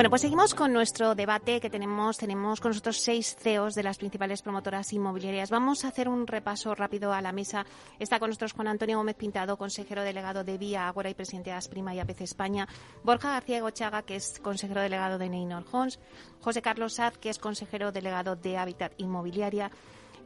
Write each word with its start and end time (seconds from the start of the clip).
Bueno, 0.00 0.08
pues 0.08 0.22
seguimos 0.22 0.54
con 0.54 0.72
nuestro 0.72 1.14
debate 1.14 1.60
que 1.60 1.68
tenemos. 1.68 2.16
Tenemos 2.16 2.58
con 2.62 2.70
nosotros 2.70 2.96
seis 2.96 3.36
CEOs 3.38 3.74
de 3.74 3.82
las 3.82 3.98
principales 3.98 4.40
promotoras 4.40 4.94
inmobiliarias. 4.94 5.50
Vamos 5.50 5.84
a 5.84 5.88
hacer 5.88 6.08
un 6.08 6.26
repaso 6.26 6.74
rápido 6.74 7.12
a 7.12 7.20
la 7.20 7.32
mesa. 7.32 7.66
Está 7.98 8.18
con 8.18 8.30
nosotros 8.30 8.54
Juan 8.54 8.68
Antonio 8.68 8.96
Gómez 8.96 9.16
Pintado, 9.16 9.58
consejero 9.58 10.02
delegado 10.02 10.42
de 10.42 10.56
Vía 10.56 10.88
Agora 10.88 11.10
y 11.10 11.14
presidente 11.14 11.50
de 11.50 11.56
Asprima 11.56 11.94
y 11.94 12.00
APC 12.00 12.22
España. 12.22 12.66
Borja 13.04 13.32
García 13.32 13.60
Gochaga, 13.60 14.00
que 14.00 14.16
es 14.16 14.40
consejero 14.40 14.80
delegado 14.80 15.18
de 15.18 15.28
Neynor 15.28 15.66
Homes. 15.70 15.98
José 16.40 16.62
Carlos 16.62 16.94
Saz, 16.94 17.18
que 17.18 17.28
es 17.28 17.38
consejero 17.38 17.92
delegado 17.92 18.36
de 18.36 18.56
Hábitat 18.56 18.94
Inmobiliaria 18.96 19.70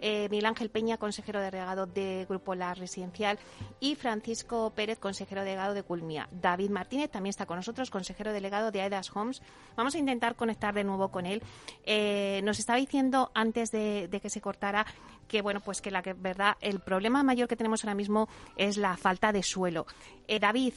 eh, 0.00 0.28
Miguel 0.30 0.46
Ángel 0.46 0.70
Peña, 0.70 0.96
consejero 0.96 1.40
delegado 1.40 1.86
de 1.86 2.26
Grupo 2.28 2.54
La 2.54 2.74
Residencial, 2.74 3.38
y 3.80 3.94
Francisco 3.94 4.72
Pérez, 4.74 4.98
consejero 4.98 5.42
delegado 5.42 5.74
de 5.74 5.82
Culmia. 5.82 6.28
David 6.30 6.70
Martínez 6.70 7.10
también 7.10 7.30
está 7.30 7.46
con 7.46 7.56
nosotros, 7.56 7.90
consejero 7.90 8.32
delegado 8.32 8.70
de 8.70 8.80
Aedas 8.80 9.14
Homes. 9.14 9.42
Vamos 9.77 9.94
a 9.94 9.98
intentar 9.98 10.36
conectar 10.36 10.74
de 10.74 10.84
nuevo 10.84 11.08
con 11.08 11.27
él. 11.27 11.42
Eh, 11.84 12.41
nos 12.44 12.58
estaba 12.58 12.78
diciendo 12.78 13.30
antes 13.34 13.70
de, 13.70 14.08
que 14.22 14.30
se 14.30 14.41
cortara 14.41 14.86
que 15.28 15.41
bueno 15.42 15.60
pues 15.60 15.80
que 15.80 15.91
la 15.91 16.02
verdad 16.02 16.56
el 16.60 16.80
problema 16.80 17.22
mayor 17.22 17.48
que 17.48 17.56
tenemos 17.56 17.82
ahora 17.82 17.94
mismo 17.94 18.28
es 18.56 18.76
la 18.76 18.97
falta 18.97 19.32
de 19.32 19.42
suelo. 19.42 19.86
Eh, 20.28 20.38
David, 20.38 20.74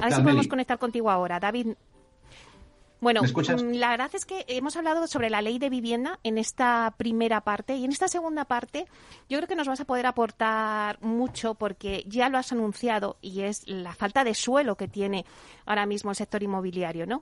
a 0.00 0.04
ver 0.06 0.12
si 0.14 0.22
podemos 0.22 0.48
conectar 0.48 0.78
contigo 0.78 1.10
ahora. 1.10 1.40
David, 1.40 1.74
bueno, 3.04 3.20
mm, 3.22 3.74
la 3.74 3.90
verdad 3.90 4.10
es 4.14 4.24
que 4.24 4.46
hemos 4.48 4.76
hablado 4.78 5.06
sobre 5.06 5.28
la 5.28 5.42
ley 5.42 5.58
de 5.58 5.68
vivienda 5.68 6.18
en 6.22 6.38
esta 6.38 6.94
primera 6.96 7.42
parte 7.42 7.76
y 7.76 7.84
en 7.84 7.92
esta 7.92 8.08
segunda 8.08 8.46
parte 8.46 8.86
yo 9.28 9.36
creo 9.36 9.46
que 9.46 9.56
nos 9.56 9.68
vas 9.68 9.80
a 9.80 9.84
poder 9.84 10.06
aportar 10.06 10.98
mucho 11.02 11.54
porque 11.54 12.04
ya 12.08 12.30
lo 12.30 12.38
has 12.38 12.50
anunciado 12.50 13.18
y 13.20 13.42
es 13.42 13.68
la 13.68 13.94
falta 13.94 14.24
de 14.24 14.32
suelo 14.32 14.76
que 14.76 14.88
tiene 14.88 15.26
ahora 15.66 15.84
mismo 15.84 16.12
el 16.12 16.16
sector 16.16 16.42
inmobiliario, 16.42 17.06
¿no? 17.06 17.20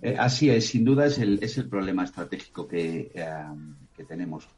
Eh, 0.00 0.16
así 0.18 0.50
es, 0.50 0.66
sin 0.66 0.84
duda 0.84 1.06
es 1.06 1.18
el, 1.18 1.38
es 1.40 1.56
el 1.56 1.68
problema 1.68 2.02
estratégico 2.02 2.66
que, 2.66 3.12
eh, 3.14 4.04
tenemos. 4.08 4.48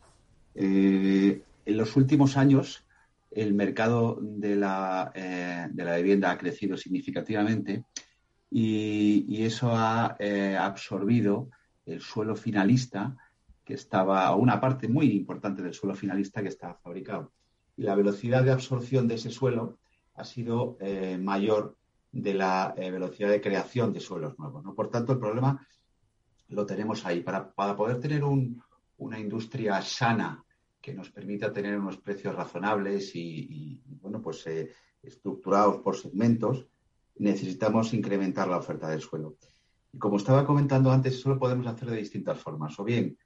Eh, 0.54 1.42
en 1.66 1.76
los 1.76 1.96
últimos 1.96 2.38
años 2.38 2.82
el 3.30 3.52
mercado 3.52 4.18
de 4.22 4.56
la, 4.56 5.12
de 5.70 5.84
la 5.84 5.96
vivienda 5.96 6.30
ha 6.30 6.38
crecido 6.38 6.78
significativamente 6.78 7.84
y, 8.50 9.44
eso 9.44 9.70
ha 9.74 10.16
eh, 10.18 10.56
absorbido 10.56 11.50
el 11.86 12.00
suelo 12.00 12.36
finalista 12.36 13.16
que 13.64 13.74
estaba, 13.74 14.34
una 14.36 14.60
parte 14.60 14.88
muy 14.88 15.10
importante 15.10 15.62
del 15.62 15.74
suelo 15.74 15.94
finalista 15.94 16.42
que 16.42 16.48
estaba 16.48 16.74
fabricado. 16.74 17.32
Y 17.76 17.82
la 17.82 17.94
velocidad 17.94 18.44
de 18.44 18.52
absorción 18.52 19.08
de 19.08 19.16
ese 19.16 19.30
suelo 19.30 19.78
ha 20.14 20.24
sido 20.24 20.76
eh, 20.80 21.18
mayor 21.18 21.76
de 22.12 22.34
la 22.34 22.74
eh, 22.76 22.90
velocidad 22.90 23.30
de 23.30 23.40
creación 23.40 23.92
de 23.92 24.00
suelos 24.00 24.38
nuevos. 24.38 24.62
¿no? 24.62 24.74
Por 24.74 24.88
tanto, 24.88 25.12
el 25.12 25.18
problema 25.18 25.66
lo 26.48 26.64
tenemos 26.64 27.04
ahí. 27.04 27.22
Para, 27.22 27.52
poder 27.52 27.98
tener 27.98 28.22
una 28.24 29.18
industria 29.18 29.82
sana 29.82 30.44
que 30.80 30.94
nos 30.94 31.10
permita 31.10 31.52
tener 31.52 31.78
unos 31.78 31.96
precios 31.96 32.34
razonables 32.34 33.16
y, 33.16 33.82
bueno, 34.00 34.22
pues 34.22 34.46
estructurados 35.02 35.78
por 35.78 35.96
segmentos, 35.96 36.68
necesitamos 37.16 37.94
incrementar 37.94 38.48
la 38.48 38.58
oferta 38.58 38.88
del 38.88 39.00
suelo. 39.00 39.36
Y 39.92 39.98
como 39.98 40.16
estaba 40.16 40.44
comentando 40.44 40.90
antes, 40.90 41.14
eso 41.14 41.28
lo 41.28 41.38
podemos 41.38 41.66
hacer 41.66 41.88
de 41.90 41.98
distintas 41.98 42.38
formas. 42.38 42.78
O 42.78 42.84
bien 42.84 43.16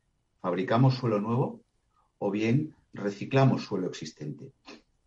fabricamos 0.40 0.94
suelo 0.94 1.20
nuevo 1.20 1.62
o 2.18 2.30
bien 2.30 2.74
reciclamos 2.92 3.64
suelo 3.64 3.88
existente. 3.88 4.52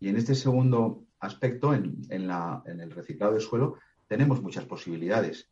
Y 0.00 0.08
en 0.08 0.16
este 0.16 0.34
segundo 0.34 1.04
aspecto, 1.20 1.72
en, 1.72 2.04
el 2.10 2.90
reciclado 2.90 3.34
de 3.34 3.40
suelo, 3.40 3.76
tenemos 4.08 4.42
muchas 4.42 4.64
posibilidades. 4.64 5.48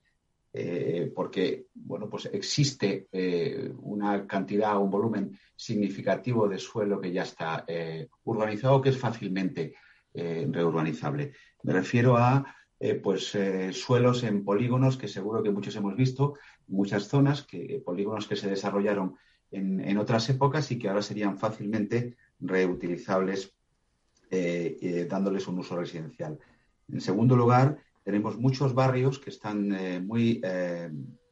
Eh, 0.52 1.12
porque 1.14 1.66
bueno, 1.72 2.10
pues 2.10 2.28
existe 2.32 3.06
eh, 3.12 3.72
una 3.82 4.26
cantidad, 4.26 4.76
un 4.78 4.90
volumen 4.90 5.38
significativo 5.54 6.48
de 6.48 6.58
suelo 6.58 7.00
que 7.00 7.12
ya 7.12 7.22
está 7.22 7.64
eh, 7.68 8.08
urbanizado, 8.24 8.80
que 8.80 8.88
es 8.88 8.98
fácilmente 8.98 9.74
reurbanizable. 10.12 11.34
Me 11.62 11.72
refiero 11.72 12.16
a 12.16 12.44
eh, 12.82 12.94
pues 12.94 13.34
eh, 13.34 13.74
suelos 13.74 14.22
en 14.22 14.42
polígonos 14.42 14.96
que 14.96 15.06
seguro 15.06 15.42
que 15.42 15.50
muchos 15.50 15.76
hemos 15.76 15.94
visto, 15.96 16.38
muchas 16.66 17.08
zonas, 17.08 17.42
que, 17.42 17.82
polígonos 17.84 18.26
que 18.26 18.36
se 18.36 18.48
desarrollaron 18.48 19.16
en, 19.50 19.98
otras 19.98 20.30
épocas 20.30 20.70
y 20.70 20.78
que 20.78 20.88
ahora 20.88 21.02
serían 21.02 21.36
fácilmente 21.36 22.16
reutilizables 22.38 23.54
eh, 24.30 25.06
dándoles 25.10 25.46
un 25.46 25.58
uso 25.58 25.76
residencial. 25.76 26.38
En 26.90 27.02
segundo 27.02 27.36
lugar, 27.36 27.76
tenemos 28.02 28.38
muchos 28.38 28.72
barrios 28.72 29.18
que 29.18 29.28
están 29.28 30.06
muy 30.06 30.40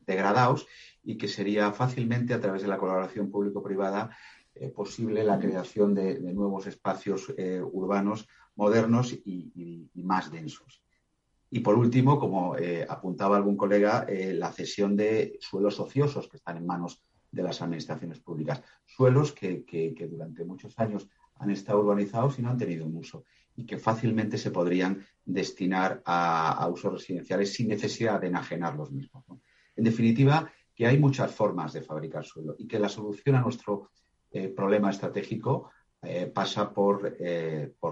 degradados 0.05 0.67
y 1.05 1.17
que 1.17 1.29
sería 1.29 1.71
fácilmente 1.73 2.35
a 2.35 2.41
través 2.41 2.63
de 2.63 2.69
la 2.69 2.77
colaboración 2.77 3.31
público-privada 3.31 4.11
posible 4.75 5.23
la 5.23 5.39
creación 5.39 5.95
de, 5.95 6.19
nuevos 6.19 6.67
espacios 6.67 7.33
urbanos 7.73 8.27
modernos 8.57 9.13
y 9.13 9.89
más 9.95 10.33
densos. 10.33 10.83
Y 11.51 11.61
por 11.61 11.77
último, 11.77 12.19
como 12.19 12.57
eh, 12.57 12.87
apuntaba 12.89 13.37
algún 13.37 13.57
colega, 13.57 14.05
eh, 14.09 14.35
la 14.35 14.53
cesión 14.53 14.97
de 14.97 15.39
suelos 15.41 15.81
ociosos 15.81 16.29
que 16.29 16.37
están 16.37 16.59
en 16.59 16.67
manos 16.67 17.03
de 17.31 17.43
las 17.43 17.63
administraciones 17.63 18.21
públicas. 18.21 18.63
Suelos 18.85 19.33
que, 19.33 19.65
durante 20.11 20.45
muchos 20.45 20.79
años 20.79 21.09
han 21.37 21.51
estado 21.51 21.81
urbanizados 21.81 22.39
y 22.39 22.43
no 22.43 22.51
han 22.51 22.59
tenido 22.59 22.85
un 22.85 22.97
uso 22.97 23.25
y 23.55 23.65
que 23.65 23.79
fácilmente 23.79 24.39
se 24.39 24.51
podrían 24.51 25.05
destinar 25.25 26.03
a, 26.05 26.69
usos 26.73 26.93
residenciales 26.93 27.53
sin 27.53 27.69
necesidad 27.69 28.21
de 28.21 28.29
enajenar 28.29 28.77
los 28.77 28.91
mismos. 28.91 29.25
En 29.75 29.85
definitiva, 29.85 30.51
que 30.75 30.87
hay 30.87 30.99
muchas 30.99 31.35
formas 31.35 31.73
de 31.73 31.83
fabricar 31.83 32.25
suelo 32.25 32.55
y 32.59 32.67
que 32.69 32.79
la 32.79 32.89
solución 32.89 33.37
a 33.37 33.41
nuestro 33.41 33.91
eh, 34.31 34.49
problema 34.49 34.91
estratégico 34.91 35.71
pasa 36.33 36.73
por, 36.73 37.17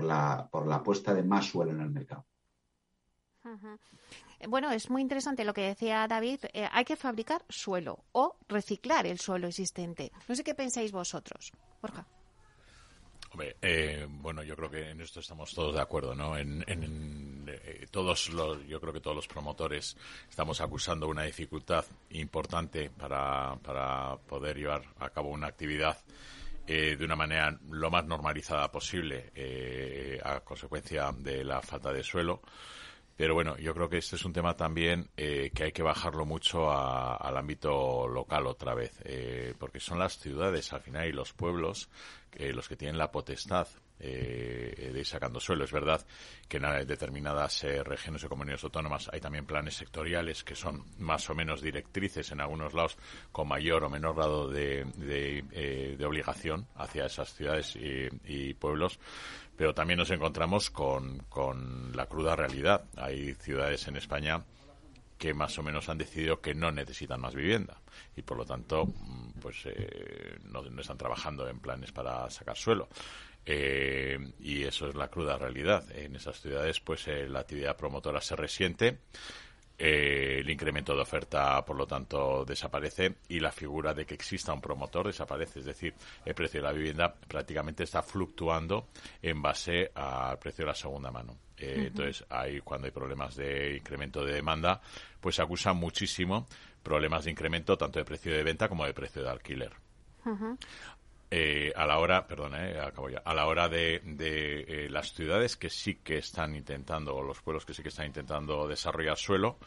la, 0.04 0.48
por 0.48 0.66
la 0.68 0.82
puesta 0.84 1.12
de 1.12 1.24
más 1.24 1.46
suelo 1.46 1.72
en 1.72 1.80
el 1.80 1.90
mercado. 1.90 2.24
Bueno, 4.48 4.70
es 4.70 4.90
muy 4.90 5.02
interesante 5.02 5.44
lo 5.44 5.54
que 5.54 5.62
decía 5.62 6.06
David. 6.06 6.40
Eh, 6.52 6.68
hay 6.70 6.84
que 6.84 6.96
fabricar 6.96 7.44
suelo 7.48 8.04
o 8.12 8.36
reciclar 8.48 9.06
el 9.06 9.18
suelo 9.18 9.48
existente. 9.48 10.12
No 10.28 10.34
sé 10.34 10.44
qué 10.44 10.54
pensáis 10.54 10.92
vosotros. 10.92 11.52
Borja. 11.80 12.06
Hombre, 13.30 13.56
eh, 13.60 14.06
bueno, 14.08 14.42
yo 14.42 14.56
creo 14.56 14.70
que 14.70 14.90
en 14.90 15.00
esto 15.00 15.20
estamos 15.20 15.52
todos 15.52 15.74
de 15.74 15.80
acuerdo, 15.80 16.14
¿no? 16.14 16.36
En, 16.36 16.64
eh, 17.48 17.86
todos 17.90 18.30
los, 18.30 18.66
yo 18.66 18.80
creo 18.80 18.92
que 18.92 19.00
todos 19.00 19.16
los 19.16 19.26
promotores 19.26 19.96
estamos 20.28 20.60
acusando 20.60 21.08
una 21.08 21.24
dificultad 21.24 21.84
importante 22.10 22.90
para, 22.90 23.56
para 23.56 24.16
poder 24.16 24.56
llevar 24.58 24.82
a 24.98 25.10
cabo 25.10 25.30
una 25.30 25.48
actividad 25.48 25.98
de 26.66 26.98
una 27.00 27.14
manera 27.14 27.56
lo 27.70 27.92
más 27.92 28.04
normalizada 28.06 28.72
posible 28.72 29.30
a 30.24 30.40
consecuencia 30.40 31.12
de 31.12 31.44
la 31.44 31.62
falta 31.62 31.92
de 31.92 32.02
suelo. 32.02 32.42
Pero 33.16 33.32
bueno, 33.32 33.56
yo 33.56 33.72
creo 33.72 33.88
que 33.88 33.96
este 33.96 34.16
es 34.16 34.24
un 34.26 34.34
tema 34.34 34.56
también 34.56 35.08
eh, 35.16 35.50
que 35.54 35.64
hay 35.64 35.72
que 35.72 35.82
bajarlo 35.82 36.26
mucho 36.26 36.70
al 36.70 37.36
ámbito 37.36 38.06
local 38.06 38.46
otra 38.46 38.74
vez, 38.74 39.00
eh, 39.04 39.54
porque 39.58 39.80
son 39.80 39.98
las 39.98 40.18
ciudades 40.18 40.72
al 40.74 40.82
final 40.82 41.08
y 41.08 41.12
los 41.12 41.32
pueblos 41.32 41.88
eh, 42.32 42.52
los 42.52 42.68
que 42.68 42.76
tienen 42.76 42.98
la 42.98 43.10
potestad 43.10 43.66
de 43.98 44.92
ir 44.94 45.06
sacando 45.06 45.40
suelo. 45.40 45.64
Es 45.64 45.72
verdad 45.72 46.06
que 46.48 46.58
en 46.58 46.86
determinadas 46.86 47.62
regiones 47.62 48.22
o 48.24 48.28
comunidades 48.28 48.62
autónomas 48.64 49.08
hay 49.10 49.20
también 49.20 49.46
planes 49.46 49.74
sectoriales 49.74 50.44
que 50.44 50.54
son 50.54 50.84
más 50.98 51.30
o 51.30 51.34
menos 51.34 51.62
directrices 51.62 52.30
en 52.30 52.42
algunos 52.42 52.74
lados 52.74 52.98
con 53.32 53.48
mayor 53.48 53.84
o 53.84 53.88
menor 53.88 54.14
grado 54.14 54.50
de, 54.50 54.84
de, 54.84 56.04
obligación 56.04 56.66
hacia 56.74 57.06
esas 57.06 57.32
ciudades 57.32 57.74
y 57.74 58.52
pueblos 58.52 59.00
pero 59.56 59.74
también 59.74 59.98
nos 59.98 60.10
encontramos 60.10 60.70
con, 60.70 61.18
con 61.28 61.96
la 61.96 62.06
cruda 62.06 62.36
realidad. 62.36 62.84
Hay 62.96 63.34
ciudades 63.34 63.86
en 63.88 63.96
España 63.96 64.44
que 65.18 65.34
más 65.34 65.58
o 65.58 65.62
menos 65.62 65.88
han 65.88 65.98
decidido 65.98 66.40
que 66.40 66.54
no 66.54 66.70
necesitan 66.70 67.20
más 67.20 67.34
vivienda 67.34 67.80
y 68.16 68.22
por 68.22 68.36
lo 68.36 68.44
tanto 68.44 68.86
mm, 68.86 69.40
pues 69.40 69.64
eh, 69.64 70.38
no, 70.44 70.62
están 70.80 70.98
trabajando 70.98 71.48
en 71.48 71.58
planes 71.58 71.92
para 71.92 72.28
sacar 72.30 72.56
suelo 72.56 72.88
Eh, 73.48 74.18
y 74.40 74.64
eso 74.64 74.88
es 74.88 74.96
la 74.96 75.06
cruda 75.06 75.38
realidad. 75.38 75.84
En 75.92 76.16
esas 76.16 76.40
ciudades, 76.40 76.80
pues 76.80 77.06
eh, 77.06 77.28
la 77.28 77.38
actividad 77.40 77.76
promotora 77.76 78.20
se 78.20 78.34
resiente. 78.34 78.98
Eh, 79.78 80.38
el 80.40 80.48
incremento 80.48 80.94
de 80.94 81.02
oferta, 81.02 81.62
por 81.64 81.76
lo 81.76 81.86
tanto, 81.86 82.44
desaparece 82.44 83.16
y 83.28 83.40
la 83.40 83.52
figura 83.52 83.92
de 83.92 84.06
que 84.06 84.14
exista 84.14 84.52
un 84.52 84.60
promotor 84.60 85.06
desaparece. 85.06 85.60
Es 85.60 85.66
decir, 85.66 85.94
el 86.24 86.34
precio 86.34 86.60
de 86.60 86.66
la 86.66 86.72
vivienda 86.72 87.14
prácticamente 87.14 87.84
está 87.84 88.02
fluctuando 88.02 88.88
en 89.20 89.42
base 89.42 89.90
al 89.94 90.38
precio 90.38 90.64
de 90.64 90.70
la 90.70 90.74
segunda 90.74 91.10
mano. 91.10 91.36
Entonces, 91.58 92.24
hay, 92.28 92.60
cuando 92.60 92.86
hay 92.86 92.90
problemas 92.90 93.34
de 93.36 93.76
incremento 93.76 94.24
de 94.24 94.34
demanda, 94.34 94.80
pues 95.20 95.36
se 95.36 95.42
acusan 95.42 95.76
muchísimo 95.76 96.46
problemas 96.82 97.24
de 97.24 97.30
incremento 97.32 97.76
tanto 97.76 97.98
de 97.98 98.04
precio 98.04 98.32
de 98.32 98.42
venta 98.42 98.68
como 98.68 98.84
de 98.84 98.94
precio 98.94 99.22
de 99.22 99.30
alquiler. 99.30 99.72
Eh, 101.28 101.72
a 101.74 101.86
la 101.86 101.98
hora, 101.98 102.26
perdón, 102.26 102.54
eh, 102.54 102.78
acabo 102.80 103.10
ya, 103.10 103.18
a 103.24 103.34
la 103.34 103.46
hora 103.46 103.68
de, 103.68 104.00
de 104.04 104.60
eh, 104.60 104.88
las 104.88 105.12
ciudades 105.12 105.56
que 105.56 105.70
sí 105.70 105.96
que 105.96 106.18
están 106.18 106.54
intentando, 106.54 107.16
o 107.16 107.22
los 107.22 107.40
pueblos 107.42 107.64
que 107.64 107.74
sí 107.74 107.82
que 107.82 107.88
están 107.88 108.06
intentando 108.06 108.68
desarrollar 108.68 109.16
suelo, 109.16 109.58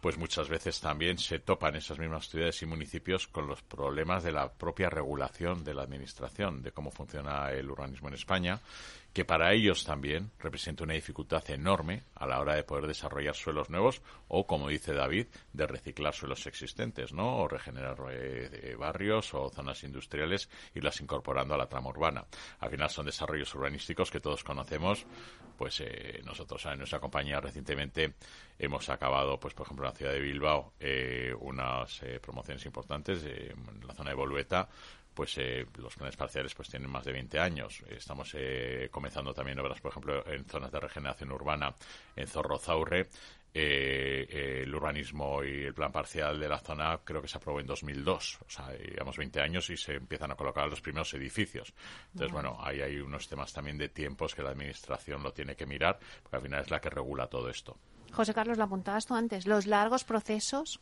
pues 0.00 0.16
muchas 0.16 0.48
veces 0.48 0.80
también 0.80 1.18
se 1.18 1.38
topan 1.38 1.76
esas 1.76 1.98
mismas 1.98 2.28
ciudades 2.28 2.60
y 2.62 2.66
municipios 2.66 3.28
con 3.28 3.46
los 3.46 3.62
problemas 3.62 4.24
de 4.24 4.32
la 4.32 4.52
propia 4.52 4.90
regulación 4.90 5.62
de 5.64 5.74
la 5.74 5.82
administración, 5.82 6.62
de 6.62 6.72
cómo 6.72 6.90
funciona 6.90 7.50
el 7.52 7.70
urbanismo 7.70 8.08
en 8.08 8.14
España 8.14 8.60
que 9.12 9.24
para 9.24 9.52
ellos 9.52 9.84
también 9.84 10.30
representa 10.38 10.84
una 10.84 10.94
dificultad 10.94 11.48
enorme 11.50 12.04
a 12.14 12.26
la 12.26 12.40
hora 12.40 12.54
de 12.54 12.64
poder 12.64 12.86
desarrollar 12.86 13.34
suelos 13.34 13.68
nuevos 13.68 14.00
o, 14.28 14.46
como 14.46 14.68
dice 14.68 14.94
David, 14.94 15.26
de 15.52 15.66
reciclar 15.66 16.14
suelos 16.14 16.46
existentes, 16.46 17.12
¿no? 17.12 17.38
O 17.38 17.48
regenerar 17.48 17.96
eh, 18.10 18.74
barrios 18.78 19.34
o 19.34 19.50
zonas 19.50 19.84
industriales 19.84 20.48
y 20.74 20.80
las 20.80 21.00
incorporando 21.00 21.54
a 21.54 21.58
la 21.58 21.68
trama 21.68 21.90
urbana. 21.90 22.24
Al 22.60 22.70
final 22.70 22.88
son 22.88 23.06
desarrollos 23.06 23.54
urbanísticos 23.54 24.10
que 24.10 24.20
todos 24.20 24.42
conocemos. 24.44 25.04
Pues 25.58 25.80
eh, 25.80 26.22
nosotros 26.24 26.64
en 26.66 26.78
nuestra 26.78 26.98
compañía 26.98 27.38
recientemente 27.38 28.14
hemos 28.58 28.88
acabado, 28.88 29.38
pues 29.38 29.52
por 29.52 29.66
ejemplo, 29.66 29.84
en 29.84 29.92
la 29.92 29.96
ciudad 29.96 30.12
de 30.12 30.20
Bilbao, 30.20 30.72
eh, 30.80 31.34
unas 31.38 32.00
promociones 32.22 32.64
importantes 32.64 33.22
en 33.24 33.86
la 33.86 33.94
zona 33.94 34.10
de 34.10 34.16
Bolueta 34.16 34.68
pues 35.14 35.36
eh, 35.38 35.66
los 35.76 35.94
planes 35.96 36.16
parciales 36.16 36.54
pues 36.54 36.68
tienen 36.68 36.90
más 36.90 37.04
de 37.04 37.12
20 37.12 37.38
años. 37.38 37.82
Estamos 37.88 38.34
eh, 38.34 38.88
comenzando 38.90 39.32
también 39.34 39.58
obras, 39.58 39.80
por 39.80 39.90
ejemplo, 39.90 40.26
en 40.26 40.44
zonas 40.44 40.72
de 40.72 40.80
regeneración 40.80 41.32
urbana, 41.32 41.74
en 42.16 42.26
Zorrozaurre. 42.26 43.08
Eh, 43.54 44.62
el 44.62 44.74
urbanismo 44.74 45.44
y 45.44 45.64
el 45.64 45.74
plan 45.74 45.92
parcial 45.92 46.40
de 46.40 46.48
la 46.48 46.58
zona 46.58 46.98
creo 47.04 47.20
que 47.20 47.28
se 47.28 47.36
aprobó 47.36 47.60
en 47.60 47.66
2002, 47.66 48.38
o 48.46 48.48
sea, 48.48 48.70
digamos 48.70 49.18
20 49.18 49.42
años 49.42 49.68
y 49.68 49.76
se 49.76 49.96
empiezan 49.96 50.32
a 50.32 50.36
colocar 50.36 50.66
los 50.70 50.80
primeros 50.80 51.12
edificios. 51.12 51.74
Entonces, 52.12 52.32
bueno, 52.32 52.56
ahí 52.62 52.80
hay 52.80 52.98
unos 52.98 53.28
temas 53.28 53.52
también 53.52 53.76
de 53.76 53.90
tiempos 53.90 54.34
que 54.34 54.42
la 54.42 54.50
administración 54.50 55.22
lo 55.22 55.34
tiene 55.34 55.54
que 55.54 55.66
mirar, 55.66 55.98
porque 56.22 56.36
al 56.36 56.42
final 56.42 56.62
es 56.62 56.70
la 56.70 56.80
que 56.80 56.88
regula 56.88 57.26
todo 57.26 57.50
esto. 57.50 57.76
José 58.12 58.32
Carlos, 58.32 58.56
lo 58.56 58.64
apuntabas 58.64 59.04
tú 59.04 59.14
antes, 59.14 59.46
los 59.46 59.66
largos 59.66 60.04
procesos 60.04 60.80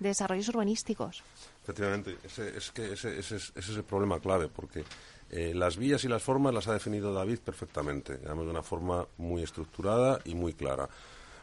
de 0.00 0.08
desarrollos 0.08 0.48
urbanísticos. 0.48 1.22
Efectivamente, 1.70 2.18
ese, 2.24 2.56
es 2.56 2.72
que 2.72 2.92
ese, 2.92 3.16
es 3.16 3.68
el 3.68 3.84
problema 3.84 4.18
clave, 4.18 4.48
porque 4.48 4.82
eh, 5.30 5.52
las 5.54 5.76
vías 5.76 6.02
y 6.02 6.08
las 6.08 6.20
formas 6.20 6.52
las 6.52 6.66
ha 6.66 6.72
definido 6.72 7.14
David 7.14 7.38
perfectamente, 7.44 8.18
digamos, 8.18 8.44
de 8.44 8.50
una 8.50 8.64
forma 8.64 9.06
muy 9.18 9.44
estructurada 9.44 10.18
y 10.24 10.34
muy 10.34 10.52
clara. 10.54 10.88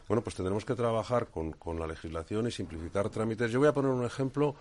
Bueno, 0.06 0.22
pues 0.22 0.36
tendremos 0.36 0.66
que 0.66 0.74
trabajar 0.74 1.28
con, 1.28 1.54
la 1.78 1.86
legislación 1.86 2.46
y 2.46 2.50
simplificar 2.50 3.08
trámites. 3.08 3.50
Yo 3.50 3.58
voy 3.58 3.68
a 3.68 3.72
poner 3.72 3.90
un 3.90 4.04
ejemplo 4.04 4.54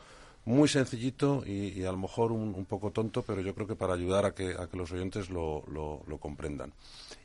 muy 0.45 0.69
sencillito 0.69 1.43
y, 1.45 1.83
a 1.83 1.91
lo 1.91 1.97
mejor 1.97 2.31
un, 2.31 2.63
poco 2.63 2.91
tonto, 2.91 3.23
pero 3.23 3.41
yo 3.41 3.53
creo 3.53 3.67
que 3.67 3.75
para 3.75 3.93
ayudar 3.93 4.23
a 4.25 4.33
que, 4.33 4.55
a 4.57 4.67
que 4.67 4.77
los 4.77 4.89
oyentes 4.93 5.29
lo, 5.29 5.65
comprendan. 6.21 6.71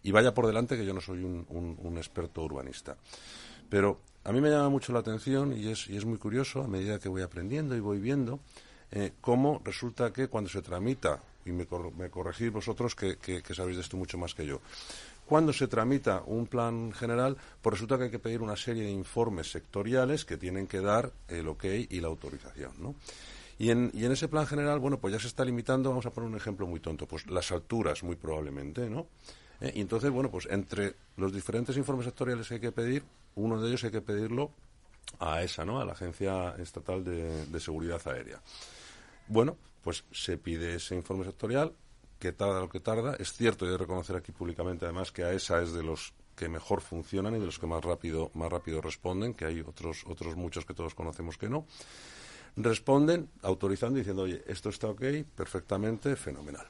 Y 0.02 0.10
vaya 0.10 0.34
por 0.34 0.48
delante 0.48 0.76
que 0.76 0.84
yo 0.84 0.94
no 0.94 1.00
soy 1.00 1.22
un, 1.22 1.46
un 1.48 1.96
experto 1.96 2.42
urbanista. 2.42 2.96
Pero 3.72 4.00
a 4.24 4.32
mí 4.32 4.42
me 4.42 4.50
llama 4.50 4.68
mucho 4.68 4.92
la 4.92 4.98
atención 4.98 5.56
y 5.56 5.68
es, 5.68 5.88
y 5.88 5.96
es 5.96 6.04
muy 6.04 6.18
curioso 6.18 6.62
a 6.62 6.68
medida 6.68 6.98
que 6.98 7.08
voy 7.08 7.22
aprendiendo 7.22 7.74
y 7.74 7.80
voy 7.80 8.00
viendo 8.00 8.38
eh, 8.90 9.12
cómo 9.22 9.62
resulta 9.64 10.12
que 10.12 10.28
cuando 10.28 10.50
se 10.50 10.60
tramita, 10.60 11.22
y 11.46 11.52
me, 11.52 11.66
me 11.96 12.10
corregís 12.10 12.52
vosotros 12.52 12.94
que, 12.94 13.16
sabéis 13.54 13.76
de 13.76 13.82
esto 13.82 13.96
mucho 13.96 14.18
más 14.18 14.34
que 14.34 14.44
yo, 14.44 14.60
cuando 15.24 15.54
se 15.54 15.68
tramita 15.68 16.22
un 16.26 16.48
plan 16.48 16.92
general, 16.92 17.38
pues 17.62 17.72
resulta 17.72 17.96
que 17.96 18.04
hay 18.04 18.10
que 18.10 18.18
pedir 18.18 18.42
una 18.42 18.56
serie 18.56 18.82
de 18.82 18.90
informes 18.90 19.50
sectoriales 19.50 20.26
que 20.26 20.36
tienen 20.36 20.66
que 20.66 20.80
dar 20.82 21.10
el 21.28 21.48
ok 21.48 21.64
y 21.88 21.98
la 22.02 22.08
autorización, 22.08 22.72
¿no? 22.78 22.94
Y 23.58 23.70
en, 23.70 23.90
y 23.94 24.04
en 24.04 24.12
ese 24.12 24.28
plan 24.28 24.46
general, 24.46 24.80
bueno, 24.80 24.98
pues 24.98 25.14
ya 25.14 25.18
se 25.18 25.28
está 25.28 25.46
limitando, 25.46 25.88
vamos 25.88 26.04
a 26.04 26.10
poner 26.10 26.28
un 26.28 26.36
ejemplo 26.36 26.66
muy 26.66 26.80
tonto, 26.80 27.06
pues 27.06 27.26
las 27.26 27.50
alturas, 27.50 28.02
muy 28.02 28.16
probablemente, 28.16 28.90
¿no? 28.90 29.06
Eh, 29.62 29.72
y 29.76 29.80
entonces, 29.80 30.10
bueno, 30.10 30.30
pues 30.30 30.46
entre 30.50 30.94
los 31.16 31.32
diferentes 31.32 31.74
informes 31.78 32.04
sectoriales 32.04 32.48
que 32.48 32.54
hay 32.54 32.60
que 32.60 32.72
pedir, 32.72 33.02
uno 33.34 33.60
de 33.60 33.68
ellos 33.68 33.84
hay 33.84 33.90
que 33.90 34.00
pedirlo 34.00 34.50
a 35.18 35.42
esa, 35.42 35.64
¿no? 35.64 35.80
A 35.80 35.84
la 35.84 35.92
Agencia 35.92 36.54
Estatal 36.58 37.04
de, 37.04 37.60
Seguridad 37.60 38.00
Aérea. 38.06 38.40
Bueno, 39.28 39.56
pues 39.82 40.04
se 40.12 40.38
pide 40.38 40.76
ese 40.76 40.94
informe 40.94 41.24
sectorial, 41.24 41.74
que 42.18 42.32
tarda 42.32 42.60
lo 42.60 42.68
que 42.68 42.80
tarda. 42.80 43.16
Es 43.18 43.32
cierto, 43.32 43.66
y 43.66 43.70
de 43.70 43.78
reconocer 43.78 44.16
aquí 44.16 44.32
públicamente 44.32 44.84
además 44.84 45.10
que 45.10 45.24
a 45.24 45.32
esa 45.32 45.60
es 45.60 45.72
de 45.72 45.82
los 45.82 46.14
que 46.36 46.48
mejor 46.48 46.80
funcionan 46.80 47.36
y 47.36 47.40
de 47.40 47.46
los 47.46 47.58
que 47.58 47.66
más 47.66 47.84
rápido, 47.84 48.30
más 48.34 48.50
rápido 48.50 48.80
responden, 48.80 49.34
que 49.34 49.44
hay 49.44 49.60
otros, 49.60 50.04
otros 50.06 50.36
muchos 50.36 50.64
que 50.64 50.74
todos 50.74 50.94
conocemos 50.94 51.36
que 51.36 51.48
no. 51.48 51.66
Responden 52.56 53.30
autorizando 53.42 53.98
y 53.98 54.02
diciendo, 54.02 54.22
oye, 54.22 54.42
esto 54.46 54.68
está 54.68 54.88
ok, 54.88 55.02
perfectamente, 55.34 56.16
fenomenal. 56.16 56.66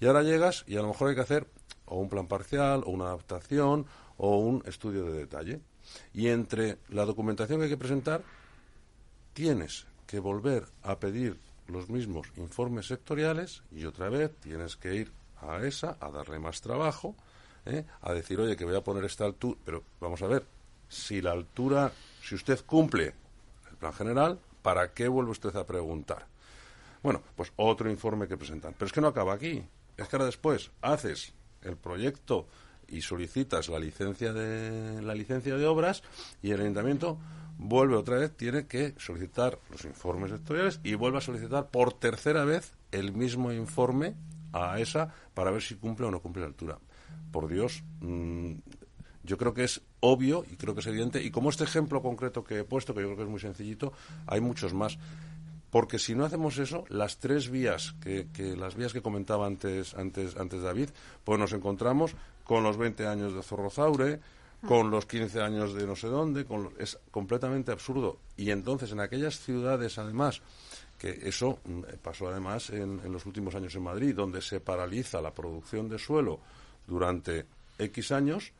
Y 0.00 0.06
ahora 0.06 0.22
llegas 0.22 0.64
y 0.66 0.76
a 0.76 0.82
lo 0.82 0.88
mejor 0.88 1.10
hay 1.10 1.14
que 1.14 1.20
hacer 1.20 1.46
o 1.90 1.98
un 1.98 2.08
plan 2.08 2.26
parcial, 2.26 2.82
o 2.86 2.90
una 2.90 3.06
adaptación, 3.06 3.84
o 4.16 4.38
un 4.38 4.62
estudio 4.64 5.04
de 5.04 5.18
detalle. 5.18 5.60
Y 6.12 6.28
entre 6.28 6.78
la 6.88 7.04
documentación 7.04 7.58
que 7.58 7.64
hay 7.64 7.70
que 7.70 7.76
presentar, 7.76 8.22
tienes 9.32 9.86
que 10.06 10.18
volver 10.18 10.66
a 10.82 10.98
pedir 10.98 11.38
los 11.68 11.88
mismos 11.88 12.26
informes 12.36 12.86
sectoriales 12.86 13.62
y 13.70 13.84
otra 13.84 14.08
vez 14.08 14.32
tienes 14.40 14.76
que 14.76 14.94
ir 14.96 15.12
a 15.40 15.64
esa 15.64 15.96
a 16.00 16.10
darle 16.10 16.38
más 16.38 16.60
trabajo, 16.60 17.14
¿eh? 17.64 17.84
a 18.02 18.12
decir, 18.12 18.40
oye, 18.40 18.56
que 18.56 18.64
voy 18.64 18.76
a 18.76 18.82
poner 18.82 19.04
esta 19.04 19.24
altura, 19.24 19.58
pero 19.64 19.82
vamos 20.00 20.20
a 20.22 20.26
ver, 20.26 20.44
si 20.88 21.22
la 21.22 21.30
altura, 21.30 21.92
si 22.22 22.34
usted 22.34 22.60
cumple 22.66 23.14
el 23.70 23.76
plan 23.76 23.92
general, 23.92 24.38
¿para 24.62 24.92
qué 24.92 25.08
vuelve 25.08 25.30
usted 25.30 25.54
a 25.54 25.66
preguntar? 25.66 26.26
Bueno, 27.02 27.22
pues 27.36 27.52
otro 27.56 27.90
informe 27.90 28.28
que 28.28 28.36
presentan. 28.36 28.74
Pero 28.74 28.86
es 28.86 28.92
que 28.92 29.00
no 29.00 29.08
acaba 29.08 29.32
aquí. 29.32 29.64
Es 29.96 30.08
que 30.08 30.16
ahora 30.16 30.26
después 30.26 30.70
haces 30.82 31.32
el 31.62 31.76
proyecto 31.76 32.46
y 32.90 33.02
solicitas 33.02 33.68
la 33.68 33.78
licencia 33.78 34.32
de 34.32 35.02
la 35.02 35.14
licencia 35.14 35.56
de 35.56 35.66
obras 35.66 36.02
y 36.42 36.50
el 36.50 36.60
ayuntamiento 36.60 37.18
vuelve 37.58 37.96
otra 37.96 38.16
vez 38.16 38.36
tiene 38.36 38.66
que 38.66 38.94
solicitar 38.98 39.58
los 39.70 39.84
informes 39.84 40.30
sectoriales 40.30 40.80
y 40.82 40.94
vuelve 40.94 41.18
a 41.18 41.20
solicitar 41.20 41.68
por 41.68 41.92
tercera 41.92 42.44
vez 42.44 42.72
el 42.90 43.12
mismo 43.12 43.52
informe 43.52 44.14
a 44.52 44.80
esa 44.80 45.12
para 45.34 45.50
ver 45.50 45.62
si 45.62 45.76
cumple 45.76 46.06
o 46.06 46.10
no 46.10 46.20
cumple 46.20 46.42
la 46.42 46.48
altura. 46.48 46.78
Por 47.30 47.48
Dios, 47.48 47.82
mm, 48.00 48.52
yo 49.22 49.36
creo 49.38 49.54
que 49.54 49.64
es 49.64 49.82
obvio 50.00 50.44
y 50.50 50.56
creo 50.56 50.74
que 50.74 50.80
es 50.80 50.86
evidente 50.86 51.22
y 51.22 51.30
como 51.30 51.50
este 51.50 51.64
ejemplo 51.64 52.02
concreto 52.02 52.42
que 52.42 52.60
he 52.60 52.64
puesto 52.64 52.94
que 52.94 53.02
yo 53.02 53.08
creo 53.08 53.16
que 53.18 53.22
es 53.24 53.28
muy 53.28 53.40
sencillito, 53.40 53.92
hay 54.26 54.40
muchos 54.40 54.74
más. 54.74 54.98
Porque 55.70 56.00
si 56.00 56.16
no 56.16 56.24
hacemos 56.24 56.58
eso, 56.58 56.84
las 56.88 57.18
tres 57.18 57.48
vías, 57.48 57.94
que, 58.02 58.26
las 58.56 58.74
vías 58.74 58.92
que 58.92 59.02
comentaba 59.02 59.46
antes, 59.46 59.94
antes, 59.94 60.36
antes 60.36 60.62
David, 60.62 60.90
pues 61.22 61.38
nos 61.38 61.52
encontramos 61.52 62.16
con 62.50 62.64
los 62.64 62.76
20 62.76 63.06
años 63.06 63.32
de 63.32 63.44
Zorrozaure, 63.44 64.18
con 64.66 64.90
los 64.90 65.06
15 65.06 65.40
años 65.40 65.72
de 65.72 65.86
no 65.86 65.94
sé 65.94 66.08
dónde, 66.08 66.44
con, 66.44 66.74
es 66.80 66.98
completamente 67.12 67.70
absurdo. 67.70 68.18
Y 68.36 68.50
entonces 68.50 68.90
en 68.90 68.98
aquellas 68.98 69.38
ciudades, 69.38 69.98
además, 69.98 70.42
que 70.98 71.10
eso 71.22 71.60
mm, 71.64 71.82
pasó 72.02 72.26
además 72.26 72.70
en, 72.70 72.98
en 73.04 73.12
los 73.12 73.24
últimos 73.24 73.54
años 73.54 73.76
en 73.76 73.84
Madrid, 73.84 74.16
donde 74.16 74.42
se 74.42 74.58
paraliza 74.58 75.22
la 75.22 75.32
producción 75.32 75.88
de 75.88 76.00
suelo 76.00 76.40
durante 76.88 77.46
X 77.78 78.10
años, 78.10 78.52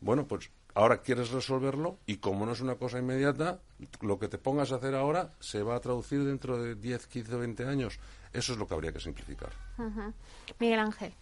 bueno, 0.00 0.24
pues 0.24 0.48
Ahora 0.74 1.02
quieres 1.02 1.30
resolverlo 1.30 1.98
y 2.06 2.16
como 2.16 2.46
no 2.46 2.52
es 2.52 2.60
una 2.60 2.76
cosa 2.76 2.98
inmediata, 2.98 3.60
lo 4.00 4.18
que 4.18 4.28
te 4.28 4.38
pongas 4.38 4.72
a 4.72 4.76
hacer 4.76 4.94
ahora 4.94 5.34
se 5.38 5.62
va 5.62 5.76
a 5.76 5.80
traducir 5.80 6.24
dentro 6.24 6.56
de 6.62 6.76
10, 6.76 7.08
15, 7.08 7.36
20 7.36 7.66
años. 7.66 7.98
Eso 8.32 8.52
es 8.54 8.58
lo 8.58 8.66
que 8.66 8.72
habría 8.72 8.90
que 8.90 9.00
simplificar. 9.00 9.50
Miguel 10.58 10.78
Ángel. 10.78 11.12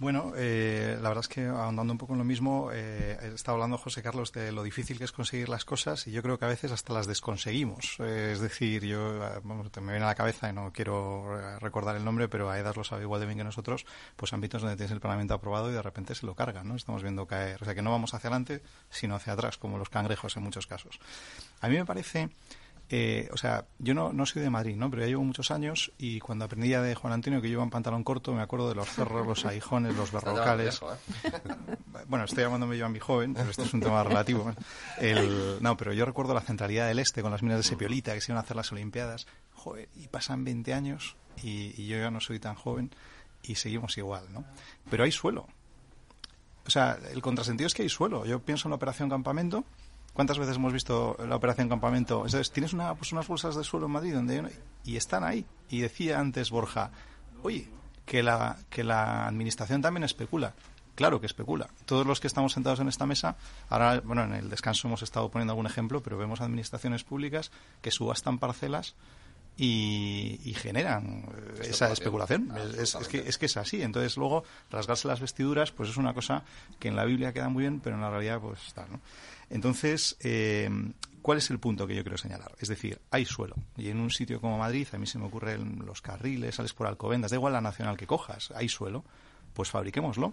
Bueno, 0.00 0.32
eh, 0.34 0.96
la 1.02 1.10
verdad 1.10 1.20
es 1.20 1.28
que 1.28 1.44
ahondando 1.44 1.92
un 1.92 1.98
poco 1.98 2.14
en 2.14 2.20
lo 2.20 2.24
mismo, 2.24 2.70
eh, 2.72 3.18
estado 3.34 3.56
hablando 3.56 3.76
José 3.76 4.02
Carlos 4.02 4.32
de 4.32 4.50
lo 4.50 4.62
difícil 4.62 4.96
que 4.96 5.04
es 5.04 5.12
conseguir 5.12 5.50
las 5.50 5.66
cosas 5.66 6.06
y 6.06 6.10
yo 6.10 6.22
creo 6.22 6.38
que 6.38 6.46
a 6.46 6.48
veces 6.48 6.72
hasta 6.72 6.94
las 6.94 7.06
desconseguimos. 7.06 7.98
Eh, 7.98 8.30
es 8.32 8.40
decir, 8.40 8.82
yo 8.86 9.22
eh, 9.22 9.40
me 9.44 9.92
viene 9.92 10.06
a 10.06 10.08
la 10.08 10.14
cabeza 10.14 10.48
y 10.48 10.54
no 10.54 10.72
quiero 10.72 11.58
recordar 11.58 11.96
el 11.96 12.04
nombre, 12.06 12.28
pero 12.28 12.50
Aedas 12.50 12.78
lo 12.78 12.82
sabe 12.82 13.02
igual 13.02 13.20
de 13.20 13.26
bien 13.26 13.36
que 13.36 13.44
nosotros, 13.44 13.84
pues 14.16 14.32
ámbitos 14.32 14.62
donde 14.62 14.76
tienes 14.78 14.92
el 14.92 15.00
Parlamento 15.00 15.34
aprobado 15.34 15.68
y 15.70 15.74
de 15.74 15.82
repente 15.82 16.14
se 16.14 16.24
lo 16.24 16.34
cargan, 16.34 16.66
¿no? 16.66 16.76
Estamos 16.76 17.02
viendo 17.02 17.26
caer, 17.26 17.60
o 17.60 17.66
sea 17.66 17.74
que 17.74 17.82
no 17.82 17.90
vamos 17.90 18.14
hacia 18.14 18.28
adelante, 18.28 18.62
sino 18.88 19.16
hacia 19.16 19.34
atrás, 19.34 19.58
como 19.58 19.76
los 19.76 19.90
cangrejos 19.90 20.34
en 20.34 20.44
muchos 20.44 20.66
casos. 20.66 20.98
A 21.60 21.68
mí 21.68 21.76
me 21.76 21.84
parece 21.84 22.30
Eh, 22.92 23.28
o 23.32 23.36
sea, 23.36 23.66
yo 23.78 23.94
no, 23.94 24.12
no 24.12 24.26
soy 24.26 24.42
de 24.42 24.50
Madrid, 24.50 24.74
¿no? 24.74 24.90
Pero 24.90 25.02
ya 25.02 25.08
llevo 25.08 25.22
muchos 25.22 25.52
años 25.52 25.92
y 25.96 26.18
cuando 26.18 26.44
aprendía 26.44 26.82
de 26.82 26.96
Juan 26.96 27.12
Antonio 27.12 27.40
que 27.40 27.48
lleva 27.48 27.62
un 27.62 27.70
pantalón 27.70 28.02
corto, 28.02 28.32
me 28.32 28.42
acuerdo 28.42 28.68
de 28.68 28.74
los 28.74 28.88
cerros, 28.88 29.24
los 29.24 29.44
aguijones, 29.44 29.94
los 29.94 30.10
berrocales. 30.10 30.80
¿eh? 30.82 31.30
Bueno, 32.08 32.24
estoy 32.24 32.42
llamándome 32.42 32.76
yo 32.76 32.86
a 32.86 32.88
mi 32.88 32.98
joven, 32.98 33.34
pero 33.34 33.48
esto 33.50 33.62
es 33.62 33.72
un 33.72 33.80
tema 33.80 34.02
relativo. 34.02 34.52
El, 34.98 35.58
no, 35.60 35.76
pero 35.76 35.92
yo 35.92 36.04
recuerdo 36.04 36.34
la 36.34 36.40
centralidad 36.40 36.88
del 36.88 36.98
Este 36.98 37.22
con 37.22 37.30
las 37.30 37.42
minas 37.42 37.58
de 37.58 37.62
Sepiolita 37.62 38.14
que 38.14 38.20
se 38.20 38.32
iban 38.32 38.38
a 38.38 38.40
hacer 38.40 38.56
las 38.56 38.72
Olimpiadas. 38.72 39.28
Joder, 39.54 39.88
y 39.94 40.08
pasan 40.08 40.42
20 40.42 40.74
años 40.74 41.16
y, 41.42 41.80
y 41.80 41.86
yo 41.86 41.98
ya 41.98 42.10
no 42.10 42.20
soy 42.20 42.40
tan 42.40 42.56
joven 42.56 42.90
y 43.44 43.54
seguimos 43.54 43.96
igual, 43.98 44.24
¿no? 44.32 44.44
Pero 44.90 45.04
hay 45.04 45.12
suelo. 45.12 45.46
O 46.66 46.70
sea, 46.70 46.98
el 47.12 47.22
contrasentido 47.22 47.68
es 47.68 47.74
que 47.74 47.82
hay 47.82 47.88
suelo. 47.88 48.24
Yo 48.24 48.40
pienso 48.40 48.66
en 48.66 48.70
la 48.70 48.76
operación 48.76 49.08
campamento 49.08 49.64
¿Cuántas 50.12 50.38
veces 50.38 50.56
hemos 50.56 50.72
visto 50.72 51.16
la 51.26 51.36
operación 51.36 51.68
campamento? 51.68 52.24
Entonces, 52.24 52.50
tienes 52.50 52.72
una, 52.72 52.94
pues 52.94 53.12
unas 53.12 53.26
bolsas 53.26 53.56
de 53.56 53.64
suelo 53.64 53.86
en 53.86 53.92
Madrid 53.92 54.14
donde 54.14 54.52
y 54.84 54.96
están 54.96 55.24
ahí. 55.24 55.46
Y 55.68 55.80
decía 55.80 56.18
antes 56.18 56.50
Borja, 56.50 56.90
oye, 57.42 57.68
que 58.04 58.22
la, 58.22 58.58
que 58.68 58.84
la 58.84 59.26
administración 59.26 59.82
también 59.82 60.04
especula. 60.04 60.54
Claro 60.94 61.20
que 61.20 61.26
especula. 61.26 61.68
Todos 61.86 62.06
los 62.06 62.20
que 62.20 62.26
estamos 62.26 62.52
sentados 62.52 62.80
en 62.80 62.88
esta 62.88 63.06
mesa, 63.06 63.36
ahora, 63.68 64.00
bueno, 64.00 64.24
en 64.24 64.34
el 64.34 64.50
descanso 64.50 64.88
hemos 64.88 65.02
estado 65.02 65.30
poniendo 65.30 65.52
algún 65.52 65.66
ejemplo, 65.66 66.02
pero 66.02 66.18
vemos 66.18 66.40
administraciones 66.40 67.04
públicas 67.04 67.50
que 67.80 67.90
subastan 67.90 68.38
parcelas 68.38 68.96
y, 69.56 70.54
generan 70.56 71.26
eh, 71.60 71.68
esa 71.68 71.92
especulación. 71.92 72.50
Ah, 72.50 72.58
es, 72.78 72.96
que, 73.08 73.18
es 73.18 73.38
que 73.38 73.46
es 73.46 73.56
así. 73.56 73.82
Entonces, 73.82 74.16
luego, 74.16 74.44
rasgarse 74.70 75.06
las 75.08 75.20
vestiduras, 75.20 75.70
pues 75.70 75.90
es 75.90 75.96
una 75.96 76.14
cosa 76.14 76.42
que 76.78 76.88
en 76.88 76.96
la 76.96 77.04
Biblia 77.04 77.32
queda 77.32 77.48
muy 77.48 77.62
bien, 77.62 77.80
pero 77.80 77.96
en 77.96 78.02
la 78.02 78.10
realidad, 78.10 78.40
pues 78.40 78.66
está, 78.66 78.86
¿no? 78.86 79.00
Entonces, 79.50 80.16
eh, 80.20 80.70
¿cuál 81.20 81.38
es 81.38 81.50
el 81.50 81.58
punto 81.58 81.86
que 81.86 81.94
yo 81.94 82.02
quiero 82.02 82.16
señalar? 82.16 82.54
Es 82.58 82.68
decir, 82.68 83.00
hay 83.10 83.24
suelo. 83.24 83.56
Y 83.76 83.88
en 83.88 83.98
un 83.98 84.10
sitio 84.10 84.40
como 84.40 84.58
Madrid, 84.58 84.86
a 84.92 84.98
mí 84.98 85.06
se 85.06 85.18
me 85.18 85.26
ocurren 85.26 85.84
los 85.84 86.00
carriles, 86.00 86.54
sales 86.54 86.72
por 86.72 86.86
Alcobendas, 86.86 87.30
da 87.30 87.36
igual 87.36 87.52
la 87.52 87.60
nacional 87.60 87.96
que 87.96 88.06
cojas, 88.06 88.52
hay 88.54 88.68
suelo, 88.68 89.04
pues 89.52 89.70
fabriquémoslo. 89.70 90.32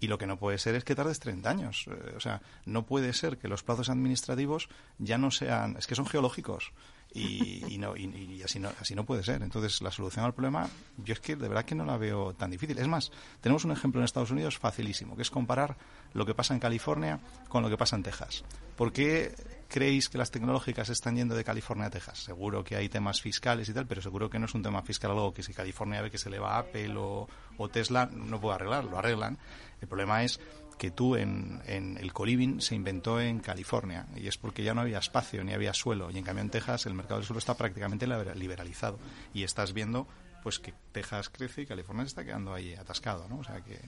Y 0.00 0.06
lo 0.06 0.18
que 0.18 0.26
no 0.26 0.36
puede 0.36 0.58
ser 0.58 0.76
es 0.76 0.84
que 0.84 0.94
tardes 0.94 1.18
30 1.18 1.50
años. 1.50 1.86
Eh, 1.88 2.14
o 2.16 2.20
sea, 2.20 2.40
no 2.66 2.86
puede 2.86 3.12
ser 3.12 3.38
que 3.38 3.48
los 3.48 3.62
plazos 3.62 3.88
administrativos 3.88 4.68
ya 4.98 5.18
no 5.18 5.30
sean, 5.30 5.76
es 5.76 5.86
que 5.86 5.94
son 5.94 6.06
geológicos 6.06 6.72
y, 7.14 7.78
no, 7.78 7.96
y, 7.96 8.42
así, 8.44 8.58
no, 8.58 8.70
así 8.80 8.94
no 8.94 9.04
puede 9.04 9.22
ser. 9.22 9.42
Entonces, 9.42 9.80
la 9.80 9.90
solución 9.90 10.24
al 10.24 10.34
problema, 10.34 10.68
yo 10.98 11.14
es 11.14 11.20
que 11.20 11.36
de 11.36 11.48
verdad 11.48 11.64
que 11.64 11.74
no 11.74 11.84
la 11.84 11.96
veo 11.96 12.34
tan 12.34 12.50
difícil. 12.50 12.78
Es 12.78 12.86
más, 12.86 13.10
tenemos 13.40 13.64
un 13.64 13.72
ejemplo 13.72 14.00
en 14.00 14.04
Estados 14.04 14.30
Unidos 14.30 14.58
facilísimo, 14.58 15.16
que 15.16 15.22
es 15.22 15.30
comparar 15.30 15.76
lo 16.12 16.26
que 16.26 16.34
pasa 16.34 16.54
en 16.54 16.60
California 16.60 17.20
con 17.48 17.62
lo 17.62 17.70
que 17.70 17.76
pasa 17.76 17.96
en 17.96 18.02
Texas. 18.02 18.44
¿Por 18.76 18.92
qué 18.92 19.34
creéis 19.68 20.08
que 20.08 20.18
las 20.18 20.30
tecnológicas 20.30 20.88
están 20.90 21.16
yendo 21.16 21.34
de 21.34 21.44
California 21.44 21.86
a 21.86 21.90
Texas? 21.90 22.18
Seguro 22.18 22.62
que 22.62 22.76
hay 22.76 22.88
temas 22.88 23.20
fiscales 23.20 23.68
y 23.68 23.72
tal, 23.72 23.86
pero 23.86 24.02
seguro 24.02 24.28
que 24.28 24.38
no 24.38 24.46
es 24.46 24.54
un 24.54 24.62
tema 24.62 24.82
fiscal 24.82 25.10
algo 25.10 25.32
que 25.32 25.42
si 25.42 25.54
California 25.54 26.02
ve 26.02 26.10
que 26.10 26.18
se 26.18 26.30
le 26.30 26.38
va 26.38 26.56
a 26.56 26.58
Apple 26.58 26.94
o, 26.96 27.28
o 27.56 27.68
Tesla, 27.68 28.08
no 28.12 28.40
puede 28.40 28.56
arreglar, 28.56 28.84
lo 28.84 28.98
arreglan. 28.98 29.38
El 29.80 29.88
problema 29.88 30.22
es 30.24 30.40
que 30.78 30.90
tú 30.90 31.16
en, 31.16 31.62
el 31.66 32.12
coliving 32.12 32.60
se 32.60 32.74
inventó 32.74 33.20
en 33.20 33.40
California 33.40 34.06
y 34.16 34.28
es 34.28 34.38
porque 34.38 34.62
ya 34.62 34.74
no 34.74 34.80
había 34.80 34.98
espacio 34.98 35.44
ni 35.44 35.52
había 35.52 35.74
suelo 35.74 36.10
y 36.10 36.18
en 36.18 36.24
cambio 36.24 36.42
en 36.42 36.50
Texas 36.50 36.86
el 36.86 36.94
mercado 36.94 37.16
del 37.20 37.26
suelo 37.26 37.38
está 37.38 37.54
prácticamente 37.56 38.06
liberalizado 38.06 38.98
y 39.34 39.42
estás 39.42 39.72
viendo 39.72 40.06
pues 40.42 40.58
que 40.58 40.72
Texas 40.92 41.28
crece 41.28 41.62
y 41.62 41.66
California 41.66 42.04
se 42.04 42.08
está 42.08 42.24
quedando 42.24 42.54
ahí 42.54 42.74
atascado, 42.74 43.28
¿no? 43.28 43.38
O 43.38 43.44
sea 43.44 43.60
que 43.60 43.80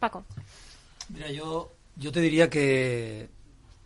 Paco. 0.00 0.24
Mira, 1.10 1.30
yo 1.30 1.72
yo 1.94 2.10
te 2.10 2.20
diría 2.20 2.48
que 2.48 3.28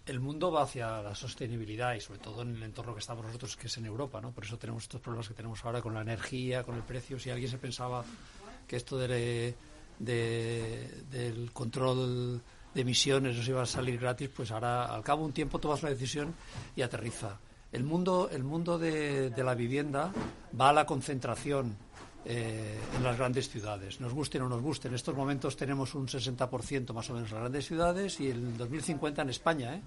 el 0.06 0.20
mundo 0.20 0.50
va 0.50 0.62
hacia 0.62 1.00
la 1.00 1.14
sostenibilidad 1.14 1.94
y 1.94 2.00
sobre 2.00 2.18
todo 2.18 2.42
en 2.42 2.56
el 2.56 2.62
entorno 2.62 2.92
que 2.92 3.00
estamos 3.00 3.24
nosotros, 3.24 3.56
que 3.56 3.68
es 3.68 3.76
en 3.78 3.86
Europa, 3.86 4.20
¿no? 4.20 4.32
Por 4.32 4.44
eso 4.44 4.58
tenemos 4.58 4.84
estos 4.84 5.00
problemas 5.00 5.28
que 5.28 5.34
tenemos 5.34 5.64
ahora 5.64 5.80
con 5.80 5.94
la 5.94 6.02
energía, 6.02 6.64
con 6.64 6.76
el 6.76 6.82
precio. 6.82 7.18
Si 7.18 7.30
alguien 7.30 7.50
se 7.50 7.58
pensaba 7.58 8.04
que 8.66 8.76
esto 8.76 8.98
de 8.98 9.54
del 10.04 11.50
control 11.52 12.42
de 12.74 12.80
emisiones 12.80 13.36
nos 13.36 13.48
iba 13.48 13.62
a 13.62 13.66
salir 13.66 13.98
gratis, 13.98 14.30
pues 14.34 14.50
ahora 14.50 14.86
al 14.86 15.02
cabo 15.02 15.20
de 15.20 15.26
un 15.26 15.32
tiempo 15.32 15.58
tomas 15.58 15.82
la 15.82 15.90
decisión 15.90 16.34
y 16.74 16.82
aterriza. 16.82 17.38
El 17.70 17.84
mundo, 17.84 18.28
el 18.30 18.44
mundo 18.44 18.78
de, 18.78 19.32
la 19.36 19.54
vivienda 19.54 20.12
va 20.58 20.70
a 20.70 20.72
la 20.72 20.84
concentración 20.84 21.76
eh, 22.24 22.78
en 22.96 23.02
las 23.02 23.16
grandes 23.16 23.48
ciudades. 23.48 24.00
Nos 24.00 24.12
guste 24.12 24.38
o 24.38 24.42
no 24.42 24.48
nos 24.48 24.62
guste. 24.62 24.88
En 24.88 24.94
estos 24.94 25.16
momentos 25.16 25.56
tenemos 25.56 25.94
un 25.94 26.06
60% 26.06 26.92
más 26.92 27.08
o 27.10 27.14
menos 27.14 27.30
en 27.30 27.34
las 27.34 27.42
grandes 27.42 27.66
ciudades 27.66 28.20
y 28.20 28.30
en 28.30 28.56
2050 28.58 29.22
en 29.22 29.30
España 29.30 29.74
¿eh? 29.74 29.82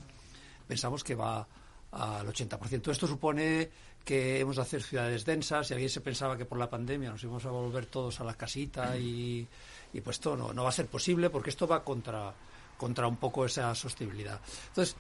pensamos 0.67 1.03
que 1.03 1.15
va 1.15 1.48
al 1.91 2.27
80%. 2.27 2.91
Esto 2.91 3.07
supone 3.07 3.69
que 4.03 4.39
hemos 4.39 4.57
de 4.57 4.62
hacer 4.62 4.84
ciudades 4.84 5.25
densas 5.25 5.69
y 5.69 5.74
alguien 5.74 5.89
se 5.89 6.01
pensaba 6.01 6.38
que 6.38 6.45
por 6.45 6.57
la 6.57 6.69
pandemia 6.69 7.12
nos 7.12 7.24
íbamos 7.24 7.45
a 7.45 7.50
volver 7.50 7.86
todos 7.86 8.19
a 8.19 8.24
la 8.24 8.34
casita 8.34 8.98
y 8.98 9.48
y 9.95 10.01
pues 10.01 10.17
esto 10.17 10.35
no, 10.35 10.53
va 10.61 10.69
a 10.69 10.73
ser 10.73 10.87
posible 10.87 11.29
porque 11.29 11.49
esto 11.49 11.67
va 11.67 11.83
contra, 11.83 12.33
contra 12.77 13.07
un 13.07 13.15
poco 13.15 13.45
esa 13.45 13.73
sostenibilidad. 13.73 14.41
Entonces, 14.67 14.97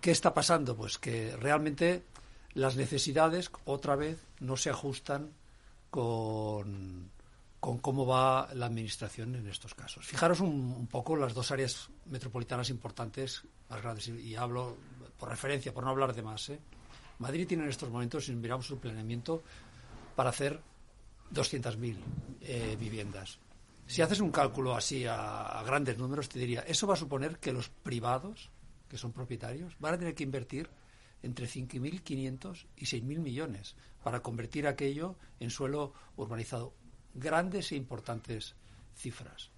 ¿qué 0.00 0.10
está 0.10 0.34
pasando? 0.34 0.76
Pues 0.76 0.98
que 0.98 1.36
realmente 1.36 2.02
las 2.54 2.74
necesidades 2.74 3.48
otra 3.64 3.94
vez 3.94 4.18
no 4.40 4.56
se 4.56 4.70
ajustan 4.70 5.30
con, 5.88 7.10
con 7.60 7.78
cómo 7.78 8.06
va 8.06 8.48
la 8.54 8.66
administración 8.66 9.36
en 9.36 9.46
estos 9.46 9.72
casos. 9.74 10.04
Fijaros 10.04 10.40
un, 10.40 10.88
poco 10.88 11.14
las 11.14 11.32
dos 11.32 11.52
áreas 11.52 11.88
metropolitanas 12.06 12.70
importantes, 12.70 13.44
más 13.70 13.82
grandes, 13.82 14.08
y, 14.08 14.34
hablo 14.34 14.76
por 15.16 15.28
referencia, 15.28 15.72
por 15.72 15.84
no 15.84 15.90
hablar 15.90 16.12
de 16.12 16.22
más. 16.22 16.48
¿eh? 16.48 16.58
Madrid 17.20 17.46
tiene 17.46 17.62
en 17.62 17.70
estos 17.70 17.88
momentos, 17.88 18.24
si 18.24 18.32
miramos 18.34 18.66
su 18.66 18.80
planeamiento, 18.80 19.44
para 20.16 20.30
hacer 20.30 20.60
200.000 21.32 21.96
eh, 22.40 22.76
viviendas. 22.80 23.38
Si 23.86 24.02
haces 24.02 24.20
un 24.20 24.30
cálculo 24.30 24.74
así 24.74 25.04
a, 25.06 25.62
grandes 25.66 25.98
números, 25.98 26.28
te 26.28 26.38
diría, 26.38 26.60
eso 26.62 26.86
va 26.86 26.94
a 26.94 26.98
suponer 26.98 27.38
que 27.38 27.52
los 27.52 27.68
privados, 27.68 28.50
que 28.88 28.98
son 28.98 29.12
propietarios, 29.12 29.76
van 29.78 29.94
a 29.94 29.98
tener 29.98 30.14
que 30.14 30.24
invertir 30.24 30.68
entre 31.22 31.46
5.500 31.46 32.66
y 32.76 32.84
6.000 32.84 33.02
millones 33.18 33.74
para 34.02 34.20
convertir 34.20 34.66
aquello 34.66 35.16
en 35.40 35.50
suelo 35.50 35.92
urbanizado. 36.16 36.72
Grandes 37.14 37.72
e 37.72 37.76
importantes 37.76 38.54
cifras. 38.96 39.50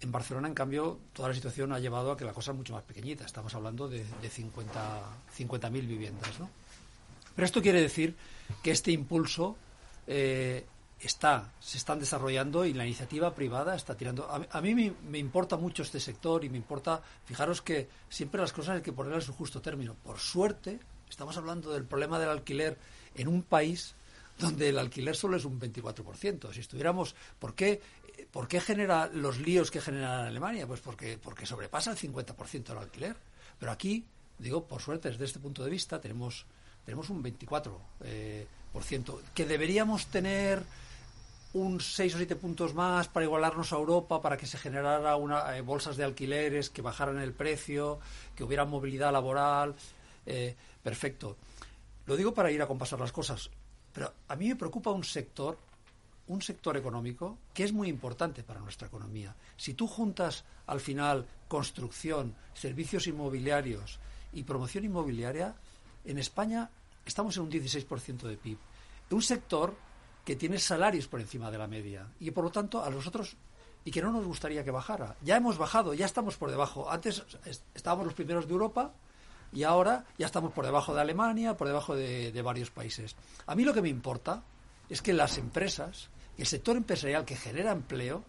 En 0.00 0.10
Barcelona, 0.10 0.48
en 0.48 0.54
cambio, 0.54 0.98
toda 1.12 1.28
la 1.28 1.34
situación 1.34 1.72
ha 1.72 1.78
llevado 1.78 2.10
a 2.10 2.16
que 2.16 2.24
la 2.24 2.32
cosa 2.32 2.50
es 2.50 2.56
mucho 2.56 2.72
más 2.72 2.82
pequeñita. 2.82 3.24
Estamos 3.24 3.54
hablando 3.54 3.88
de, 3.88 3.98
de 3.98 4.30
50.000 4.30 5.70
viviendas. 5.70 6.40
¿no? 6.40 6.50
Pero 7.36 7.46
esto 7.46 7.62
quiere 7.62 7.80
decir 7.80 8.16
que 8.62 8.72
este 8.72 8.90
impulso 8.90 9.56
eh, 10.06 10.66
está, 11.02 11.52
se 11.60 11.78
están 11.78 11.98
desarrollando 11.98 12.64
y 12.64 12.72
la 12.72 12.86
iniciativa 12.86 13.34
privada 13.34 13.74
está 13.74 13.96
tirando. 13.96 14.28
A, 14.30 14.60
mí 14.60 14.74
me, 14.74 15.18
importa 15.18 15.56
mucho 15.56 15.82
este 15.82 16.00
sector 16.00 16.44
y 16.44 16.48
me 16.48 16.56
importa, 16.56 17.02
fijaros 17.24 17.60
que 17.60 17.88
siempre 18.08 18.40
las 18.40 18.52
cosas 18.52 18.76
hay 18.76 18.82
que 18.82 18.92
ponerlas 18.92 19.24
en 19.24 19.26
su 19.28 19.34
justo 19.34 19.60
término. 19.60 19.94
Por 20.02 20.18
suerte, 20.18 20.78
estamos 21.10 21.36
hablando 21.36 21.72
del 21.72 21.84
problema 21.84 22.18
del 22.18 22.28
alquiler 22.28 22.78
en 23.14 23.28
un 23.28 23.42
país 23.42 23.94
donde 24.38 24.68
el 24.68 24.78
alquiler 24.78 25.16
solo 25.16 25.36
es 25.36 25.44
un 25.44 25.60
24%. 25.60 26.52
Si 26.52 26.60
estuviéramos, 26.60 27.14
¿por 27.38 27.54
qué, 27.54 27.80
¿por 28.30 28.46
qué 28.48 28.60
genera 28.60 29.08
los 29.12 29.38
líos 29.38 29.70
que 29.70 29.80
genera 29.80 30.20
en 30.20 30.26
Alemania? 30.28 30.66
Pues 30.66 30.80
porque, 30.80 31.18
porque 31.18 31.46
sobrepasa 31.46 31.90
el 31.90 31.98
50% 31.98 32.64
del 32.64 32.78
alquiler. 32.78 33.16
Pero 33.58 33.72
aquí, 33.72 34.04
digo, 34.38 34.66
por 34.66 34.80
suerte, 34.80 35.10
desde 35.10 35.24
este 35.24 35.40
punto 35.40 35.64
de 35.64 35.70
vista, 35.70 36.00
tenemos, 36.00 36.46
tenemos 36.84 37.10
un 37.10 37.22
24%, 37.22 37.76
eh, 38.04 38.46
por 38.72 38.84
ciento, 38.84 39.20
que 39.34 39.44
deberíamos 39.44 40.06
tener 40.06 40.62
un 41.54 41.80
6 41.80 42.14
o 42.14 42.18
7 42.18 42.36
puntos 42.36 42.72
más 42.72 43.08
para 43.08 43.24
igualarnos 43.24 43.72
a 43.72 43.76
Europa, 43.76 44.22
para 44.22 44.36
que 44.36 44.46
se 44.46 44.58
generara 44.58 45.16
una, 45.16 45.56
eh, 45.56 45.60
bolsas 45.60 45.96
de 45.96 46.04
alquileres 46.04 46.70
que 46.70 46.82
bajaran 46.82 47.18
el 47.18 47.32
precio, 47.32 48.00
que 48.34 48.44
hubiera 48.44 48.64
movilidad 48.64 49.12
laboral. 49.12 49.74
Eh, 50.24 50.56
perfecto. 50.82 51.36
Lo 52.06 52.16
digo 52.16 52.32
para 52.32 52.50
ir 52.50 52.62
a 52.62 52.66
compasar 52.66 52.98
las 53.00 53.12
cosas, 53.12 53.50
pero 53.92 54.12
a 54.28 54.36
mí 54.36 54.48
me 54.48 54.56
preocupa 54.56 54.90
un 54.90 55.04
sector, 55.04 55.58
un 56.28 56.40
sector 56.40 56.76
económico 56.76 57.38
que 57.52 57.64
es 57.64 57.72
muy 57.72 57.88
importante 57.88 58.42
para 58.42 58.60
nuestra 58.60 58.88
economía. 58.88 59.34
Si 59.56 59.74
tú 59.74 59.86
juntas 59.86 60.44
al 60.66 60.80
final 60.80 61.26
construcción, 61.48 62.34
servicios 62.54 63.06
inmobiliarios 63.06 63.98
y 64.32 64.44
promoción 64.44 64.84
inmobiliaria, 64.84 65.54
en 66.04 66.18
España 66.18 66.70
estamos 67.04 67.36
en 67.36 67.42
un 67.44 67.50
16% 67.50 68.22
de 68.22 68.36
PIB. 68.36 68.58
Un 69.10 69.22
sector 69.22 69.76
que 70.24 70.36
tiene 70.36 70.58
salarios 70.58 71.08
por 71.08 71.20
encima 71.20 71.50
de 71.50 71.58
la 71.58 71.66
media 71.66 72.06
y 72.20 72.30
por 72.30 72.44
lo 72.44 72.50
tanto 72.50 72.84
a 72.84 72.90
nosotros 72.90 73.36
y 73.84 73.90
que 73.90 74.02
no 74.02 74.12
nos 74.12 74.24
gustaría 74.24 74.64
que 74.64 74.70
bajara. 74.70 75.16
Ya 75.22 75.36
hemos 75.36 75.58
bajado, 75.58 75.94
ya 75.94 76.06
estamos 76.06 76.36
por 76.36 76.50
debajo. 76.50 76.90
Antes 76.90 77.24
estábamos 77.74 78.06
los 78.06 78.14
primeros 78.14 78.46
de 78.46 78.52
Europa 78.52 78.92
y 79.52 79.64
ahora 79.64 80.04
ya 80.18 80.26
estamos 80.26 80.52
por 80.52 80.64
debajo 80.64 80.94
de 80.94 81.00
Alemania, 81.00 81.56
por 81.56 81.66
debajo 81.66 81.96
de, 81.96 82.30
de 82.30 82.42
varios 82.42 82.70
países. 82.70 83.16
A 83.46 83.54
mí 83.54 83.64
lo 83.64 83.74
que 83.74 83.82
me 83.82 83.88
importa 83.88 84.42
es 84.88 85.02
que 85.02 85.12
las 85.12 85.36
empresas, 85.38 86.08
el 86.38 86.46
sector 86.46 86.76
empresarial 86.76 87.24
que 87.24 87.36
genera 87.36 87.72
empleo, 87.72 88.24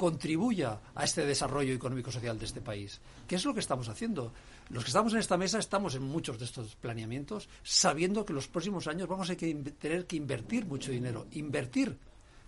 contribuya 0.00 0.80
a 0.94 1.04
este 1.04 1.26
desarrollo 1.26 1.74
económico-social 1.74 2.38
de 2.38 2.46
este 2.46 2.62
país. 2.62 3.02
¿Qué 3.28 3.34
es 3.36 3.44
lo 3.44 3.52
que 3.52 3.60
estamos 3.60 3.86
haciendo? 3.90 4.32
Los 4.70 4.82
que 4.82 4.88
estamos 4.88 5.12
en 5.12 5.18
esta 5.18 5.36
mesa 5.36 5.58
estamos 5.58 5.94
en 5.94 6.04
muchos 6.04 6.38
de 6.38 6.46
estos 6.46 6.74
planeamientos 6.76 7.50
sabiendo 7.62 8.24
que 8.24 8.32
en 8.32 8.36
los 8.36 8.48
próximos 8.48 8.86
años 8.86 9.08
vamos 9.08 9.28
a 9.28 9.36
tener 9.36 10.06
que 10.06 10.16
invertir 10.16 10.64
mucho 10.64 10.90
dinero, 10.90 11.26
invertir 11.32 11.98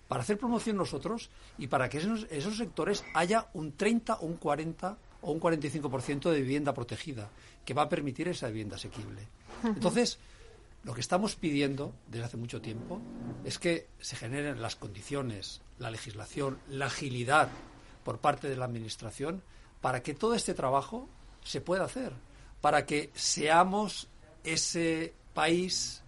para 0.08 0.22
hacer 0.22 0.38
promoción 0.38 0.78
nosotros 0.78 1.28
y 1.58 1.66
para 1.66 1.90
que 1.90 1.98
esos, 1.98 2.26
esos 2.30 2.56
sectores 2.56 3.04
haya 3.12 3.48
un 3.52 3.72
30, 3.72 4.20
un 4.22 4.38
40 4.38 4.96
o 5.20 5.32
un 5.32 5.38
45% 5.38 6.30
de 6.30 6.40
vivienda 6.40 6.72
protegida, 6.72 7.28
que 7.66 7.74
va 7.74 7.82
a 7.82 7.88
permitir 7.90 8.28
esa 8.28 8.46
vivienda 8.46 8.76
asequible. 8.76 9.28
Entonces, 9.62 10.18
lo 10.84 10.94
que 10.94 11.00
estamos 11.00 11.36
pidiendo 11.36 11.94
desde 12.08 12.24
hace 12.24 12.36
mucho 12.36 12.60
tiempo 12.60 13.00
es 13.44 13.58
que 13.58 13.88
se 14.00 14.16
generen 14.16 14.60
las 14.60 14.76
condiciones, 14.76 15.60
la 15.78 15.90
legislación, 15.90 16.58
la 16.68 16.86
agilidad 16.86 17.48
por 18.04 18.18
parte 18.18 18.48
de 18.48 18.56
la 18.56 18.64
Administración 18.64 19.42
para 19.80 20.02
que 20.02 20.14
todo 20.14 20.34
este 20.34 20.54
trabajo 20.54 21.08
se 21.44 21.60
pueda 21.60 21.84
hacer, 21.84 22.12
para 22.60 22.84
que 22.84 23.10
seamos 23.14 24.08
ese 24.44 25.12
país 25.34 26.02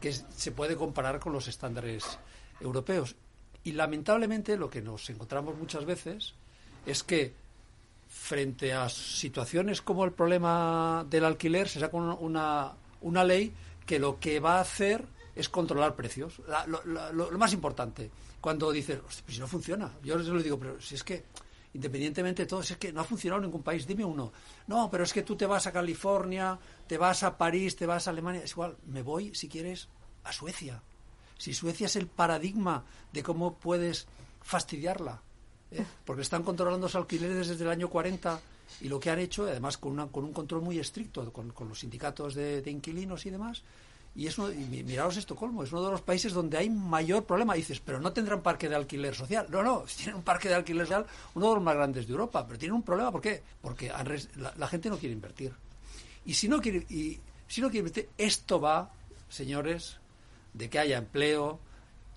que 0.00 0.12
se 0.12 0.52
puede 0.52 0.76
comparar 0.76 1.20
con 1.20 1.32
los 1.32 1.48
estándares 1.48 2.18
europeos. 2.60 3.16
Y 3.64 3.72
lamentablemente 3.72 4.56
lo 4.56 4.70
que 4.70 4.82
nos 4.82 5.08
encontramos 5.10 5.56
muchas 5.56 5.84
veces 5.84 6.34
es 6.86 7.02
que 7.02 7.32
frente 8.08 8.72
a 8.72 8.88
situaciones 8.88 9.82
como 9.82 10.04
el 10.04 10.12
problema 10.12 11.04
del 11.08 11.24
alquiler 11.24 11.68
se 11.68 11.80
saca 11.80 11.96
una, 11.96 12.72
una 13.00 13.24
ley 13.24 13.52
que 13.88 13.98
lo 13.98 14.20
que 14.20 14.38
va 14.38 14.58
a 14.58 14.60
hacer 14.60 15.08
es 15.34 15.48
controlar 15.48 15.96
precios. 15.96 16.42
lo, 16.66 17.38
más 17.38 17.54
importante, 17.54 18.10
cuando 18.38 18.70
dices, 18.70 18.98
pues 19.00 19.24
si 19.26 19.40
no 19.40 19.48
funciona, 19.48 19.90
yo 20.04 20.18
les 20.18 20.26
lo 20.26 20.42
digo, 20.42 20.58
pero 20.58 20.78
si 20.78 20.94
es 20.94 21.02
que, 21.02 21.24
independientemente 21.72 22.42
de 22.42 22.46
todo, 22.46 22.62
si 22.62 22.74
es 22.74 22.78
que 22.78 22.92
no 22.92 23.00
ha 23.00 23.04
funcionado 23.04 23.40
en 23.40 23.46
ningún 23.46 23.62
país, 23.62 23.86
dime 23.86 24.04
uno. 24.04 24.30
No, 24.66 24.90
pero 24.90 25.04
es 25.04 25.12
que 25.14 25.22
tú 25.22 25.36
te 25.36 25.46
vas 25.46 25.66
a 25.66 25.72
California, 25.72 26.58
te 26.86 26.98
vas 26.98 27.22
a 27.22 27.38
París, 27.38 27.76
te 27.76 27.86
vas 27.86 28.06
a 28.06 28.10
Alemania, 28.10 28.42
es 28.44 28.50
igual, 28.50 28.76
me 28.86 29.00
voy, 29.00 29.34
si 29.34 29.48
quieres, 29.48 29.88
a 30.24 30.34
Suecia. 30.34 30.82
Si 31.38 31.54
Suecia 31.54 31.86
es 31.86 31.96
el 31.96 32.08
paradigma 32.08 32.84
de 33.14 33.22
cómo 33.22 33.54
puedes 33.54 34.06
fastidiarla, 34.42 35.22
¿eh? 35.70 35.82
porque 36.04 36.22
están 36.22 36.42
controlando 36.42 36.86
los 36.86 36.94
alquileres 36.94 37.48
desde 37.48 37.64
el 37.64 37.70
año 37.70 37.88
40 37.88 38.38
y 38.80 38.88
lo 38.88 39.00
que 39.00 39.10
han 39.10 39.18
hecho, 39.18 39.44
además 39.44 39.78
con, 39.78 39.92
una, 39.92 40.06
con 40.06 40.24
un 40.24 40.32
control 40.32 40.62
muy 40.62 40.78
estricto 40.78 41.32
con, 41.32 41.52
los 41.68 41.80
sindicatos 41.80 42.34
de, 42.34 42.62
inquilinos 42.66 43.26
y 43.26 43.30
demás, 43.30 43.62
y 44.14 44.26
es 44.26 44.38
miraos 44.38 45.16
Estocolmo, 45.16 45.62
es 45.62 45.70
uno 45.70 45.84
de 45.84 45.90
los 45.92 46.00
países 46.00 46.32
donde 46.32 46.58
hay 46.58 46.68
mayor 46.70 47.24
problema. 47.24 47.54
dices, 47.54 47.80
pero 47.80 48.00
no 48.00 48.12
tendrán 48.12 48.42
parque 48.42 48.68
de 48.68 48.74
alquiler 48.74 49.14
social. 49.14 49.46
No, 49.48 49.62
no, 49.62 49.84
tienen 49.96 50.16
un 50.16 50.22
parque 50.22 50.48
de 50.48 50.56
alquiler 50.56 50.86
social, 50.86 51.06
uno 51.34 51.48
de 51.48 51.54
los 51.54 51.62
más 51.62 51.76
grandes 51.76 52.06
de 52.06 52.12
Europa, 52.12 52.44
pero 52.46 52.58
tienen 52.58 52.74
un 52.74 52.82
problema. 52.82 53.12
¿Por 53.12 53.20
qué? 53.20 53.42
Porque 53.60 53.92
la, 54.56 54.68
gente 54.68 54.90
no 54.90 54.98
quiere 54.98 55.12
invertir. 55.12 55.52
Y 56.24 56.34
si 56.34 56.48
no 56.48 56.60
quiere, 56.60 56.84
y 56.90 57.20
si 57.46 57.60
no 57.60 57.68
quiere 57.68 57.86
invertir, 57.86 58.08
esto 58.18 58.60
va, 58.60 58.90
señores, 59.28 59.98
de 60.52 60.68
que 60.68 60.78
haya 60.78 60.98
empleo, 60.98 61.60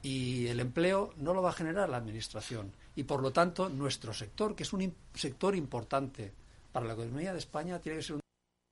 y 0.01 0.47
el 0.47 0.59
empleo 0.59 1.13
no 1.17 1.33
lo 1.33 1.43
va 1.43 1.51
a 1.51 1.53
generar 1.53 1.89
la 1.89 1.97
administración. 1.97 2.71
Y 2.95 3.03
por 3.03 3.21
lo 3.21 3.31
tanto, 3.31 3.69
nuestro 3.69 4.13
sector, 4.13 4.55
que 4.55 4.63
es 4.63 4.73
un 4.73 4.93
sector 5.13 5.55
importante 5.55 6.33
para 6.71 6.85
la 6.85 6.93
economía 6.93 7.33
de 7.33 7.39
España, 7.39 7.79
tiene 7.79 7.99
que 7.99 8.03
ser 8.03 8.15
un 8.15 8.21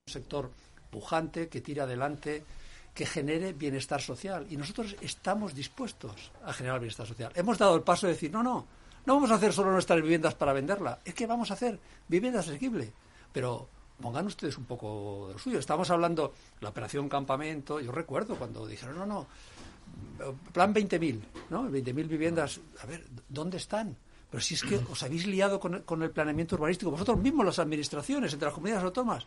sector 0.08 0.52
pujante, 0.90 1.50
que 1.50 1.62
tire 1.62 1.82
adelante, 1.82 2.44
que 2.94 3.06
genere 3.06 3.54
bienestar 3.54 4.02
social. 4.02 4.48
Y 4.50 4.58
nosotros 4.58 4.96
estamos 5.02 5.54
dispuestos 5.54 6.32
a 6.44 6.54
generar 6.54 6.80
bienestar 6.80 7.08
social. 7.08 7.32
Hemos 7.36 7.58
dado 7.58 7.76
el 7.76 7.84
paso 7.84 8.08
de 8.08 8.14
decir, 8.14 8.32
no, 8.32 8.44
no, 8.44 8.66
no 9.06 9.16
vamos 9.16 9.32
a 9.32 9.36
hacer 9.36 9.54
solo 9.54 9.72
nuestras 9.72 10.02
viviendas 10.02 10.36
para 10.36 10.54
venderla, 10.54 11.00
es 11.06 11.14
que 11.14 11.28
vamos 11.28 11.52
a 11.52 11.54
hacer 11.54 11.80
viviendas 12.08 12.48
asequibles. 12.48 12.90
Pero 13.32 13.68
pongan 14.02 14.26
ustedes 14.26 14.58
un 14.58 14.66
poco 14.66 15.28
de 15.28 15.34
lo 15.34 15.40
suyo. 15.40 15.60
Estamos 15.60 15.90
hablando 15.92 16.30
de 16.30 16.62
la 16.62 16.70
operación 16.70 17.10
campamento. 17.10 17.80
Yo 17.80 17.92
recuerdo 17.92 18.36
cuando 18.36 18.66
dijeron, 18.66 18.98
no, 18.98 19.06
no, 19.06 19.28
plan 20.54 20.74
20.000, 20.74 21.20
¿no? 21.50 21.70
20.000 21.70 22.08
viviendas. 22.08 22.60
A 22.82 22.86
ver, 22.86 23.06
¿dónde 23.28 23.58
están? 23.58 23.96
Pero 24.30 24.42
si 24.42 24.54
es 24.54 24.64
que 24.64 24.76
os 24.76 25.02
habéis 25.02 25.26
liado 25.26 25.60
con, 25.60 26.04
el 26.04 26.12
planeamiento 26.12 26.56
urbanístico, 26.56 26.92
vosotros 26.92 27.18
mismos, 27.18 27.46
las 27.46 27.60
administraciones, 27.60 28.32
entre 28.32 28.46
las 28.46 28.54
comunidades 28.54 28.84
autónomas. 28.84 29.26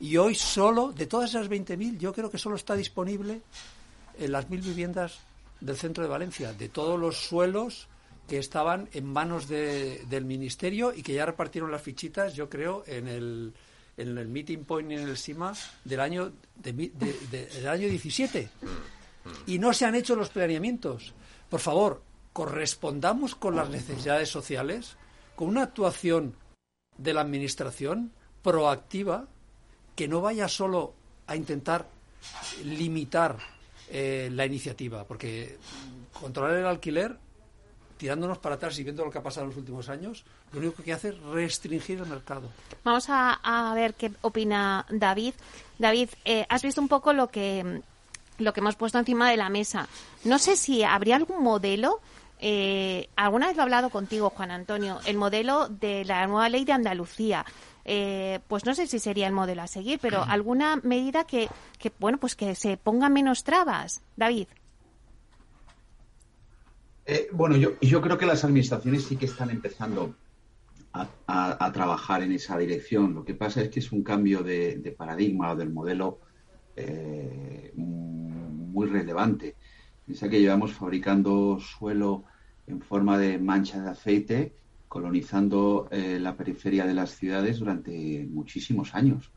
Y 0.00 0.16
hoy 0.16 0.34
solo, 0.34 0.92
de 0.92 1.06
todas 1.06 1.30
esas 1.30 1.48
20.000, 1.48 1.98
yo 1.98 2.12
creo 2.12 2.30
que 2.30 2.38
solo 2.38 2.56
está 2.56 2.74
disponible 2.74 3.42
en 4.18 4.32
las 4.32 4.50
mil 4.50 4.60
viviendas 4.60 5.20
del 5.60 5.76
centro 5.76 6.02
de 6.02 6.10
Valencia, 6.10 6.52
de 6.52 6.68
todos 6.68 6.98
los 6.98 7.16
suelos 7.16 7.86
que 8.26 8.38
estaban 8.38 8.88
en 8.92 9.06
manos 9.06 9.48
de, 9.48 10.04
del 10.08 10.24
ministerio 10.24 10.92
y 10.94 11.02
que 11.02 11.14
ya 11.14 11.26
repartieron 11.26 11.70
las 11.70 11.82
fichitas, 11.82 12.34
yo 12.34 12.48
creo, 12.48 12.82
en 12.86 13.08
el, 13.08 13.52
en 13.96 14.18
el 14.18 14.28
meeting 14.28 14.64
point 14.64 14.90
en 14.90 15.00
el 15.00 15.16
SIMA 15.16 15.52
del 15.84 16.00
año, 16.00 16.32
de, 16.56 16.72
del 16.72 17.68
año 17.68 17.88
17. 17.88 18.48
Y 19.46 19.58
no 19.58 19.72
se 19.72 19.84
han 19.84 19.94
hecho 19.94 20.16
los 20.16 20.30
planeamientos. 20.30 21.12
Por 21.48 21.60
favor, 21.60 22.02
correspondamos 22.32 23.34
con 23.34 23.56
las 23.56 23.68
necesidades 23.70 24.28
sociales, 24.28 24.96
con 25.34 25.48
una 25.48 25.62
actuación 25.62 26.36
de 26.96 27.14
la 27.14 27.22
Administración 27.22 28.12
proactiva 28.42 29.26
que 29.96 30.08
no 30.08 30.20
vaya 30.20 30.48
solo 30.48 30.94
a 31.26 31.36
intentar 31.36 31.88
limitar 32.64 33.36
eh, 33.88 34.28
la 34.32 34.46
iniciativa, 34.46 35.04
porque 35.04 35.58
controlar 36.12 36.56
el 36.56 36.66
alquiler, 36.66 37.16
tirándonos 37.96 38.38
para 38.38 38.54
atrás 38.54 38.78
y 38.78 38.84
viendo 38.84 39.04
lo 39.04 39.10
que 39.10 39.18
ha 39.18 39.22
pasado 39.22 39.44
en 39.44 39.50
los 39.50 39.58
últimos 39.58 39.88
años, 39.88 40.24
lo 40.52 40.60
único 40.60 40.82
que 40.82 40.92
hace 40.92 41.10
es 41.10 41.18
restringir 41.20 41.98
el 41.98 42.06
mercado. 42.06 42.48
Vamos 42.84 43.06
a, 43.08 43.72
ver 43.74 43.94
qué 43.94 44.12
opina 44.22 44.86
David. 44.90 45.34
David, 45.78 46.10
eh, 46.24 46.46
has 46.48 46.62
visto 46.62 46.80
un 46.80 46.88
poco 46.88 47.12
lo 47.12 47.28
que 47.28 47.82
lo 48.38 48.52
que 48.54 48.60
hemos 48.60 48.76
puesto 48.76 48.98
encima 48.98 49.30
de 49.30 49.36
la 49.36 49.50
mesa. 49.50 49.86
No 50.24 50.38
sé 50.38 50.56
si 50.56 50.82
habría 50.82 51.16
algún 51.16 51.42
modelo 51.42 52.00
eh, 52.40 53.08
alguna 53.16 53.48
vez 53.48 53.56
lo 53.56 53.62
he 53.62 53.64
hablado 53.64 53.90
contigo, 53.90 54.30
Juan 54.30 54.50
Antonio, 54.50 54.98
el 55.04 55.16
modelo 55.16 55.68
de 55.68 56.04
la 56.06 56.26
nueva 56.26 56.48
ley 56.48 56.64
de 56.64 56.72
Andalucía. 56.72 57.44
Eh, 57.84 58.40
pues 58.48 58.64
no 58.64 58.74
sé 58.74 58.86
si 58.86 58.98
sería 58.98 59.26
el 59.26 59.32
modelo 59.32 59.62
a 59.62 59.66
seguir, 59.66 59.98
pero 60.00 60.22
alguna 60.22 60.76
medida 60.76 61.24
que, 61.24 61.48
que, 61.78 61.92
bueno, 61.98 62.18
pues 62.18 62.36
que 62.36 62.54
se 62.54 62.76
ponga 62.76 63.08
menos 63.08 63.44
trabas. 63.44 64.02
David. 64.16 64.46
Eh, 67.04 67.28
bueno, 67.32 67.56
yo, 67.56 67.72
yo 67.80 68.00
creo 68.00 68.16
que 68.16 68.26
las 68.26 68.44
administraciones 68.44 69.04
sí 69.04 69.16
que 69.16 69.26
están 69.26 69.50
empezando 69.50 70.14
a, 70.92 71.70
trabajar 71.72 72.22
en 72.22 72.32
esa 72.32 72.56
dirección. 72.58 73.14
Lo 73.14 73.24
que 73.24 73.34
pasa 73.34 73.60
es 73.60 73.68
que 73.68 73.80
es 73.80 73.92
un 73.92 74.02
cambio 74.02 74.42
de, 74.42 74.94
paradigma 74.96 75.52
o 75.52 75.56
del 75.56 75.70
modelo 75.70 76.20
muy 77.76 78.88
relevante. 78.88 79.56
Piensa 80.06 80.28
que 80.28 80.40
llevamos 80.40 80.72
fabricando 80.72 81.60
suelo 81.60 82.24
en 82.70 82.80
forma 82.80 83.18
de 83.18 83.38
mancha 83.38 83.82
de 83.82 83.90
aceite 83.90 84.52
colonizando 84.90 85.88
eh, 85.92 86.18
la 86.20 86.36
periferia 86.36 86.84
de 86.84 86.94
las 86.94 87.14
ciudades 87.14 87.60
durante 87.60 88.26
muchísimos 88.28 88.92
años. 88.94 89.30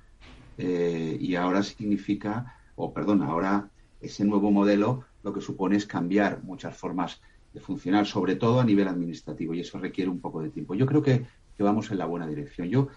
Eh, 0.57 1.15
y 1.19 1.35
ahora 1.35 1.61
significa, 1.61 2.57
o 2.75 2.91
perdón, 2.91 3.21
ahora 3.21 3.69
ese 4.01 4.25
nuevo 4.25 4.49
modelo 4.49 5.05
lo 5.21 5.31
que 5.31 5.41
supone 5.41 5.77
es 5.77 5.85
cambiar 5.85 6.43
muchas 6.43 6.75
formas 6.75 7.21
de 7.53 7.59
funcionar, 7.59 8.07
sobre 8.07 8.35
todo 8.35 8.59
a 8.61 8.65
nivel 8.65 8.87
administrativo, 8.87 9.53
y 9.53 9.59
eso 9.59 9.77
requiere 9.77 10.09
un 10.09 10.19
poco 10.19 10.41
de 10.41 10.49
tiempo. 10.49 10.73
Yo 10.73 10.87
creo 10.87 11.03
que, 11.03 11.25
vamos 11.59 11.91
en 11.91 11.99
la 11.99 12.05
buena 12.07 12.25
dirección. 12.25 12.67
Yo, 12.67 12.87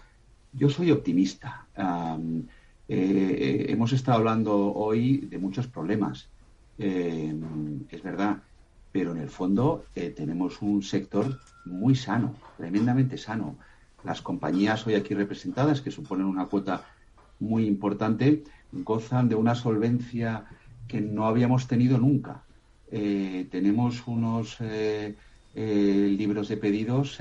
yo 0.51 0.69
soy 0.69 0.89
optimista. 0.89 1.67
Eh, 2.87 3.65
hemos 3.69 3.93
estado 3.93 4.17
hablando 4.17 4.73
hoy 4.73 5.17
de 5.17 5.37
muchos 5.37 5.67
problemas. 5.67 6.27
es 6.77 8.03
verdad, 8.03 8.41
pero 8.97 9.11
en 9.11 9.19
el 9.19 9.29
fondo 9.29 9.85
eh, 9.93 10.09
tenemos 10.09 10.59
un 10.63 10.81
sector 10.81 11.39
muy 11.65 11.93
sano, 11.93 12.33
tremendamente 12.57 13.15
sano. 13.15 13.55
Las 14.03 14.23
compañías 14.23 14.87
hoy 14.87 14.95
aquí 14.95 15.13
representadas, 15.13 15.81
que 15.81 15.91
suponen 15.91 16.25
una 16.25 16.47
cuota 16.47 16.83
muy 17.39 17.67
importante, 17.67 18.43
gozan 18.71 19.29
de 19.29 19.35
una 19.35 19.53
solvencia 19.53 20.45
que 20.87 20.99
no 20.99 21.27
habíamos 21.27 21.67
tenido 21.67 21.99
nunca. 21.99 22.41
Eh, 22.89 23.47
tenemos 23.51 24.01
unos 24.07 24.57
eh, 24.61 25.13
libros 25.53 26.47
de 26.47 26.57
pedidos 26.57 27.19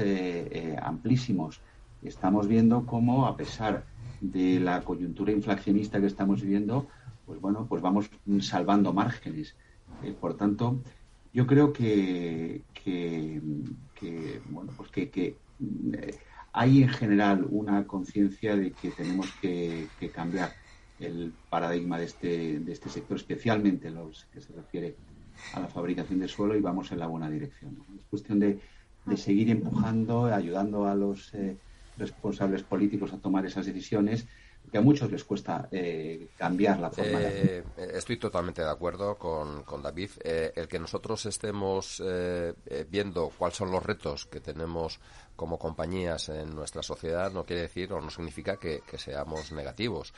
amplísimos. 0.80 1.60
Estamos 2.02 2.48
viendo 2.48 2.86
cómo, 2.86 3.26
a 3.26 3.36
pesar 3.36 3.84
de 4.22 4.60
la 4.60 4.80
coyuntura 4.80 5.30
inflacionista 5.30 6.00
que 6.00 6.06
estamos 6.06 6.40
viviendo, 6.40 6.86
pues 7.26 7.38
bueno, 7.38 7.66
pues 7.68 7.82
vamos 7.82 8.08
salvando 8.40 8.94
márgenes. 8.94 9.54
por 10.22 10.38
tanto, 10.38 10.80
yo 11.37 11.46
creo 11.46 11.70
que, 11.70 12.62
bueno, 14.49 14.72
pues 14.75 14.90
que, 14.90 15.11
eh, 15.22 16.18
hay 16.55 16.83
en 16.83 16.88
general 16.88 17.46
una 17.51 17.87
conciencia 17.87 18.57
de 18.57 18.72
que 18.72 18.90
tenemos 18.90 19.31
que, 19.42 19.87
cambiar 20.14 20.55
el 20.99 21.35
paradigma 21.51 21.99
de 21.99 22.07
este, 22.07 22.61
de 22.61 22.72
este 22.72 22.88
sector, 22.88 23.18
especialmente 23.18 23.90
los 23.90 24.25
que 24.33 24.40
se 24.40 24.55
refiere 24.55 24.96
a 25.53 25.61
la 25.61 25.68
fabricación 25.68 26.20
de 26.20 26.29
suelo, 26.29 26.57
y 26.57 26.62
vamos 26.62 26.90
en 26.90 27.01
la 27.01 27.07
buena 27.07 27.29
dirección. 27.29 27.77
Es 27.99 28.07
cuestión 28.07 28.40
de, 28.40 28.59
de 29.05 29.16
seguir 29.18 29.51
empujando, 29.51 30.25
ayudando 30.25 30.87
a 30.87 30.94
los 30.94 31.35
eh, 31.35 31.59
responsables 31.99 32.62
políticos 32.62 33.12
a 33.12 33.18
tomar 33.18 33.44
esas 33.44 33.66
decisiones 33.66 34.27
que 34.70 34.79
a 34.79 34.81
muchos 34.81 35.11
les 35.11 35.24
cuesta 35.24 35.68
eh, 35.70 36.29
cambiar 36.37 36.79
la 36.81 36.90
forma 36.90 37.18
de 37.18 37.59
eh, 37.59 37.64
Estoy 37.94 38.18
totalmente 38.18 38.62
de 38.62 38.70
acuerdo 38.70 39.16
con, 39.16 39.62
con 39.62 39.83
David. 39.83 40.11
Eh, 40.22 40.52
el 40.57 40.68
que 40.68 40.79
nosotros 40.79 41.24
estemos 41.26 42.02
viendo 42.88 43.31
cuáles 43.37 43.57
son 43.57 43.70
los 43.70 43.83
retos 43.83 44.26
que 44.26 44.40
tenemos 44.40 45.00
como 45.35 45.59
compañías 45.59 46.29
en 46.31 46.55
nuestra 46.55 46.83
sociedad 46.83 47.31
no 47.31 47.44
quiere 47.44 47.62
decir 47.62 47.92
o 47.92 48.00
no 48.00 48.11
significa 48.11 48.57
que, 48.57 48.81
que 48.81 48.98
seamos 48.98 49.52
negativos. 49.52 50.12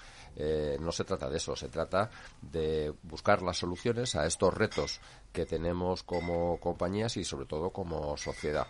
no 0.81 0.93
se 0.93 1.05
trata 1.05 1.29
de 1.29 1.37
eso, 1.37 1.57
se 1.57 1.69
trata 1.69 2.11
de 2.41 2.93
buscar 3.03 3.43
las 3.43 3.59
soluciones 3.59 4.15
a 4.15 4.27
estos 4.27 4.55
retos 4.55 5.01
que 5.33 5.47
tenemos 5.47 6.03
como 6.03 6.59
compañías 6.59 7.17
y 7.17 7.25
sobre 7.25 7.47
todo 7.47 7.71
como 7.71 8.17
sociedad. 8.17 8.67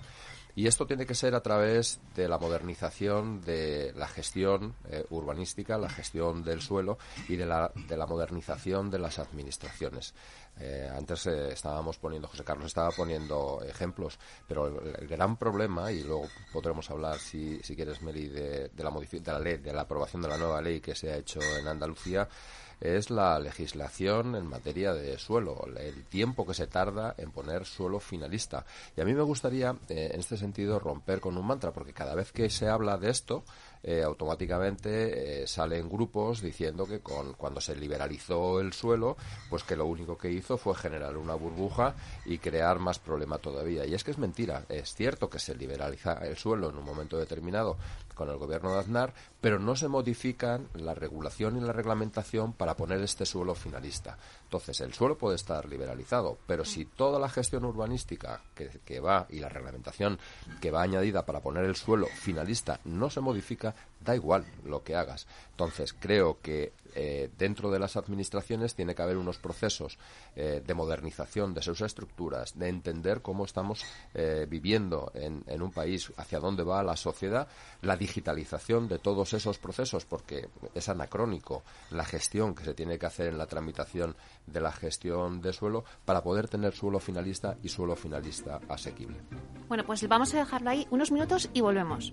Y 0.59 0.67
esto 0.67 0.89
tiene 0.89 1.07
que 1.07 1.15
ser 1.15 1.37
a 1.37 1.41
través 1.41 2.01
de 2.17 2.27
la 2.27 2.37
modernización 2.37 3.41
de 3.43 3.93
la 3.95 4.09
gestión 4.09 4.75
eh, 4.91 5.05
urbanística, 5.11 5.79
la 5.79 5.89
gestión 5.89 6.43
del 6.43 6.61
suelo 6.61 6.99
y 7.29 7.37
de 7.37 7.47
la, 7.47 7.71
de 7.87 7.97
la 7.97 8.09
modernización 8.09 8.91
de 8.91 8.99
las 8.99 9.21
administraciones. 9.21 10.15
Eh, 10.59 10.91
antes 10.93 11.29
eh, 11.29 11.53
estábamos 11.53 11.99
poniendo, 11.99 12.27
José 12.27 12.43
Carlos 12.43 12.67
estaba 12.67 12.91
poniendo 12.91 13.63
ejemplos, 13.69 14.19
pero 14.49 14.67
el, 14.67 15.07
gran 15.07 15.37
problema, 15.37 15.93
y 15.93 16.03
luego 16.03 16.27
podremos 16.53 16.91
hablar, 16.91 17.21
si, 17.21 17.61
si 17.63 17.77
quieres, 17.77 18.03
Meli, 18.03 18.27
de, 18.27 18.71
de 18.71 18.83
la, 18.83 18.91
de 18.91 19.33
la 19.33 19.39
ley, 19.39 19.59
de 19.59 19.73
la 19.73 19.83
aprobación 19.83 20.23
de 20.23 20.29
la 20.29 20.39
nueva 20.39 20.61
ley 20.61 20.81
que 20.81 20.97
se 20.97 21.13
ha 21.13 21.19
hecho 21.19 21.39
en 21.41 21.69
Andalucía, 21.69 22.29
es 22.81 23.11
la 23.11 23.39
legislación 23.39 24.37
en 24.37 24.47
materia 24.47 24.93
de 24.93 25.19
suelo, 25.19 25.67
el 25.77 26.05
tiempo 26.05 26.47
que 26.47 26.55
se 26.55 26.67
tarda 26.67 27.15
en 27.19 27.31
poner 27.31 27.65
suelo 27.65 28.01
finalista. 28.01 28.65
Y 28.97 29.01
a 29.01 29.05
mí 29.05 29.15
me 29.15 29.23
gustaría, 29.23 29.75
eh, 29.89 30.11
en 30.13 30.21
este 30.21 30.37
sentido, 30.37 30.79
romper 30.79 31.21
con 31.21 31.37
un 31.37 31.47
mantra, 31.47 31.73
porque 31.73 31.93
cada 31.93 32.15
vez 32.15 32.33
que 32.33 32.51
se 32.51 32.69
habla 32.69 32.97
de 32.99 33.11
esto, 33.11 33.45
eh, 33.83 34.03
automáticamente 34.03 35.43
eh, 35.43 35.47
salen 35.47 35.89
grupos 35.89 36.41
diciendo 36.41 36.87
que 36.87 37.01
con, 37.01 37.35
cuando 37.35 37.61
se 37.61 37.77
liberalizó 37.77 38.61
el 38.61 38.73
suelo, 38.73 39.17
pues 39.49 39.63
que 39.63 39.77
lo 39.77 39.87
único 39.87 40.19
que 40.19 40.31
hizo 40.31 40.59
fue 40.59 40.75
generar 40.75 41.17
una 41.17 41.35
burbuja 41.35 41.95
y 42.25 42.39
crear 42.39 42.79
más 42.79 42.99
problema 42.99 43.39
todavía. 43.39 43.87
Y 43.87 43.95
es 43.95 44.03
que 44.03 44.11
es 44.11 44.19
mentira. 44.19 44.65
Es 44.69 44.95
cierto 44.95 45.31
que 45.31 45.39
se 45.39 45.55
liberaliza 45.55 46.15
el 46.27 46.37
suelo 46.37 46.71
en 46.71 46.77
un 46.77 46.85
momento 46.85 47.19
determinado 47.19 47.77
con 48.19 48.29
el 48.29 48.37
gobierno 48.37 48.73
de 48.73 48.81
Aznar, 48.81 49.15
pero 49.41 49.61
no 49.61 49.77
se 49.77 49.87
modifican 49.87 50.69
la 50.75 50.93
regulación 50.93 51.57
y 51.57 51.61
la 51.61 51.73
reglamentación 51.73 52.53
para 52.53 52.77
poner 52.77 53.01
este 53.01 53.25
suelo 53.25 53.55
finalista. 53.55 54.19
Entonces, 54.43 54.81
el 54.81 54.93
suelo 54.93 55.17
puede 55.17 55.37
estar 55.37 55.69
liberalizado, 55.69 56.37
pero 56.45 56.65
si 56.65 56.85
toda 56.85 57.21
la 57.21 57.29
gestión 57.29 57.65
urbanística 57.65 58.43
que, 58.57 58.81
que 58.85 58.99
va 58.99 59.27
y 59.31 59.39
la 59.39 59.49
reglamentación 59.49 60.19
que 60.61 60.73
va 60.73 60.83
añadida 60.83 61.25
para 61.25 61.41
poner 61.41 61.65
el 61.65 61.77
suelo 61.77 62.09
finalista 62.09 62.81
no 62.85 63.09
se 63.09 63.21
modifica, 63.21 63.73
da 64.01 64.17
igual 64.17 64.45
lo 64.65 64.83
que 64.83 64.97
hagas. 64.97 65.29
Entonces, 65.53 65.93
creo 65.93 66.39
que 66.43 66.73
eh, 67.01 67.31
dentro 67.39 67.71
de 67.71 67.79
las 67.79 67.97
administraciones 67.97 68.75
tiene 68.75 68.93
que 68.93 69.03
haber 69.03 69.19
unos 69.19 69.39
procesos 69.39 69.97
eh, 70.35 70.61
de 70.67 70.75
modernización 70.75 71.55
de 71.55 71.63
sus 71.63 71.81
estructuras, 71.81 72.59
de 72.59 72.69
entender 72.69 73.23
cómo 73.23 73.45
estamos 73.45 73.85
eh, 74.15 74.47
viviendo 74.51 75.13
en, 75.15 75.45
en, 75.47 75.63
un 75.63 75.71
país, 75.71 76.13
hacia 76.17 76.41
dónde 76.41 76.65
va 76.65 76.83
la 76.83 76.97
sociedad, 76.97 77.47
la 77.83 77.97
digitalización 77.97 78.89
de 78.89 78.99
todos 78.99 79.33
esos 79.33 79.59
procesos, 79.59 80.07
porque 80.07 80.49
es 80.75 80.89
anacrónico 80.89 81.63
la 81.93 82.05
gestión 82.05 82.53
que 82.53 82.65
se 82.65 82.75
tiene 82.75 82.99
que 82.99 83.07
hacer 83.07 83.29
en 83.29 83.39
la 83.39 83.47
tramitación 83.47 84.17
de 84.49 84.61
la 84.61 84.73
gestión 84.73 85.41
de 85.41 85.53
suelo 85.53 85.85
para 86.05 86.25
poder 86.25 86.49
tener 86.49 86.75
suelo 86.75 86.99
finalista 86.99 87.57
y 87.63 87.69
suelo 87.69 87.95
finalista 87.95 88.59
asequible. 88.69 89.21
Bueno, 89.69 89.87
pues 89.87 90.07
vamos 90.09 90.35
a 90.35 90.39
dejarlo 90.39 90.71
ahí 90.71 90.89
unos 90.91 91.13
minutos 91.13 91.49
y 91.53 91.61
volvemos. 91.61 92.13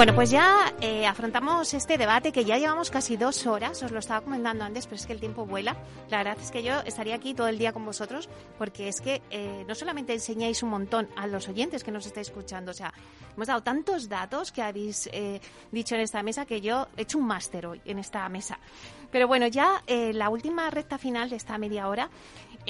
Bueno, 0.00 0.14
pues 0.14 0.30
ya 0.30 0.72
eh, 0.80 1.04
afrontamos 1.04 1.74
este 1.74 1.98
debate 1.98 2.32
que 2.32 2.46
ya 2.46 2.56
llevamos 2.56 2.90
casi 2.90 3.18
dos 3.18 3.46
horas, 3.46 3.82
os 3.82 3.90
lo 3.90 3.98
estaba 3.98 4.22
comentando 4.22 4.64
antes, 4.64 4.86
pero 4.86 4.96
es 4.96 5.04
que 5.04 5.12
el 5.12 5.20
tiempo 5.20 5.44
vuela. 5.44 5.76
La 6.08 6.16
verdad 6.16 6.38
es 6.40 6.50
que 6.50 6.62
yo 6.62 6.80
estaría 6.86 7.14
aquí 7.14 7.34
todo 7.34 7.48
el 7.48 7.58
día 7.58 7.74
con 7.74 7.84
vosotros 7.84 8.30
porque 8.56 8.88
es 8.88 9.02
que 9.02 9.20
eh, 9.28 9.62
no 9.68 9.74
solamente 9.74 10.14
enseñáis 10.14 10.62
un 10.62 10.70
montón 10.70 11.06
a 11.16 11.26
los 11.26 11.50
oyentes 11.50 11.84
que 11.84 11.90
nos 11.90 12.06
estáis 12.06 12.28
escuchando, 12.28 12.70
o 12.70 12.74
sea, 12.74 12.94
hemos 13.36 13.46
dado 13.46 13.62
tantos 13.62 14.08
datos 14.08 14.52
que 14.52 14.62
habéis 14.62 15.06
eh, 15.12 15.38
dicho 15.70 15.96
en 15.96 16.00
esta 16.00 16.22
mesa 16.22 16.46
que 16.46 16.62
yo 16.62 16.88
he 16.96 17.02
hecho 17.02 17.18
un 17.18 17.26
máster 17.26 17.66
hoy 17.66 17.82
en 17.84 17.98
esta 17.98 18.26
mesa. 18.30 18.58
Pero 19.12 19.28
bueno, 19.28 19.48
ya 19.48 19.82
la 19.86 20.30
última 20.30 20.70
recta 20.70 20.96
final 20.96 21.28
de 21.28 21.36
esta 21.36 21.58
media 21.58 21.88
hora 21.88 22.08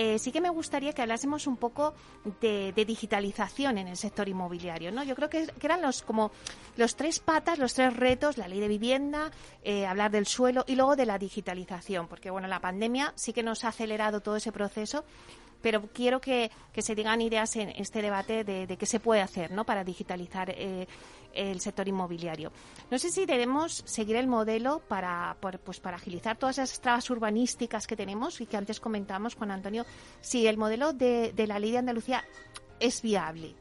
eh, 0.03 0.19
sí 0.19 0.33
que 0.33 0.41
me 0.41 0.49
gustaría 0.49 0.95
que 0.95 1.03
hablásemos 1.03 1.47
un 1.47 1.59
poco 1.59 1.93
de, 2.41 2.73
digitalización 2.73 3.77
en 3.77 3.87
el 3.87 3.99
sector 3.99 4.31
inmobiliario. 4.31 4.91
¿no? 4.91 5.05
Yo 5.05 5.15
creo 5.15 5.29
que, 5.29 5.47
eran 5.61 5.83
los 5.83 6.01
como 6.01 6.31
los 6.79 6.97
tres 6.97 7.19
patas, 7.19 7.59
los 7.59 7.75
tres 7.75 7.95
retos, 7.95 8.39
la 8.39 8.49
ley 8.49 8.61
de 8.61 8.69
vivienda, 8.69 9.31
eh, 9.63 9.85
hablar 9.85 10.11
del 10.11 10.25
suelo 10.25 10.65
y 10.67 10.75
luego 10.75 10.97
de 10.97 11.05
la 11.05 11.19
digitalización, 11.19 12.09
porque 12.09 12.31
bueno, 12.31 12.49
la 12.49 12.61
pandemia 12.61 13.13
sí 13.15 13.35
que 13.35 13.43
nos 13.43 13.63
ha 13.65 13.69
acelerado 13.69 14.23
todo 14.23 14.37
ese 14.37 14.53
proceso 14.53 15.05
pero 15.61 15.83
quiero 15.93 16.21
que, 16.21 16.51
se 16.77 16.95
digan 16.95 17.21
ideas 17.21 17.57
en 17.57 17.71
este 17.71 18.01
debate 18.01 18.45
de, 18.45 18.77
qué 18.77 18.87
se 18.87 19.01
puede 19.01 19.21
hacer 19.21 19.51
¿no? 19.51 19.65
para 19.65 19.85
digitalizar 19.85 20.51
eh, 20.51 20.87
el 21.35 21.61
sector 21.61 21.87
inmobiliario. 21.87 22.53
No 22.91 22.99
sé 22.99 23.11
si 23.11 23.27
debemos 23.27 23.83
seguir 23.87 24.17
el 24.17 24.27
modelo 24.27 24.81
para, 24.89 25.37
pues 25.65 25.81
para 25.81 25.97
agilizar 25.97 26.39
todas 26.39 26.59
esas 26.59 26.81
trabas 26.81 27.09
urbanísticas 27.11 27.87
que 27.87 27.97
tenemos 27.97 28.41
y 28.41 28.47
que 28.47 28.57
antes 28.57 28.81
comentamos, 28.81 29.35
Juan 29.35 29.51
Antonio, 29.51 29.85
si 30.21 30.47
el 30.47 30.57
modelo 30.57 30.93
de, 30.93 31.33
de 31.33 31.47
la 31.47 31.59
ley 31.59 31.73
de 31.73 31.79
Andalucía 31.79 32.25
es 32.79 33.03
viable. 33.03 33.55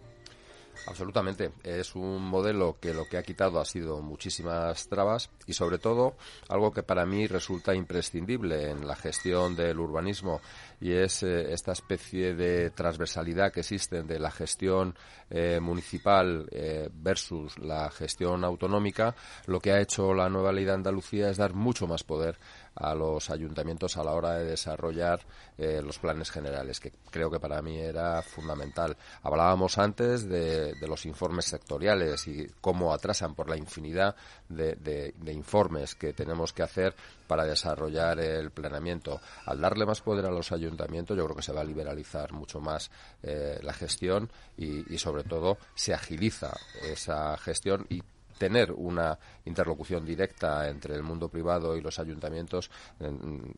Absolutamente. 0.88 1.51
Es 1.63 1.95
un 1.95 2.23
modelo 2.23 2.77
que 2.79 2.93
lo 2.93 3.05
que 3.05 3.17
ha 3.17 3.23
quitado 3.23 3.59
ha 3.59 3.65
sido 3.65 4.01
muchísimas 4.01 4.88
trabas 4.88 5.29
y 5.45 5.53
sobre 5.53 5.77
todo 5.77 6.15
algo 6.47 6.71
que 6.71 6.83
para 6.83 7.05
mí 7.05 7.27
resulta 7.27 7.75
imprescindible 7.75 8.71
en 8.71 8.88
la 8.88 8.95
gestión 8.95 9.55
del 9.55 9.79
urbanismo 9.79 10.41
y 10.81 10.93
es 10.93 11.23
eh, 11.23 11.51
esta 11.51 11.71
especie 11.71 12.33
de 12.35 12.71
transversalidad 12.71 13.51
que 13.51 13.61
existe 13.61 14.03
de 14.03 14.19
la 14.19 14.31
gestión 14.31 14.95
eh, 15.29 15.59
municipal 15.59 16.47
eh, 16.51 16.89
versus 16.91 17.57
la 17.59 17.89
gestión 17.91 18.43
autonómica. 18.43 19.15
Lo 19.45 19.59
que 19.59 19.71
ha 19.71 19.81
hecho 19.81 20.13
la 20.13 20.29
nueva 20.29 20.51
ley 20.51 20.65
de 20.65 20.73
Andalucía 20.73 21.29
es 21.29 21.37
dar 21.37 21.53
mucho 21.53 21.87
más 21.87 22.03
poder 22.03 22.37
a 22.79 22.95
los 22.95 23.29
ayuntamientos 23.29 23.97
a 23.97 24.03
la 24.03 24.13
hora 24.13 24.35
de 24.35 24.45
desarrollar 24.45 25.19
eh, 25.57 25.81
los 25.83 25.99
planes 25.99 26.31
generales, 26.31 26.79
que 26.79 26.93
creo 27.11 27.29
que 27.29 27.39
para 27.39 27.61
mí 27.61 27.77
era 27.77 28.21
fundamental. 28.21 28.95
Hablábamos 29.23 29.77
antes 29.77 30.27
de, 30.27 30.73
los 30.87 31.05
informes 31.05 31.45
sectoriales 31.45 32.27
y 32.27 32.47
cómo 32.61 32.93
atrasan 32.93 33.35
por 33.35 33.49
la 33.49 33.57
infinidad 33.57 34.15
de, 34.47 35.13
informes 35.27 35.95
que 35.95 36.13
tenemos 36.13 36.53
que 36.53 36.63
hacer 36.63 36.95
para 37.27 37.45
desarrollar 37.45 38.19
el 38.19 38.51
planeamiento. 38.51 39.19
Al 39.45 39.61
darle 39.61 39.85
más 39.85 40.01
poder 40.01 40.25
a 40.25 40.31
los 40.31 40.51
ayuntamientos, 40.51 41.15
yo 41.15 41.25
creo 41.25 41.35
que 41.35 41.43
se 41.43 41.53
va 41.53 41.61
a 41.61 41.65
liberalizar 41.65 42.31
mucho 42.31 42.59
más 42.59 42.89
eh, 43.21 43.59
la 43.61 43.73
gestión 43.73 44.31
y, 44.57 44.93
y, 44.93 44.97
sobre 44.97 45.23
todo, 45.23 45.57
se 45.75 45.93
agiliza 45.93 46.55
esa 46.81 47.37
gestión 47.37 47.85
y 47.89 48.01
tener 48.39 48.71
una 48.71 49.19
interlocución 49.45 50.06
directa 50.06 50.67
entre 50.69 50.95
el 50.95 51.04
mundo 51.04 51.30
privado 51.30 51.75
y 51.75 51.82
los 51.82 51.99
ayuntamientos, 51.99 52.71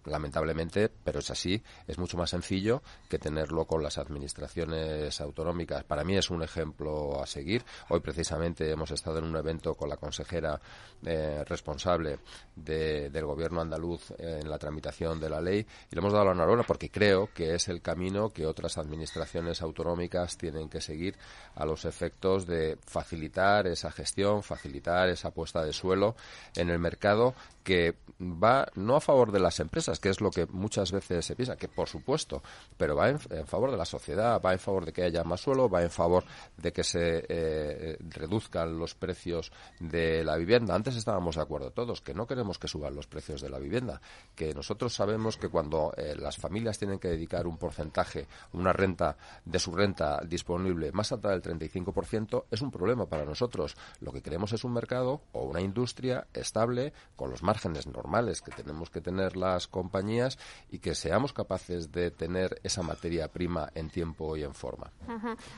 lamentablemente, 0.06 0.90
pero 0.90 1.20
es 1.20 1.30
así, 1.30 1.62
es 1.88 1.98
mucho 1.98 2.18
más 2.18 2.32
sencillo 2.32 2.82
que 3.08 3.20
tenerlo 3.20 3.66
con 3.66 3.84
las 3.84 4.00
administraciones 4.00 5.22
autonómicas. 5.22 5.84
Para 5.84 6.04
mí 6.04 6.18
es 6.18 6.30
un 6.32 6.42
ejemplo 6.42 7.22
a 7.22 7.28
seguir. 7.28 7.64
Hoy 7.90 8.00
precisamente 8.00 8.70
hemos 8.70 8.92
estado 8.92 9.20
en 9.20 9.26
un 9.26 9.36
evento 9.38 9.76
con 9.76 9.88
la 9.88 9.98
consejera 9.98 10.60
eh, 11.06 11.44
responsable 11.48 12.20
del 12.56 13.26
gobierno 13.26 13.62
andaluz 13.62 14.12
en 14.18 14.50
la 14.50 14.58
tramitación 14.58 15.20
de 15.20 15.30
la 15.30 15.42
ley 15.42 15.60
y 15.60 15.96
le 15.96 16.00
hemos 16.00 16.14
dado 16.14 16.26
la 16.26 16.32
enhorabuena 16.32 16.64
porque 16.64 16.90
creo 16.90 17.30
que 17.34 17.54
es 17.54 17.68
el 17.68 17.82
camino 17.82 18.30
que 18.30 18.48
otras 18.48 18.80
administraciones 18.80 19.62
autonómicas 19.62 20.38
tienen 20.38 20.70
que 20.70 20.82
seguir 20.82 21.16
a 21.56 21.66
los 21.66 21.86
efectos 21.86 22.48
de 22.48 22.78
facilitar 22.86 23.68
esa 23.68 23.92
gestión, 23.92 24.42
facilitar 24.42 24.71
esa 25.10 25.32
puesta 25.32 25.64
de 25.64 25.74
suelo 25.74 26.16
en 26.56 26.70
el 26.70 26.80
mercado 26.80 27.34
que 27.64 27.96
va 28.22 28.68
no 28.76 28.96
a 28.96 29.02
favor 29.02 29.32
de 29.32 29.40
las 29.40 29.60
empresas, 29.60 30.00
que 30.00 30.10
es 30.10 30.22
lo 30.22 30.30
que 30.30 30.46
muchas 30.48 30.92
veces 30.92 31.26
se 31.26 31.36
piensa, 31.36 31.56
que 31.56 31.68
por 31.68 31.88
supuesto, 31.88 32.44
pero 32.78 32.96
va 32.96 33.10
en, 33.10 33.20
favor 33.48 33.72
de 33.72 33.78
la 33.78 33.86
sociedad, 33.86 34.42
va 34.44 34.54
en 34.54 34.60
favor 34.60 34.86
de 34.86 34.94
que 34.94 35.04
haya 35.04 35.24
más 35.24 35.42
suelo, 35.42 35.70
va 35.70 35.82
en 35.82 35.90
favor 35.90 36.24
de 36.58 36.72
que 36.72 36.84
se 36.84 37.26
eh, 37.28 37.98
reduzcan 38.10 38.78
los 38.78 38.96
precios 38.96 39.52
de 39.80 40.24
la 40.24 40.38
vivienda. 40.38 40.76
Antes 40.76 40.96
estábamos 40.96 41.36
de 41.36 41.42
acuerdo 41.42 41.72
todos 41.72 42.02
que 42.02 42.14
no 42.14 42.28
queremos 42.28 42.60
que 42.60 42.68
suban 42.68 42.96
los 42.96 43.08
precios 43.08 43.42
de 43.42 43.50
la 43.50 43.60
vivienda, 43.60 44.02
que 44.36 44.54
nosotros 44.54 44.94
sabemos 44.94 45.38
que 45.38 45.50
cuando 45.50 45.94
eh, 45.98 46.16
las 46.16 46.38
familias 46.38 46.78
tienen 46.78 47.00
que 47.00 47.10
dedicar 47.10 47.48
un 47.48 47.58
porcentaje, 47.58 48.28
una 48.54 48.74
renta 48.74 49.18
de 49.46 49.60
su 49.60 49.74
renta 49.74 50.22
disponible 50.26 50.92
más 50.92 51.12
alta 51.12 51.30
del 51.30 51.42
35%, 51.42 52.46
es 52.52 52.62
un 52.62 52.72
problema 52.72 53.08
para 53.08 53.26
nosotros. 53.26 53.76
Lo 54.00 54.12
que 54.12 54.22
queremos 54.22 54.54
es 54.54 54.64
un 54.64 54.74
mercado 54.74 55.22
o 55.32 55.44
una 55.44 55.62
industria 55.62 56.28
estable 56.34 56.94
con 57.16 57.30
los 57.30 57.44
márgenes 57.52 57.86
normales 57.86 58.42
que 58.42 58.52
tenemos 58.52 58.90
que 58.90 59.02
tener 59.02 59.36
las 59.36 59.68
compañías 59.68 60.40
y 60.72 60.80
que 60.80 60.96
seamos 60.96 61.34
capaces 61.34 61.92
de 61.92 62.10
tener 62.10 62.62
esa 62.64 62.82
materia 62.82 63.28
prima 63.28 63.70
en 63.76 63.90
tiempo 63.90 64.38
y 64.38 64.44
en 64.44 64.54
forma. 64.54 64.90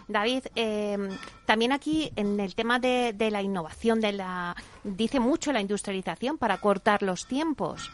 David, 0.08 0.44
eh, 0.56 0.98
también 1.46 1.72
aquí 1.72 2.12
en 2.16 2.40
el 2.40 2.56
tema 2.56 2.80
de, 2.80 3.14
la 3.30 3.44
innovación, 3.44 4.02
de 4.02 4.14
la 4.14 4.56
dice 4.84 5.20
mucho 5.20 5.54
la 5.54 5.62
industrialización 5.62 6.40
para 6.40 6.58
cortar 6.58 7.04
los 7.04 7.28
tiempos. 7.28 7.92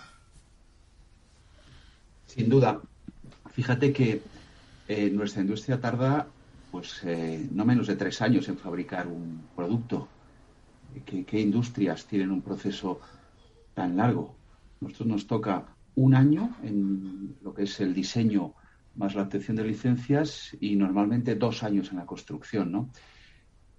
Sin 2.25 2.47
duda. 2.47 2.79
Fíjate 3.51 3.91
que 3.91 4.21
eh, 4.87 5.09
nuestra 5.09 5.41
industria 5.41 5.81
tarda 5.81 6.25
pues 6.71 7.01
eh, 7.03 7.49
no 7.51 7.65
menos 7.65 7.87
de 7.87 7.97
tres 7.97 8.21
años 8.21 8.47
en 8.47 8.57
fabricar 8.57 9.07
un 9.07 9.41
producto 9.57 10.07
¿Qué, 11.05 11.39
industrias 11.39 12.05
tienen 12.05 12.31
un 12.31 12.41
proceso 12.41 12.99
tan 13.79 13.95
largo? 13.95 14.35
Nosotros 14.81 15.07
nos 15.07 15.25
toca 15.25 15.65
un 15.95 16.13
año 16.13 16.53
en 16.63 17.37
lo 17.41 17.53
que 17.53 17.63
es 17.63 17.79
el 17.79 17.93
diseño 17.93 18.53
más 18.97 19.15
la 19.15 19.21
obtención 19.21 19.55
de 19.55 19.63
licencias 19.63 20.57
y 20.59 20.75
normalmente 20.75 21.35
dos 21.35 21.63
años 21.63 21.89
en 21.91 21.99
la 21.99 22.05
construcción, 22.05 22.73
¿no? 22.73 22.89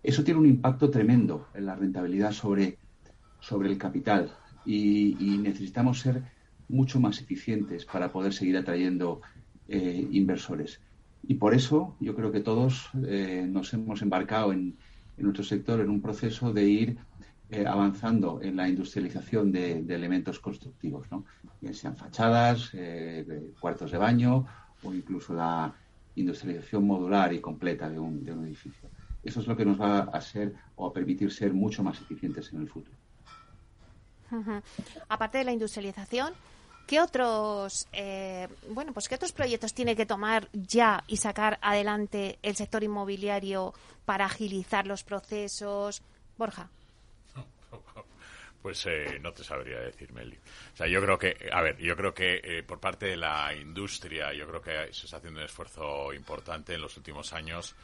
Eso 0.03 0.25
tiene 0.25 0.41
un 0.41 0.47
impacto 0.47 0.89
tremendo 0.89 1.49
en 1.53 1.67
la 1.67 1.77
rentabilidad 1.77 2.33
sobre, 2.33 2.79
sobre 3.41 3.69
el 3.69 3.77
capital 3.77 4.35
y, 4.65 5.39
necesitamos 5.43 6.01
ser 6.01 6.23
mucho 6.71 6.99
más 6.99 7.21
eficientes 7.21 7.85
para 7.85 8.11
poder 8.11 8.33
seguir 8.33 8.57
atrayendo 8.57 9.21
eh, 9.69 10.09
inversores. 10.13 10.81
Y 11.29 11.35
por 11.35 11.53
eso 11.53 11.95
yo 12.01 12.15
creo 12.17 12.33
que 12.33 12.41
todos 12.41 12.89
eh, 13.07 13.47
nos 13.47 13.75
hemos 13.75 14.01
embarcado 14.01 14.55
en, 14.55 14.79
en 15.19 15.25
nuestro 15.25 15.45
sector 15.45 15.81
en 15.81 15.91
un 15.91 16.01
proceso 16.01 16.55
de 16.55 16.65
ir 16.65 16.99
eh, 17.51 17.67
avanzando 17.67 18.41
en 18.43 18.57
la 18.57 18.69
industrialización 18.69 19.51
de, 19.51 19.79
elementos 19.89 20.39
constructivos, 20.39 21.11
¿no? 21.11 21.25
bien 21.61 21.75
sean 21.75 21.97
fachadas, 21.97 22.71
eh, 22.75 23.53
cuartos 23.59 23.91
de 23.91 23.99
baño 23.99 24.47
o 24.83 24.95
incluso 24.95 25.35
la 25.35 25.75
industrialización 26.15 26.87
modular 26.87 27.33
y 27.33 27.41
completa 27.41 27.89
de 27.89 27.99
un, 27.99 28.25
de 28.25 28.33
un 28.33 28.47
edificio. 28.47 28.89
Eso 29.23 29.41
es 29.41 29.47
lo 29.47 29.57
que 29.57 29.65
nos 29.65 29.81
va 29.81 30.01
a 30.01 30.21
ser 30.21 30.55
o 30.77 30.87
a 30.87 30.93
permitir 30.93 31.33
ser 31.33 31.53
mucho 31.53 31.83
más 31.83 32.01
eficientes 32.01 32.53
en 32.53 32.63
el 32.63 32.69
futuro. 32.69 32.97
Aparte 35.09 35.39
de 35.39 35.45
la 35.45 35.53
industrialización, 35.53 36.33
¿Qué 36.91 37.01
otros, 37.01 37.87
eh, 37.93 38.49
bueno, 38.71 38.93
pues 38.93 39.09
qué 39.09 39.15
otros 39.15 39.31
proyectos 39.31 39.75
tiene 39.75 39.95
que 39.95 40.07
tomar 40.07 40.49
ya 40.53 41.05
y 41.07 41.19
sacar 41.19 41.61
adelante 41.63 42.41
el 42.43 42.57
sector 42.57 42.83
inmobiliario 42.83 43.75
para 44.05 44.25
agilizar 44.25 44.89
los 44.89 45.05
procesos? 45.05 46.03
Borja. 46.37 46.69
Pues 48.62 48.85
eh, 48.87 49.18
no 49.20 49.33
te 49.33 49.42
sabría 49.42 49.81
decir, 49.81 50.12
Meli. 50.12 50.37
O 50.37 50.77
sea, 50.77 50.87
yo 50.87 51.01
creo 51.01 51.18
que, 51.18 51.49
a 51.51 51.62
ver, 51.62 51.79
yo 51.79 51.96
creo 51.96 52.12
que 52.12 52.40
eh, 52.44 52.62
por 52.62 52.79
parte 52.79 53.07
de 53.07 53.16
la 53.16 53.55
industria, 53.55 54.35
yo 54.35 54.46
creo 54.46 54.61
que 54.61 54.92
se 54.92 55.07
está 55.07 55.16
haciendo 55.16 55.40
un 55.40 55.46
esfuerzo 55.46 56.12
importante 56.12 56.75
en 56.75 56.83
los 56.83 56.96
últimos 56.96 57.33
años. 57.33 57.75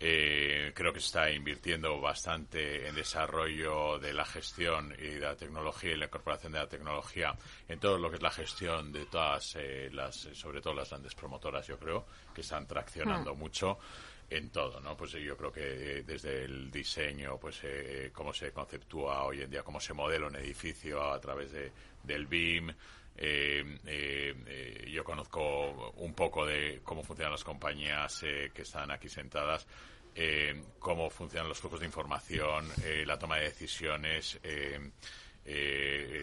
Eh, 0.00 0.72
creo 0.76 0.92
que 0.92 1.00
se 1.00 1.06
está 1.06 1.30
invirtiendo 1.30 2.00
bastante 2.00 2.86
en 2.86 2.94
desarrollo 2.94 3.98
de 3.98 4.12
la 4.12 4.24
gestión 4.24 4.94
y 4.96 5.14
de 5.14 5.20
la 5.20 5.36
tecnología 5.36 5.92
y 5.92 5.96
la 5.96 6.04
incorporación 6.04 6.52
de 6.52 6.60
la 6.60 6.68
tecnología 6.68 7.36
en 7.68 7.80
todo 7.80 7.98
lo 7.98 8.08
que 8.08 8.16
es 8.16 8.22
la 8.22 8.30
gestión 8.30 8.92
de 8.92 9.06
todas 9.06 9.56
las, 9.90 10.14
sobre 10.34 10.60
todo 10.60 10.74
las 10.74 10.90
grandes 10.90 11.16
promotoras, 11.16 11.66
yo 11.66 11.78
creo, 11.80 12.06
que 12.32 12.42
están 12.42 12.64
traccionando 12.68 13.34
hmm. 13.34 13.38
mucho 13.38 13.78
en 14.30 14.50
todo, 14.50 14.80
¿no? 14.80 14.96
Pues 14.96 15.12
yo 15.12 15.36
creo 15.36 15.52
que 15.52 16.02
desde 16.06 16.44
el 16.44 16.70
diseño, 16.70 17.38
pues 17.38 17.60
eh, 17.62 18.10
cómo 18.12 18.32
se 18.32 18.52
conceptúa 18.52 19.24
hoy 19.24 19.42
en 19.42 19.50
día, 19.50 19.62
cómo 19.62 19.80
se 19.80 19.94
modela 19.94 20.26
un 20.26 20.36
edificio 20.36 21.12
a 21.12 21.20
través 21.20 21.52
de, 21.52 21.72
del 22.02 22.26
BIM. 22.26 22.70
Eh, 23.16 23.78
eh, 23.86 24.86
yo 24.90 25.02
conozco 25.02 25.92
un 25.96 26.14
poco 26.14 26.44
de 26.46 26.80
cómo 26.84 27.02
funcionan 27.02 27.32
las 27.32 27.44
compañías 27.44 28.20
que 28.20 28.62
están 28.62 28.90
aquí 28.90 29.08
sentadas, 29.08 29.66
cómo 30.78 31.10
funcionan 31.10 31.48
los 31.48 31.58
flujos 31.58 31.80
de 31.80 31.86
información, 31.86 32.68
la 33.06 33.18
toma 33.18 33.38
de 33.38 33.44
decisiones, 33.44 34.38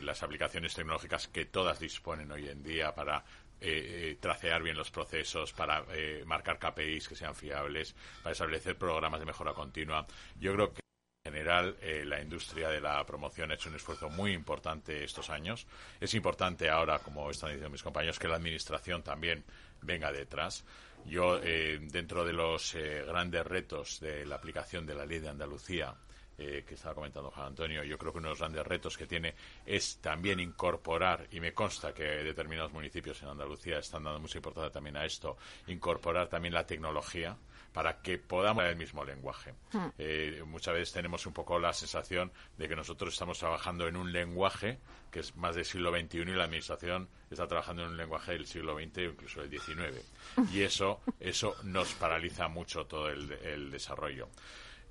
las 0.01 0.23
aplicaciones 0.23 0.73
tecnológicas 0.73 1.27
que 1.27 1.45
todas 1.45 1.79
disponen 1.79 2.31
hoy 2.31 2.47
en 2.47 2.63
día 2.63 2.93
para 2.95 3.25
eh, 3.61 4.11
eh, 4.11 4.17
tracear 4.19 4.61
bien 4.61 4.77
los 4.77 4.91
procesos, 4.91 5.53
para 5.53 5.85
eh, 5.91 6.23
marcar 6.25 6.59
KPIs 6.59 7.07
que 7.07 7.15
sean 7.15 7.33
fiables, 7.33 7.95
para 8.21 8.33
establecer 8.33 8.77
programas 8.77 9.19
de 9.19 9.25
mejora 9.25 9.53
continua. 9.53 10.05
Yo 10.39 10.53
creo 10.53 10.73
que 10.73 10.81
en 11.25 11.33
general 11.33 11.75
la 12.03 12.21
industria 12.21 12.69
de 12.69 12.79
la 12.79 13.03
promoción 13.05 13.49
ha 13.49 13.55
hecho 13.55 13.69
un 13.69 13.75
esfuerzo 13.75 14.09
muy 14.09 14.33
importante 14.33 15.03
estos 15.03 15.29
años. 15.31 15.65
Es 15.99 16.13
importante 16.13 16.69
ahora, 16.69 16.99
como 16.99 17.31
están 17.31 17.49
diciendo 17.49 17.71
mis 17.71 17.81
compañeros, 17.81 18.19
que 18.19 18.27
la 18.27 18.35
administración 18.35 19.01
también 19.01 19.43
venga 19.81 20.11
detrás. 20.11 20.63
Yo, 21.05 21.39
dentro 21.39 22.23
de 22.25 22.33
los 22.33 22.75
grandes 23.07 23.43
retos 23.45 23.99
de 24.01 24.25
la 24.27 24.35
aplicación 24.35 24.85
de 24.85 24.93
la 24.93 25.05
ley 25.07 25.17
de 25.17 25.29
Andalucía, 25.29 25.95
eh, 26.37 26.63
que 26.67 26.75
estaba 26.75 26.95
comentando 26.95 27.31
Juan 27.31 27.47
Antonio, 27.47 27.83
yo 27.83 27.97
creo 27.97 28.11
que 28.11 28.17
uno 28.19 28.27
de 28.27 28.31
los 28.33 28.39
grandes 28.39 28.65
retos 28.67 28.97
que 28.97 29.07
tiene 29.07 29.35
es 29.65 29.97
también 29.97 30.39
incorporar, 30.39 31.27
y 31.31 31.39
me 31.39 31.53
consta 31.53 31.93
que 31.93 32.03
determinados 32.03 32.73
municipios 32.73 33.21
en 33.23 33.29
Andalucía 33.29 33.79
están 33.79 34.03
dando 34.03 34.19
mucha 34.19 34.37
importancia 34.37 34.71
también 34.71 34.97
a 34.97 35.05
esto, 35.05 35.37
incorporar 35.67 36.27
también 36.27 36.53
la 36.53 36.65
tecnología 36.65 37.37
para 37.71 38.01
que 38.01 38.17
podamos 38.17 38.61
hablar 38.61 38.71
el 38.71 38.77
mismo 38.77 39.03
lenguaje. 39.03 39.53
Hmm. 39.73 39.87
Eh, 39.97 40.43
muchas 40.45 40.73
veces 40.73 40.93
tenemos 40.93 41.25
un 41.25 41.33
poco 41.33 41.59
la 41.59 41.73
sensación 41.73 42.31
de 42.57 42.69
que 42.69 42.75
nosotros 42.75 43.13
estamos 43.13 43.37
trabajando 43.37 43.87
en 43.87 43.97
un 43.97 44.13
lenguaje 44.13 44.79
que 45.11 45.19
es 45.19 45.35
más 45.35 45.55
del 45.55 45.65
siglo 45.65 45.91
XXI 45.91 46.19
y 46.19 46.25
la 46.25 46.45
administración 46.45 47.09
está 47.29 47.47
trabajando 47.47 47.83
en 47.83 47.89
un 47.89 47.97
lenguaje 47.97 48.33
del 48.33 48.47
siglo 48.47 48.75
XX 48.75 48.97
o 48.97 49.01
incluso 49.01 49.41
del 49.41 49.49
XIX. 49.49 50.05
Y 50.53 50.61
eso, 50.61 51.01
eso 51.19 51.55
nos 51.63 51.93
paraliza 51.93 52.47
mucho 52.49 52.85
todo 52.85 53.09
el 53.09 53.71
desarrollo. 53.71 54.27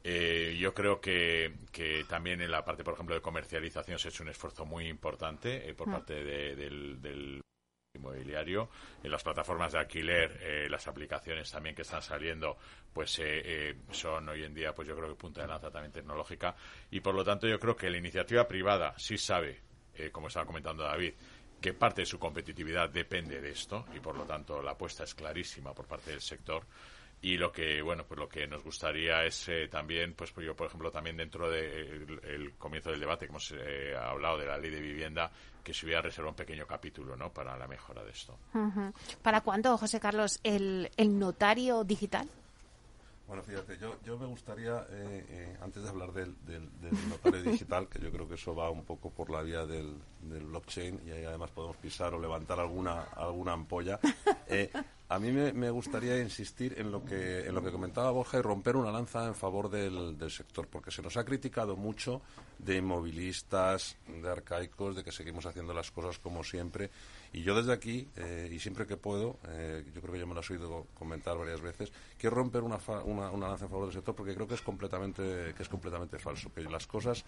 Eh, 0.06 0.54
yo 0.58 0.74
creo 0.74 1.00
que, 1.00 1.54
que, 1.72 2.04
también 2.06 2.42
en 2.42 2.50
la 2.50 2.62
parte, 2.62 2.84
por 2.84 2.92
ejemplo, 2.92 3.14
de 3.14 3.22
comercialización 3.22 3.98
se 3.98 4.08
ha 4.08 4.10
hecho 4.10 4.22
un 4.22 4.28
esfuerzo 4.28 4.66
muy 4.66 4.86
importante 4.86 5.66
eh, 5.66 5.72
por 5.72 5.88
mm. 5.88 5.92
parte 5.92 6.22
del, 6.22 7.40
inmobiliario. 7.96 8.68
En 9.02 9.10
las 9.10 9.22
plataformas 9.22 9.72
de 9.72 9.78
alquiler, 9.78 10.38
eh, 10.42 10.68
las 10.68 10.86
aplicaciones 10.88 11.50
también 11.50 11.74
que 11.74 11.82
están 11.82 12.02
saliendo, 12.02 12.58
pues 12.92 13.18
son 13.92 14.28
hoy 14.28 14.44
en 14.44 14.52
día, 14.52 14.74
pues 14.74 14.86
yo 14.88 14.94
creo 14.94 15.08
que 15.08 15.14
punta 15.14 15.40
de 15.40 15.48
lanza 15.48 15.70
también 15.70 15.92
tecnológica. 15.92 16.54
Y 16.90 17.00
por 17.00 17.14
lo 17.14 17.24
tanto, 17.24 17.46
yo 17.46 17.58
creo 17.58 17.74
que 17.74 17.88
la 17.88 17.96
iniciativa 17.96 18.46
privada 18.46 18.94
sí 18.98 19.16
sabe, 19.16 19.62
como 20.12 20.26
estaba 20.26 20.44
comentando 20.44 20.82
David, 20.82 21.14
que 21.62 21.72
parte 21.72 22.02
de 22.02 22.06
su 22.06 22.18
competitividad 22.18 22.90
depende 22.90 23.40
de 23.40 23.50
esto 23.50 23.86
y 23.96 24.00
por 24.00 24.16
lo 24.16 24.24
tanto 24.24 24.60
la 24.60 24.72
apuesta 24.72 25.04
es 25.04 25.14
clarísima 25.14 25.72
por 25.72 25.86
parte 25.86 26.10
del 26.10 26.20
sector 26.20 26.66
y 27.24 27.38
lo 27.38 27.50
que 27.50 27.80
bueno 27.80 28.04
pues 28.06 28.20
lo 28.20 28.28
que 28.28 28.46
nos 28.46 28.62
gustaría 28.62 29.24
es 29.24 29.48
eh, 29.48 29.66
también 29.68 30.12
pues, 30.12 30.30
pues, 30.30 30.46
yo 30.46 30.54
por 30.54 30.66
ejemplo 30.66 30.90
también 30.90 31.16
dentro 31.16 31.50
del 31.50 32.20
el 32.22 32.52
comienzo 32.58 32.90
del 32.90 33.00
debate 33.00 33.24
que 33.24 33.30
hemos 33.30 33.50
eh, 33.52 33.96
hablado 33.96 34.37
de 34.37 34.44
la 34.44 34.58
ley 34.58 34.70
de 34.70 34.80
vivienda 34.80 35.30
que 35.62 35.72
se 35.72 35.87
hubiera 35.87 36.02
reservado 36.02 36.32
un 36.32 36.37
pequeño 36.37 36.66
capítulo 36.66 37.16
no 37.16 37.32
para 37.32 37.56
la 37.56 37.66
mejora 37.66 38.04
de 38.04 38.10
esto. 38.10 38.38
Para 39.22 39.40
cuándo 39.40 39.78
José 39.78 39.98
Carlos 39.98 40.38
el, 40.42 40.90
el 40.98 41.18
notario 41.18 41.82
digital 41.82 42.28
bueno, 43.26 43.42
fíjate, 43.42 43.78
yo, 43.78 43.96
yo 44.04 44.18
me 44.18 44.26
gustaría, 44.26 44.87
eh, 44.90 45.24
eh, 45.30 45.56
antes 45.62 45.82
de 45.82 45.88
hablar 45.88 46.12
del, 46.12 46.34
del, 46.44 46.68
notario 47.08 47.42
digital, 47.52 47.88
que 47.88 47.98
yo 47.98 48.12
creo 48.12 48.28
que 48.28 48.34
eso 48.34 48.54
va 48.54 48.70
un 48.70 48.84
poco 48.84 49.10
por 49.10 49.30
la 49.30 49.40
vía 49.40 49.64
del, 49.64 49.96
del 50.20 50.44
blockchain 50.44 51.00
y 51.06 51.10
ahí 51.10 51.24
además 51.24 51.50
podemos 51.50 51.76
pisar 51.78 52.12
o 52.12 52.20
levantar 52.20 52.60
alguna, 52.60 53.04
alguna 53.16 53.52
ampolla, 53.54 53.98
eh, 54.46 54.70
a 55.08 55.18
mí 55.18 55.30
me, 55.30 55.70
gustaría 55.70 56.18
insistir 56.20 56.74
en 56.78 56.90
lo, 56.90 57.04
que, 57.04 57.46
en 57.46 57.54
lo 57.54 57.62
que 57.62 57.70
comentaba 57.70 58.10
Borja 58.10 58.38
y 58.38 58.42
romper 58.42 58.76
una 58.76 58.90
lanza 58.90 59.26
en 59.26 59.34
favor 59.34 59.68
del, 59.68 60.16
del 60.16 60.30
sector, 60.30 60.66
porque 60.66 60.90
se 60.90 61.02
nos 61.02 61.16
ha 61.16 61.24
criticado 61.24 61.76
mucho 61.76 62.22
de 62.58 62.76
inmovilistas, 62.76 63.96
de 64.08 64.28
arcaicos, 64.28 64.96
de 64.96 65.04
que 65.04 65.12
seguimos 65.12 65.44
haciendo 65.44 65.74
las 65.74 65.90
cosas 65.90 66.18
como 66.18 66.42
siempre. 66.42 66.90
Y 67.34 67.42
yo 67.42 67.54
desde 67.54 67.72
aquí, 67.72 68.08
eh, 68.16 68.48
y 68.50 68.58
siempre 68.58 68.86
que 68.86 68.96
puedo, 68.96 69.38
eh, 69.48 69.84
yo 69.92 70.00
creo 70.00 70.14
que 70.14 70.20
ya 70.20 70.26
me 70.26 70.34
lo 70.34 70.40
has 70.40 70.50
oído 70.50 70.86
comentar 70.94 71.36
varias 71.36 71.60
veces, 71.60 71.92
quiero 72.16 72.36
romper 72.36 72.62
una, 72.62 72.78
una, 73.04 73.30
una, 73.30 73.48
lanza 73.48 73.64
en 73.64 73.70
favor 73.70 73.86
del 73.86 73.94
sector 73.94 74.14
porque 74.14 74.34
creo 74.34 74.46
que 74.46 74.54
es 74.54 74.62
completamente 74.62 75.52
que 75.56 75.62
es 75.62 75.68
completamente 75.68 76.18
falso, 76.18 76.52
que 76.52 76.62
las 76.62 76.86
cosas 76.86 77.24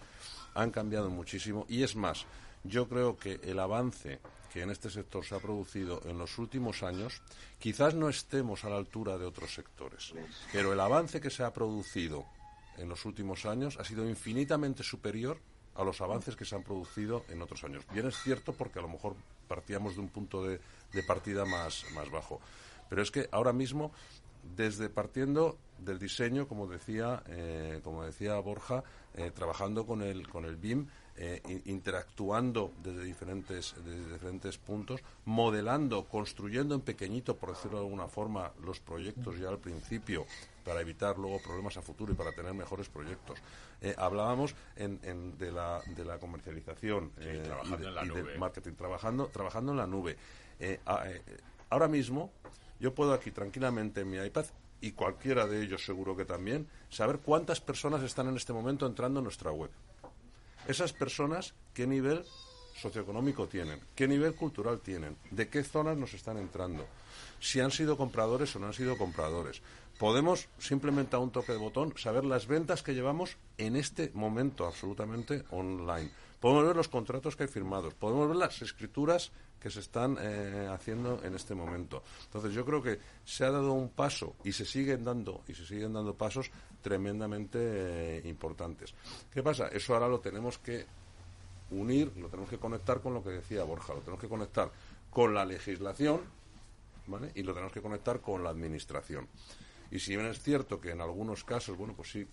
han 0.55 0.71
cambiado 0.71 1.09
muchísimo 1.09 1.65
y 1.67 1.83
es 1.83 1.95
más, 1.95 2.25
yo 2.63 2.87
creo 2.87 3.17
que 3.17 3.39
el 3.43 3.59
avance 3.59 4.19
que 4.57 4.63
en 4.63 4.71
este 4.71 4.89
sector 4.89 5.23
se 5.23 5.35
ha 5.35 5.39
producido 5.39 6.01
en 6.05 6.17
los 6.17 6.39
últimos 6.39 6.81
años, 6.81 7.21
quizás 7.59 7.93
no 7.93 8.09
estemos 8.09 8.63
a 8.63 8.69
la 8.69 8.77
altura 8.77 9.15
de 9.19 9.25
otros 9.25 9.53
sectores, 9.53 10.15
pero 10.51 10.73
el 10.73 10.79
avance 10.79 11.21
que 11.21 11.29
se 11.29 11.43
ha 11.43 11.53
producido 11.53 12.25
en 12.79 12.89
los 12.89 13.05
últimos 13.05 13.45
años 13.45 13.77
ha 13.79 13.83
sido 13.83 14.09
infinitamente 14.09 14.81
superior 14.81 15.37
a 15.75 15.83
los 15.83 16.01
avances 16.01 16.35
que 16.35 16.43
se 16.43 16.55
han 16.55 16.63
producido 16.63 17.23
en 17.29 17.43
otros 17.43 17.63
años. 17.65 17.83
Bien 17.93 18.07
es 18.07 18.17
cierto 18.17 18.51
porque 18.51 18.79
a 18.79 18.81
lo 18.81 18.87
mejor 18.87 19.15
partíamos 19.47 19.93
de 19.93 20.01
un 20.01 20.09
punto 20.09 20.43
de, 20.43 20.59
partida 21.05 21.45
más, 21.45 21.85
más 21.93 22.09
bajo. 22.09 22.41
Pero 22.89 23.03
es 23.03 23.11
que 23.11 23.29
ahora 23.31 23.53
mismo, 23.53 23.91
desde 24.55 24.89
partiendo 24.89 25.59
del 25.77 25.99
diseño, 25.99 26.47
como 26.47 26.65
decía, 26.65 27.21
eh, 27.27 27.79
como 27.83 28.03
decía 28.03 28.39
Borja, 28.39 28.83
eh, 29.13 29.29
trabajando 29.35 29.85
con 29.85 30.01
el, 30.01 30.27
con 30.27 30.45
el 30.45 30.55
BIM, 30.55 30.87
eh, 31.19 31.41
interactuando 31.65 32.71
desde 32.83 33.03
diferentes, 33.03 33.73
desde 33.83 34.13
diferentes 34.13 34.57
puntos, 34.59 35.01
modelando, 35.25 36.05
construyendo 36.05 36.75
en 36.75 36.81
pequeñito, 36.81 37.35
por 37.35 37.49
decirlo 37.49 37.79
de 37.79 37.85
alguna 37.85 38.07
forma, 38.07 38.51
los 38.63 38.79
proyectos 38.79 39.39
ya 39.39 39.49
al 39.49 39.57
principio, 39.57 40.27
para 40.63 40.81
evitar 40.81 41.17
luego 41.17 41.41
problemas 41.41 41.75
a 41.77 41.81
futuro 41.81 42.13
y 42.13 42.15
para 42.15 42.33
tener 42.33 42.53
mejores 42.53 42.87
proyectos. 42.87 43.39
Eh, 43.81 43.95
hablábamos 43.97 44.53
en, 44.75 44.99
de, 45.37 45.51
la, 45.51 45.81
de 45.95 46.05
la 46.05 46.19
comercialización 46.19 47.11
eh, 47.19 47.43
y, 47.65 47.77
del 47.77 48.37
marketing, 48.37 48.73
trabajando, 48.73 49.27
trabajando 49.27 49.71
en 49.71 49.77
la 49.79 49.87
nube. 49.87 50.17
Ahora 51.69 51.87
mismo, 51.87 52.31
yo 52.79 52.93
puedo 52.93 53.11
aquí 53.13 53.31
tranquilamente 53.31 54.01
en 54.01 54.11
mi 54.11 54.17
iPad 54.17 54.45
y 54.81 54.91
cualquiera 54.91 55.47
de 55.47 55.63
ellos 55.63 55.83
seguro 55.83 56.15
que 56.15 56.25
también, 56.25 56.67
saber 56.89 57.19
cuántas 57.19 57.59
personas 57.59 58.03
están 58.03 58.27
en 58.27 58.35
este 58.35 58.53
momento 58.53 58.85
entrando 58.85 59.19
en 59.19 59.23
nuestra 59.23 59.51
web. 59.51 59.71
Esas 60.67 60.91
personas, 60.91 61.53
qué 61.73 61.87
nivel 61.87 62.25
socioeconómico 62.75 63.47
tienen, 63.47 63.79
qué 63.95 64.05
nivel 64.05 64.35
cultural 64.35 64.81
tienen, 64.81 65.15
de 65.31 65.47
qué 65.47 65.63
zonas 65.63 65.97
nos 65.97 66.13
están 66.13 66.37
entrando, 66.37 66.85
si 67.39 67.61
han 67.61 67.71
sido 67.71 67.95
compradores 67.95 68.53
o 68.55 68.59
no 68.59 68.67
han 68.67 68.73
sido 68.73 68.97
compradores, 68.97 69.61
podemos 69.97 70.49
simplemente 70.59 71.15
a 71.15 71.19
un 71.19 71.31
toque 71.31 71.53
de 71.53 71.57
botón 71.57 71.93
saber 71.97 72.25
las 72.25 72.47
ventas 72.47 72.83
que 72.83 72.93
llevamos 72.93 73.37
en 73.57 73.77
este 73.77 74.11
momento 74.13 74.65
absolutamente 74.65 75.43
online. 75.51 76.11
Podemos 76.39 76.65
ver 76.65 76.75
los 76.75 76.87
contratos 76.87 77.35
que 77.35 77.43
hay 77.43 77.49
firmados, 77.49 77.93
podemos 77.95 78.27
ver 78.27 78.37
las 78.37 78.61
escrituras 78.61 79.31
que 79.59 79.71
se 79.71 79.79
están 79.79 80.17
eh, 80.19 80.67
haciendo 80.71 81.23
en 81.23 81.33
este 81.33 81.55
momento. 81.55 82.03
Entonces 82.25 82.53
yo 82.53 82.63
creo 82.63 82.81
que 82.81 82.99
se 83.25 83.43
ha 83.43 83.51
dado 83.51 83.73
un 83.73 83.89
paso 83.89 84.35
y 84.43 84.51
se 84.51 84.65
siguen 84.65 85.03
dando 85.03 85.41
y 85.47 85.55
se 85.55 85.65
siguen 85.65 85.93
dando 85.93 86.13
pasos 86.13 86.51
tremendamente 86.81 87.59
eh, 87.61 88.21
importantes. 88.25 88.93
¿Qué 89.33 89.41
pasa? 89.41 89.67
Eso 89.69 89.93
ahora 89.93 90.07
lo 90.07 90.19
tenemos 90.19 90.59
que 90.59 90.85
unir, 91.71 92.15
lo 92.17 92.29
tenemos 92.29 92.49
que 92.49 92.59
conectar 92.59 93.01
con 93.01 93.13
lo 93.13 93.23
que 93.23 93.31
decía 93.31 93.63
Borja, 93.63 93.93
lo 93.93 94.01
tenemos 94.01 94.21
que 94.21 94.29
conectar 94.29 94.71
con 95.09 95.33
la 95.33 95.43
legislación, 95.43 96.21
¿vale? 97.07 97.31
Y 97.35 97.43
lo 97.43 97.53
tenemos 97.53 97.73
que 97.73 97.81
conectar 97.81 98.21
con 98.21 98.43
la 98.43 98.51
administración. 98.51 99.27
Y 99.89 99.99
si 99.99 100.15
bien 100.15 100.27
es 100.27 100.41
cierto 100.41 100.79
que 100.79 100.91
en 100.91 101.01
algunos 101.01 101.43
casos, 101.43 101.77
bueno, 101.77 101.93
pues 101.95 102.11
sí, 102.11 102.27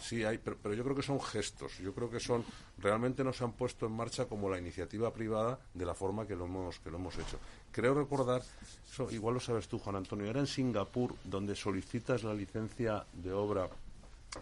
Sí, 0.00 0.24
hay, 0.24 0.38
pero, 0.38 0.56
pero, 0.62 0.74
yo 0.74 0.84
creo 0.84 0.94
que 0.94 1.02
son 1.02 1.20
gestos. 1.20 1.78
Yo 1.78 1.94
creo 1.94 2.10
que 2.10 2.20
son 2.20 2.44
realmente 2.78 3.24
no 3.24 3.32
se 3.32 3.44
han 3.44 3.52
puesto 3.52 3.86
en 3.86 3.92
marcha 3.92 4.26
como 4.26 4.50
la 4.50 4.58
iniciativa 4.58 5.12
privada 5.12 5.58
de 5.74 5.86
la 5.86 5.94
forma 5.94 6.26
que 6.26 6.36
lo 6.36 6.44
hemos 6.44 6.78
que 6.80 6.90
lo 6.90 6.98
hemos 6.98 7.14
hecho. 7.18 7.38
Creo 7.72 7.94
recordar, 7.94 8.42
eso 8.90 9.10
igual 9.10 9.34
lo 9.34 9.40
sabes 9.40 9.68
tú, 9.68 9.78
Juan 9.78 9.96
Antonio, 9.96 10.26
era 10.26 10.40
en 10.40 10.46
Singapur 10.46 11.14
donde 11.24 11.54
solicitas 11.56 12.22
la 12.24 12.34
licencia 12.34 13.04
de 13.12 13.32
obra 13.32 13.68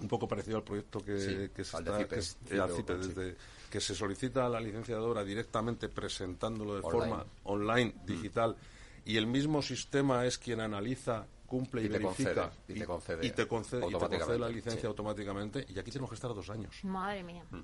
un 0.01 0.09
poco 0.09 0.27
parecido 0.27 0.57
al 0.57 0.65
proyecto 0.65 0.99
que, 1.05 1.19
Sí, 1.21 1.49
que, 1.55 1.65
se 1.65 1.77
está- 1.77 2.05
que 2.05 2.95
desde 2.97 3.37
que 3.71 3.81
se 3.81 3.95
solicita 3.95 4.49
la 4.49 4.61
licencia 4.61 4.97
de 4.97 5.01
obra 5.03 5.23
directamente 5.25 5.89
presentándolo 5.89 6.75
de 6.75 6.81
Online. 6.83 6.91
forma 7.13 7.27
online, 7.45 7.95
Mm. 8.03 8.07
digital, 8.07 8.57
y 9.05 9.17
el 9.17 9.27
mismo 9.29 9.63
sistema 9.63 10.27
es 10.27 10.37
quien 10.39 10.61
analiza, 10.61 11.27
cumple 11.47 11.83
y, 11.83 11.87
Y 11.87 11.89
te 11.89 11.99
verifica 11.99 12.51
concede, 12.53 12.67
y 12.69 12.79
te 12.79 12.87
concede 12.87 13.27
y 13.27 13.31
te 13.31 13.47
concede, 13.47 13.87
y 13.87 13.93
te 13.93 13.99
concede 13.99 14.39
la 14.39 14.49
licencia 14.49 14.81
sí. 14.81 14.87
automáticamente, 14.87 15.67
y 15.69 15.79
aquí 15.79 15.91
tenemos 15.91 16.11
que 16.11 16.15
estar 16.15 16.35
dos 16.35 16.51
años. 16.51 16.75
Madre 16.83 17.23
mía. 17.23 17.45
Mm. 17.51 17.63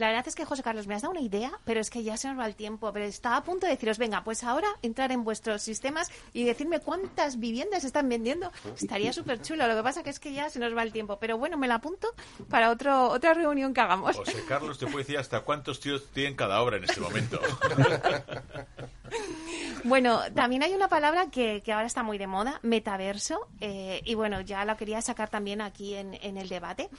La 0.00 0.06
verdad 0.06 0.26
es 0.26 0.34
que, 0.34 0.46
José 0.46 0.62
Carlos, 0.62 0.86
me 0.86 0.94
has 0.94 1.02
dado 1.02 1.12
una 1.12 1.20
idea, 1.20 1.52
pero 1.66 1.78
es 1.78 1.90
que 1.90 2.02
ya 2.02 2.16
se 2.16 2.26
nos 2.26 2.38
va 2.38 2.46
el 2.46 2.54
tiempo. 2.54 2.90
Pero 2.90 3.04
estaba 3.04 3.36
a 3.36 3.44
punto 3.44 3.66
de 3.66 3.72
deciros, 3.72 3.98
venga, 3.98 4.24
pues 4.24 4.44
ahora 4.44 4.66
entrar 4.80 5.12
en 5.12 5.24
vuestros 5.24 5.60
sistemas 5.60 6.10
y 6.32 6.44
decirme 6.44 6.80
cuántas 6.80 7.38
viviendas 7.38 7.84
están 7.84 8.08
vendiendo. 8.08 8.50
Estaría 8.80 9.12
súper 9.12 9.42
chulo. 9.42 9.66
Lo 9.66 9.76
que 9.76 9.82
pasa 9.82 10.02
que 10.02 10.08
es 10.08 10.18
que 10.18 10.32
ya 10.32 10.48
se 10.48 10.58
nos 10.58 10.74
va 10.74 10.84
el 10.84 10.92
tiempo. 10.92 11.18
Pero 11.20 11.36
bueno, 11.36 11.58
me 11.58 11.68
la 11.68 11.74
apunto 11.74 12.08
para 12.48 12.70
otro, 12.70 13.10
otra 13.10 13.34
reunión 13.34 13.74
que 13.74 13.82
hagamos. 13.82 14.16
José 14.16 14.42
Carlos 14.48 14.78
te 14.78 14.86
puede 14.86 15.04
decir 15.04 15.18
hasta 15.18 15.40
cuántos 15.40 15.80
tíos 15.80 16.08
tienen 16.14 16.34
cada 16.34 16.62
obra 16.62 16.78
en 16.78 16.84
este 16.84 17.00
momento. 17.00 17.38
Bueno, 19.84 20.20
también 20.34 20.62
hay 20.62 20.74
una 20.74 20.88
palabra 20.88 21.30
que, 21.30 21.62
que 21.62 21.72
ahora 21.72 21.86
está 21.86 22.02
muy 22.02 22.18
de 22.18 22.26
moda, 22.26 22.60
metaverso, 22.62 23.48
eh, 23.60 24.02
y 24.04 24.14
bueno, 24.14 24.42
ya 24.42 24.64
la 24.64 24.76
quería 24.76 25.00
sacar 25.00 25.30
también 25.30 25.62
aquí 25.62 25.94
en, 25.94 26.14
el 26.22 26.48
debate. 26.48 26.90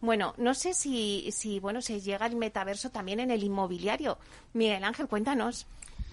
Bueno, 0.00 0.34
no 0.38 0.54
sé 0.54 0.72
si, 0.72 1.30
si, 1.32 1.60
bueno, 1.60 1.82
se 1.82 2.00
llega 2.00 2.24
el 2.26 2.36
metaverso 2.36 2.90
también 2.90 3.20
en 3.20 3.30
el 3.30 3.42
inmobiliario. 3.42 4.16
Miguel 4.54 4.84
Ángel, 4.84 5.06
cuéntanos. 5.06 5.66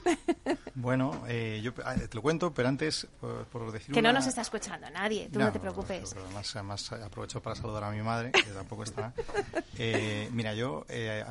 Bueno, 0.76 1.24
eh, 1.28 1.60
yo 1.64 1.74
ah, 1.84 1.96
te 1.96 2.16
lo 2.16 2.22
cuento, 2.22 2.54
pero 2.54 2.70
antes, 2.70 3.08
por, 3.20 3.46
por 3.46 3.72
decir 3.72 3.94
Que 3.94 4.02
no 4.02 4.14
nos 4.14 4.28
está 4.28 4.42
escuchando 4.42 4.88
nadie, 4.92 5.28
tú 5.32 5.40
no, 5.40 5.52
te 5.52 5.60
preocupes. 5.60 6.14
además, 6.14 6.56
además 6.56 6.92
aprovecho 6.92 7.42
para 7.42 7.56
saludar 7.56 7.86
a 7.86 7.92
mi 7.92 8.02
madre, 8.02 8.32
que 8.32 8.52
tampoco 8.52 8.84
está. 8.84 9.14
Eh, 9.80 10.28
mira, 10.32 10.56
yo, 10.56 10.88
eh, 10.90 11.24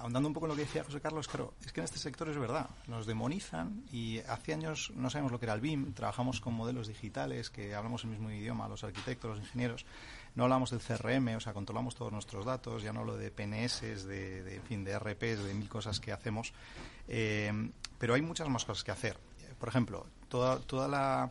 ahondando 0.00 0.28
un 0.28 0.34
poco 0.34 0.46
en 0.46 0.50
lo 0.50 0.56
que 0.56 0.62
decía 0.62 0.82
José 0.82 1.00
Carlos, 1.00 1.28
claro, 1.28 1.54
es 1.64 1.72
que 1.72 1.78
en 1.78 1.84
este 1.84 2.00
sector 2.00 2.28
es 2.28 2.36
verdad, 2.36 2.68
nos 2.88 3.06
demonizan 3.06 3.84
y 3.92 4.18
hace 4.28 4.54
años 4.54 4.90
no 4.96 5.08
sabemos 5.08 5.30
lo 5.30 5.38
que 5.38 5.46
era 5.46 5.54
el 5.54 5.60
BIM, 5.60 5.94
trabajamos 5.94 6.40
con 6.40 6.54
modelos 6.54 6.88
digitales, 6.88 7.48
que 7.48 7.76
hablamos 7.76 8.02
el 8.02 8.10
mismo 8.10 8.28
idioma, 8.32 8.66
los 8.66 8.82
arquitectos, 8.82 9.30
los 9.30 9.38
ingenieros, 9.38 9.86
no 10.36 10.44
hablamos 10.44 10.70
del 10.70 10.80
CRM, 10.80 11.36
o 11.36 11.40
sea, 11.40 11.54
controlamos 11.54 11.94
todos 11.94 12.12
nuestros 12.12 12.44
datos, 12.44 12.82
ya 12.82 12.92
no 12.92 13.00
hablo 13.00 13.16
de 13.16 13.30
PNS, 13.30 13.80
de, 14.06 14.42
de, 14.42 14.56
en 14.56 14.62
fin, 14.62 14.84
de 14.84 14.98
RPs, 14.98 15.44
de 15.44 15.54
mil 15.54 15.68
cosas 15.68 15.98
que 15.98 16.12
hacemos, 16.12 16.52
eh, 17.08 17.70
pero 17.98 18.14
hay 18.14 18.22
muchas 18.22 18.48
más 18.48 18.64
cosas 18.64 18.84
que 18.84 18.90
hacer. 18.90 19.16
Por 19.58 19.68
ejemplo, 19.68 20.06
toda, 20.28 20.58
toda 20.58 20.88
la, 20.88 21.30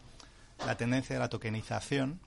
la 0.65 0.75
tendencia 0.77 1.15
de 1.15 1.19
la 1.19 1.29
tokenización, 1.29 2.19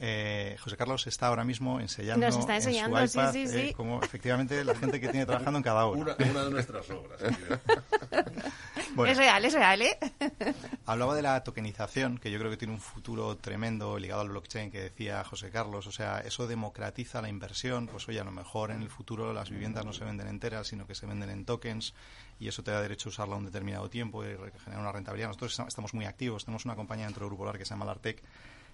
eh, 0.00 0.56
José 0.60 0.76
Carlos 0.76 1.06
está 1.08 1.26
ahora 1.26 1.42
mismo 1.42 1.80
enseñando 1.80 2.24
Nos 2.24 2.36
está 2.36 2.54
en 2.56 2.62
su 2.62 2.68
enseñando, 2.68 3.06
sí, 3.06 3.18
iPad, 3.18 3.32
sí, 3.32 3.42
eh, 3.42 3.48
sí. 3.48 3.74
como 3.74 4.00
efectivamente 4.02 4.64
la 4.64 4.76
gente 4.76 5.00
que 5.00 5.08
tiene 5.08 5.26
trabajando 5.26 5.58
en 5.58 5.64
cada 5.64 5.86
obra. 5.86 6.14
Una, 6.16 6.30
una 6.30 6.44
de 6.44 6.50
nuestras 6.50 6.88
obras. 6.90 7.20
Bueno. 8.94 9.12
Es 9.12 9.18
real, 9.18 9.44
es 9.44 9.52
real, 9.54 9.82
¿eh? 9.82 9.98
Hablaba 10.86 11.14
de 11.14 11.22
la 11.22 11.42
tokenización, 11.44 12.18
que 12.18 12.30
yo 12.30 12.38
creo 12.38 12.50
que 12.50 12.56
tiene 12.56 12.74
un 12.74 12.80
futuro 12.80 13.36
tremendo 13.36 13.98
ligado 13.98 14.22
al 14.22 14.28
blockchain 14.28 14.70
que 14.70 14.80
decía 14.80 15.22
José 15.24 15.50
Carlos. 15.50 15.86
O 15.86 15.92
sea, 15.92 16.20
eso 16.20 16.46
democratiza 16.46 17.20
la 17.22 17.28
inversión. 17.28 17.86
Pues 17.86 18.08
oye, 18.08 18.20
a 18.20 18.24
lo 18.24 18.32
mejor 18.32 18.70
en 18.70 18.82
el 18.82 18.90
futuro 18.90 19.32
las 19.32 19.50
viviendas 19.50 19.84
no 19.84 19.92
se 19.92 20.04
venden 20.04 20.28
enteras, 20.28 20.66
sino 20.66 20.86
que 20.86 20.94
se 20.94 21.06
venden 21.06 21.30
en 21.30 21.44
tokens 21.44 21.94
y 22.40 22.48
eso 22.48 22.62
te 22.62 22.70
da 22.70 22.80
derecho 22.82 23.08
a 23.08 23.12
usarla 23.12 23.36
un 23.36 23.44
determinado 23.44 23.88
tiempo 23.90 24.24
y 24.24 24.28
generar 24.64 24.80
una 24.80 24.92
rentabilidad. 24.92 25.28
Nosotros 25.28 25.52
esta- 25.52 25.66
estamos 25.68 25.94
muy 25.94 26.04
activos. 26.06 26.44
Tenemos 26.44 26.64
una 26.64 26.76
compañía 26.76 27.04
dentro 27.06 27.24
del 27.24 27.30
Grupo 27.30 27.44
Lar 27.44 27.58
que 27.58 27.64
se 27.64 27.70
llama 27.70 27.84
Lartec 27.84 28.22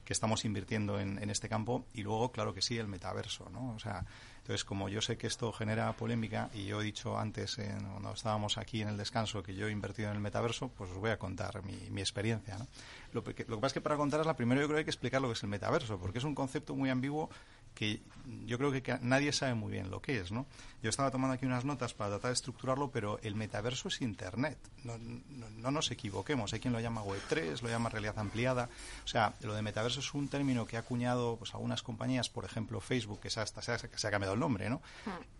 que 0.05 0.13
estamos 0.13 0.45
invirtiendo 0.45 1.01
en, 1.01 1.19
en 1.23 1.31
este 1.31 1.49
campo 1.49 1.87
y 1.95 2.03
luego, 2.03 2.31
claro 2.33 2.53
que 2.55 2.63
sí, 2.63 2.77
el 2.79 2.89
metaverso, 2.89 3.49
¿no? 3.51 3.75
O 3.75 3.79
sea, 3.79 4.05
entonces, 4.39 4.65
como 4.65 4.91
yo 4.91 5.01
sé 5.01 5.17
que 5.17 5.27
esto 5.27 5.51
genera 5.53 5.91
polémica 5.95 6.51
y 6.53 6.67
yo 6.67 6.83
he 6.83 6.85
dicho 6.85 7.19
antes, 7.19 7.59
en- 7.59 7.79
cuando 7.85 8.13
estábamos 8.13 8.59
aquí 8.59 8.83
en 8.83 8.89
el 8.89 8.97
descanso, 8.99 9.43
que 9.43 9.55
yo 9.55 9.69
he 9.69 9.71
invertido 9.73 10.11
en 10.11 10.17
el 10.17 10.21
metaverso, 10.21 10.69
pues 10.69 10.91
os 10.91 10.99
voy 10.99 11.11
a 11.11 11.19
contar 11.19 11.63
mi, 11.65 11.89
mi 11.91 12.03
experiencia, 12.03 12.59
¿no? 12.59 12.67
Lo, 13.13 13.25
que, 13.25 13.45
lo 13.49 13.57
que 13.57 13.61
pasa 13.63 13.67
es 13.69 13.73
que 13.75 13.81
para 13.81 13.97
contarla, 13.97 14.37
primero 14.37 14.61
yo 14.61 14.67
creo 14.67 14.77
que 14.77 14.81
hay 14.81 14.85
que 14.85 14.91
explicar 14.91 15.23
lo 15.23 15.29
que 15.29 15.35
es 15.35 15.43
el 15.43 15.49
metaverso, 15.49 15.99
porque 15.99 16.19
es 16.19 16.25
un 16.25 16.35
concepto 16.35 16.75
muy 16.75 16.91
ambiguo 16.91 17.31
que 17.75 18.01
yo 18.47 18.57
creo 18.57 18.72
que 18.72 18.99
nadie 19.03 19.33
sabe 19.33 19.53
muy 19.55 19.70
bien 19.72 19.91
lo 19.91 20.01
que 20.01 20.18
es, 20.18 20.33
¿no? 20.33 20.47
Yo 20.83 20.89
estaba 20.91 21.11
tomando 21.11 21.35
aquí 21.35 21.45
unas 21.45 21.64
notas 21.64 21.93
para 21.93 22.11
tratar 22.11 22.29
de 22.31 22.35
estructurarlo, 22.35 22.91
pero 22.91 23.18
el 23.22 23.35
metaverso 23.35 23.89
es 23.89 24.01
Internet. 24.01 24.57
No, 24.85 24.97
no- 24.99 25.51
no 25.51 25.70
nos 25.70 25.91
equivoquemos. 25.91 26.53
Hay 26.53 26.61
quien 26.61 26.72
lo 26.72 26.81
llama 26.81 27.03
Web3, 27.03 27.61
lo 27.62 27.68
llama 27.68 27.89
realidad 27.91 28.18
ampliada. 28.18 28.68
O 29.05 29.09
sea, 29.09 29.35
lo 29.43 29.55
de 29.55 29.62
metaverso 29.62 30.01
es 30.01 30.14
un 30.14 30.29
término 30.29 30.66
que 30.66 30.77
ha 30.77 30.81
acuñado 30.81 31.37
pues, 31.37 31.53
algunas 31.55 31.83
compañías, 31.83 32.31
por 32.31 32.45
ejemplo 32.47 32.81
Facebook, 32.81 33.20
que 33.20 33.29
se 33.31 33.41
ha, 33.41 33.43
hasta 33.43 33.61
se 33.61 33.72
ha, 33.72 33.79
se 33.79 34.07
ha 34.07 34.11
cambiado 34.11 34.35
el 34.35 34.41
nombre, 34.41 34.70
¿no? 34.70 34.81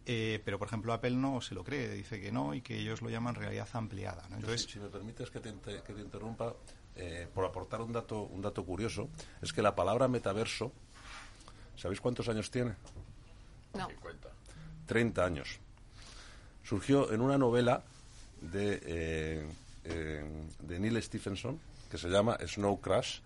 Eh, 0.07 0.43
pero, 0.45 0.59
por 0.59 0.69
ejemplo, 0.69 0.93
Apple 0.93 1.13
no 1.13 1.41
se 1.41 1.55
lo 1.55 1.65
cree, 1.65 1.89
dice 1.91 2.21
que 2.21 2.33
no 2.33 2.55
y 2.55 2.61
que 2.61 2.79
ellos 2.79 3.01
lo 3.01 3.09
llaman 3.09 3.35
realidad 3.35 3.69
ampliada. 3.73 4.23
¿no? 4.29 4.37
Entonces, 4.37 4.63
Entonces, 4.67 4.71
si 4.73 4.79
me 4.81 4.89
permites 4.89 5.31
que 5.31 5.41
te, 5.41 5.55
que 5.83 5.93
te 5.95 6.01
interrumpa, 6.03 6.55
eh, 6.97 7.29
por 7.35 7.45
aportar 7.45 7.81
un 7.81 7.93
dato, 7.93 8.23
un 8.23 8.43
dato 8.43 8.65
curioso, 8.65 9.09
es 9.43 9.53
que 9.53 9.63
la 9.63 9.75
palabra 9.75 10.07
metaverso, 10.09 10.73
¿sabéis 11.77 12.01
cuántos 12.01 12.29
años 12.29 12.51
tiene? 12.51 12.75
No. 13.75 13.89
30 14.87 15.25
años. 15.25 15.59
Surgió 16.63 17.13
en 17.13 17.21
una 17.21 17.39
novela 17.39 17.83
de, 18.41 18.81
eh, 18.85 19.47
eh, 19.85 20.25
de 20.61 20.79
Neil 20.79 21.03
Stephenson 21.03 21.59
que 21.91 21.99
se 21.99 22.09
llama 22.09 22.37
Snow 22.45 22.81
Crash, 22.81 23.21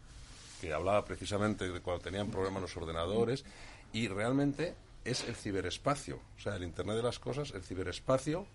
que 0.61 0.72
hablaba 0.72 1.05
precisamente 1.05 1.70
de 1.70 1.80
cuando 1.80 2.03
tenían 2.03 2.30
problemas 2.30 2.61
los 2.62 2.76
ordenadores, 2.76 3.44
y 3.92 4.09
realmente 4.09 4.74
es 5.05 5.24
el 5.24 5.34
ciberespacio, 5.34 6.20
o 6.36 6.40
sea, 6.40 6.57
el 6.57 6.64
Internet 6.64 6.96
de 6.96 7.03
las 7.03 7.18
Cosas, 7.18 7.53
el 7.53 7.62
ciberespacio, 7.62 8.46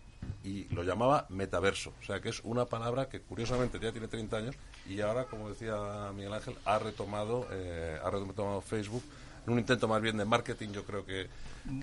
y 0.44 0.66
lo 0.66 0.84
llamaba 0.84 1.26
metaverso, 1.30 1.94
o 2.00 2.06
sea, 2.06 2.22
que 2.22 2.30
es 2.30 2.42
una 2.44 2.66
palabra 2.66 3.10
que 3.10 3.22
curiosamente 3.22 3.80
ya 3.80 3.92
tiene 3.92 4.08
30 4.08 4.38
años 4.38 4.56
y 4.88 5.02
ahora, 5.02 5.26
como 5.26 5.50
decía 5.50 6.12
Miguel 6.14 6.34
Ángel, 6.34 6.56
ha 6.64 6.80
retomado, 6.80 7.48
eh, 7.52 8.00
ha 8.02 8.10
retomado 8.10 8.62
Facebook 8.62 9.04
un 9.48 9.60
intento 9.60 9.88
más 9.88 10.02
bien 10.02 10.18
de 10.18 10.26
marketing, 10.26 10.70
yo 10.70 10.86
creo 10.86 11.06
que, 11.06 11.30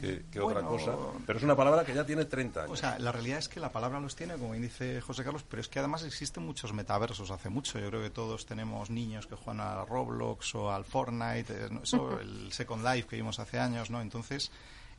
que, 0.00 0.24
que 0.30 0.40
otra 0.40 0.62
cosa, 0.62 0.92
pero 1.26 1.38
es 1.38 1.44
una 1.44 1.54
palabra 1.56 1.84
que 1.84 1.94
ya 1.94 2.04
tiene 2.06 2.24
30 2.24 2.60
años. 2.62 2.72
O 2.72 2.76
sea, 2.76 2.98
la 2.98 3.12
realidad 3.12 3.38
es 3.38 3.48
que 3.48 3.60
la 3.60 3.70
palabra 3.72 4.00
los 4.00 4.16
tiene, 4.16 4.34
como 4.34 4.54
dice 4.54 5.00
José 5.00 5.24
Carlos, 5.24 5.44
pero 5.48 5.60
es 5.60 5.68
que 5.68 5.78
además 5.78 6.02
existen 6.04 6.44
muchos 6.44 6.72
metaversos 6.72 7.30
hace 7.30 7.48
mucho. 7.50 7.78
Yo 7.78 7.88
creo 7.88 8.02
que 8.02 8.10
todos 8.10 8.46
tenemos 8.46 8.90
niños 8.90 9.26
que 9.26 9.34
juegan 9.36 9.60
a 9.60 9.84
Roblox 9.84 10.54
o 10.54 10.70
al 10.72 10.84
Fortnite, 10.84 11.52
eh, 11.52 11.68
eso, 11.82 12.18
el 12.20 12.52
Second 12.52 12.84
Life 12.84 13.08
que 13.08 13.16
vimos 13.16 13.38
hace 13.38 13.58
años, 13.58 13.90
¿no? 13.90 14.00
Entonces, 14.00 14.50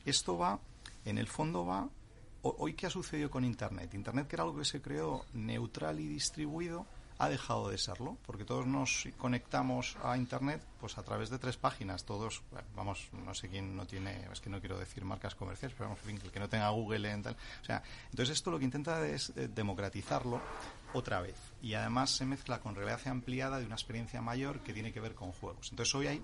esto 0.04 0.38
va, 0.38 0.58
en 1.04 1.18
el 1.18 1.26
fondo 1.26 1.66
va. 1.66 1.88
ho- 2.42 2.56
Hoy, 2.58 2.74
¿qué 2.74 2.86
ha 2.86 2.90
sucedido 2.90 3.30
con 3.30 3.44
Internet? 3.44 3.94
Internet, 3.94 4.26
que 4.28 4.36
era 4.36 4.44
algo 4.44 4.56
que 4.58 4.64
se 4.64 4.80
creó 4.80 5.24
neutral 5.32 5.98
y 6.00 6.06
distribuido, 6.08 6.86
ha 7.22 7.28
dejado 7.28 7.68
de 7.68 7.78
serlo, 7.78 8.18
porque 8.26 8.44
todos 8.44 8.66
nos 8.66 9.06
conectamos 9.16 9.96
a 10.02 10.16
Internet 10.16 10.60
pues 10.80 10.98
a 10.98 11.04
través 11.04 11.30
de 11.30 11.38
tres 11.38 11.56
páginas. 11.56 12.04
Todos, 12.04 12.42
vamos, 12.74 13.10
no 13.24 13.32
sé 13.32 13.48
quién 13.48 13.76
no 13.76 13.86
tiene, 13.86 14.26
es 14.32 14.40
que 14.40 14.50
no 14.50 14.58
quiero 14.58 14.76
decir 14.76 15.04
marcas 15.04 15.36
comerciales, 15.36 15.76
pero 15.78 15.90
vamos, 15.90 16.00
en 16.02 16.16
fin, 16.16 16.20
el 16.24 16.32
que 16.32 16.40
no 16.40 16.48
tenga 16.48 16.68
Google 16.70 17.08
en 17.12 17.22
tal. 17.22 17.36
O 17.60 17.64
sea, 17.64 17.80
entonces 18.10 18.36
esto 18.36 18.50
lo 18.50 18.58
que 18.58 18.64
intenta 18.64 19.06
es 19.06 19.32
eh, 19.36 19.48
democratizarlo 19.54 20.40
otra 20.94 21.20
vez. 21.20 21.36
Y 21.62 21.74
además 21.74 22.10
se 22.10 22.26
mezcla 22.26 22.58
con 22.58 22.74
realidad 22.74 23.00
ampliada 23.06 23.60
de 23.60 23.66
una 23.66 23.76
experiencia 23.76 24.20
mayor 24.20 24.58
que 24.64 24.72
tiene 24.72 24.92
que 24.92 24.98
ver 24.98 25.14
con 25.14 25.30
juegos. 25.30 25.70
Entonces 25.70 25.94
hoy 25.94 26.08
hay 26.08 26.22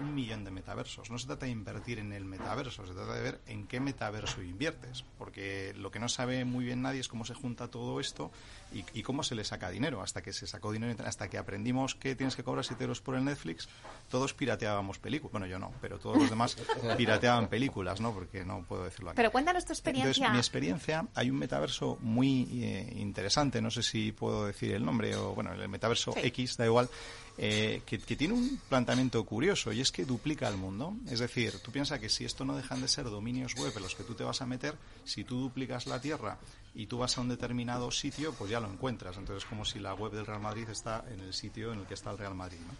un 0.00 0.14
millón 0.14 0.44
de 0.44 0.50
metaversos. 0.50 1.10
No 1.10 1.18
se 1.18 1.26
trata 1.26 1.46
de 1.46 1.52
invertir 1.52 1.98
en 1.98 2.12
el 2.12 2.24
metaverso, 2.24 2.86
se 2.86 2.94
trata 2.94 3.14
de 3.14 3.22
ver 3.22 3.40
en 3.46 3.66
qué 3.66 3.80
metaverso 3.80 4.42
inviertes. 4.42 5.04
Porque 5.18 5.74
lo 5.76 5.90
que 5.90 5.98
no 5.98 6.08
sabe 6.08 6.44
muy 6.44 6.64
bien 6.64 6.82
nadie 6.82 7.00
es 7.00 7.08
cómo 7.08 7.24
se 7.24 7.34
junta 7.34 7.68
todo 7.68 8.00
esto 8.00 8.30
y, 8.72 8.84
y 8.92 9.02
cómo 9.02 9.22
se 9.22 9.34
le 9.34 9.44
saca 9.44 9.70
dinero. 9.70 10.02
Hasta 10.02 10.22
que 10.22 10.32
se 10.32 10.46
sacó 10.46 10.72
dinero, 10.72 10.94
hasta 11.04 11.28
que 11.28 11.38
aprendimos 11.38 11.94
que 11.94 12.14
tienes 12.14 12.36
que 12.36 12.42
cobrar 12.44 12.64
7 12.64 12.82
euros 12.84 13.00
por 13.00 13.14
el 13.14 13.24
Netflix, 13.24 13.68
todos 14.10 14.34
pirateábamos 14.34 14.98
películas. 14.98 15.32
Bueno, 15.32 15.46
yo 15.46 15.58
no, 15.58 15.72
pero 15.80 15.98
todos 15.98 16.18
los 16.18 16.30
demás 16.30 16.56
pirateaban 16.96 17.48
películas, 17.48 18.00
¿no? 18.00 18.12
Porque 18.12 18.44
no 18.44 18.62
puedo 18.62 18.84
decirlo 18.84 19.10
aquí. 19.10 19.16
Pero 19.16 19.30
cuéntanos 19.30 19.64
tu 19.64 19.72
experiencia. 19.72 20.08
Entonces, 20.10 20.32
mi 20.32 20.38
experiencia, 20.38 21.06
hay 21.14 21.30
un 21.30 21.38
metaverso 21.38 21.98
muy 22.00 22.48
eh, 22.62 22.92
interesante, 22.96 23.60
no 23.60 23.70
sé 23.70 23.82
si 23.82 24.12
puedo 24.12 24.46
decir 24.46 24.72
el 24.72 24.84
nombre, 24.84 25.14
o 25.16 25.34
bueno, 25.34 25.52
el 25.52 25.68
metaverso 25.68 26.12
Sí. 26.12 26.20
X, 26.22 26.56
da 26.56 26.64
igual, 26.64 26.88
eh, 27.36 27.82
que, 27.86 27.98
que 27.98 28.16
tiene 28.16 28.34
un 28.34 28.60
planteamiento 28.68 29.24
curioso 29.24 29.72
y 29.72 29.80
es 29.80 29.92
que 29.92 30.04
duplica 30.04 30.48
el 30.48 30.56
mundo. 30.56 30.94
Es 31.08 31.20
decir, 31.20 31.58
tú 31.60 31.70
piensas 31.70 32.00
que 32.00 32.08
si 32.08 32.24
esto 32.24 32.44
no 32.44 32.56
dejan 32.56 32.80
de 32.80 32.88
ser 32.88 33.04
dominios 33.04 33.54
web 33.54 33.72
en 33.76 33.82
los 33.82 33.94
que 33.94 34.02
tú 34.04 34.14
te 34.14 34.24
vas 34.24 34.42
a 34.42 34.46
meter, 34.46 34.74
si 35.04 35.24
tú 35.24 35.38
duplicas 35.40 35.86
la 35.86 36.00
Tierra 36.00 36.38
y 36.78 36.86
tú 36.86 36.96
vas 36.98 37.18
a 37.18 37.20
un 37.22 37.28
determinado 37.28 37.90
sitio, 37.90 38.32
pues 38.34 38.52
ya 38.52 38.60
lo 38.60 38.70
encuentras. 38.70 39.16
Entonces, 39.16 39.42
es 39.42 39.48
como 39.48 39.64
si 39.64 39.80
la 39.80 39.94
web 39.94 40.12
del 40.12 40.24
Real 40.24 40.40
Madrid 40.40 40.68
está 40.70 41.04
en 41.12 41.18
el 41.18 41.34
sitio 41.34 41.72
en 41.72 41.80
el 41.80 41.86
que 41.86 41.94
está 41.94 42.12
el 42.12 42.18
Real 42.18 42.36
Madrid. 42.36 42.58
¿no? 42.64 42.72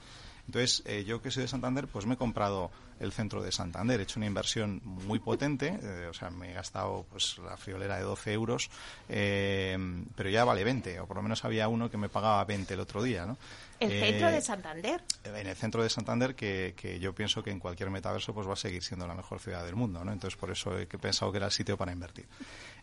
Entonces, 0.46 0.82
eh, 0.86 1.04
yo 1.04 1.20
que 1.20 1.32
soy 1.32 1.42
de 1.42 1.48
Santander, 1.48 1.88
pues 1.88 2.06
me 2.06 2.14
he 2.14 2.16
comprado 2.16 2.70
el 3.00 3.10
centro 3.12 3.42
de 3.42 3.50
Santander. 3.50 3.98
He 3.98 4.04
hecho 4.04 4.20
una 4.20 4.26
inversión 4.26 4.80
muy 4.84 5.18
potente, 5.18 5.78
eh, 5.82 6.06
o 6.08 6.14
sea, 6.14 6.30
me 6.30 6.50
he 6.50 6.54
gastado 6.54 7.06
pues 7.10 7.38
la 7.38 7.56
friolera 7.56 7.96
de 7.96 8.02
12 8.04 8.32
euros, 8.32 8.70
eh, 9.08 9.76
pero 10.14 10.30
ya 10.30 10.44
vale 10.44 10.62
20, 10.64 11.00
o 11.00 11.06
por 11.06 11.16
lo 11.16 11.22
menos 11.22 11.44
había 11.44 11.66
uno 11.68 11.90
que 11.90 11.96
me 11.96 12.08
pagaba 12.08 12.44
20 12.44 12.74
el 12.74 12.80
otro 12.80 13.02
día, 13.02 13.26
¿no? 13.26 13.36
El 13.80 13.92
Eh, 13.92 14.00
centro 14.00 14.30
de 14.30 14.40
Santander. 14.40 15.02
en 15.24 15.46
el 15.46 15.54
centro 15.54 15.82
de 15.82 15.88
Santander 15.90 16.34
que, 16.34 16.74
que 16.76 16.98
yo 16.98 17.14
pienso 17.14 17.44
que 17.44 17.50
en 17.50 17.60
cualquier 17.60 17.90
metaverso 17.90 18.34
pues 18.34 18.48
va 18.48 18.54
a 18.54 18.56
seguir 18.56 18.82
siendo 18.82 19.06
la 19.06 19.14
mejor 19.14 19.38
ciudad 19.38 19.64
del 19.64 19.76
mundo 19.76 20.02
¿no? 20.04 20.10
entonces 20.10 20.36
por 20.36 20.50
eso 20.50 20.76
he 20.76 20.86
pensado 20.86 21.30
que 21.30 21.36
era 21.36 21.46
el 21.46 21.52
sitio 21.52 21.76
para 21.76 21.92
invertir 21.92 22.26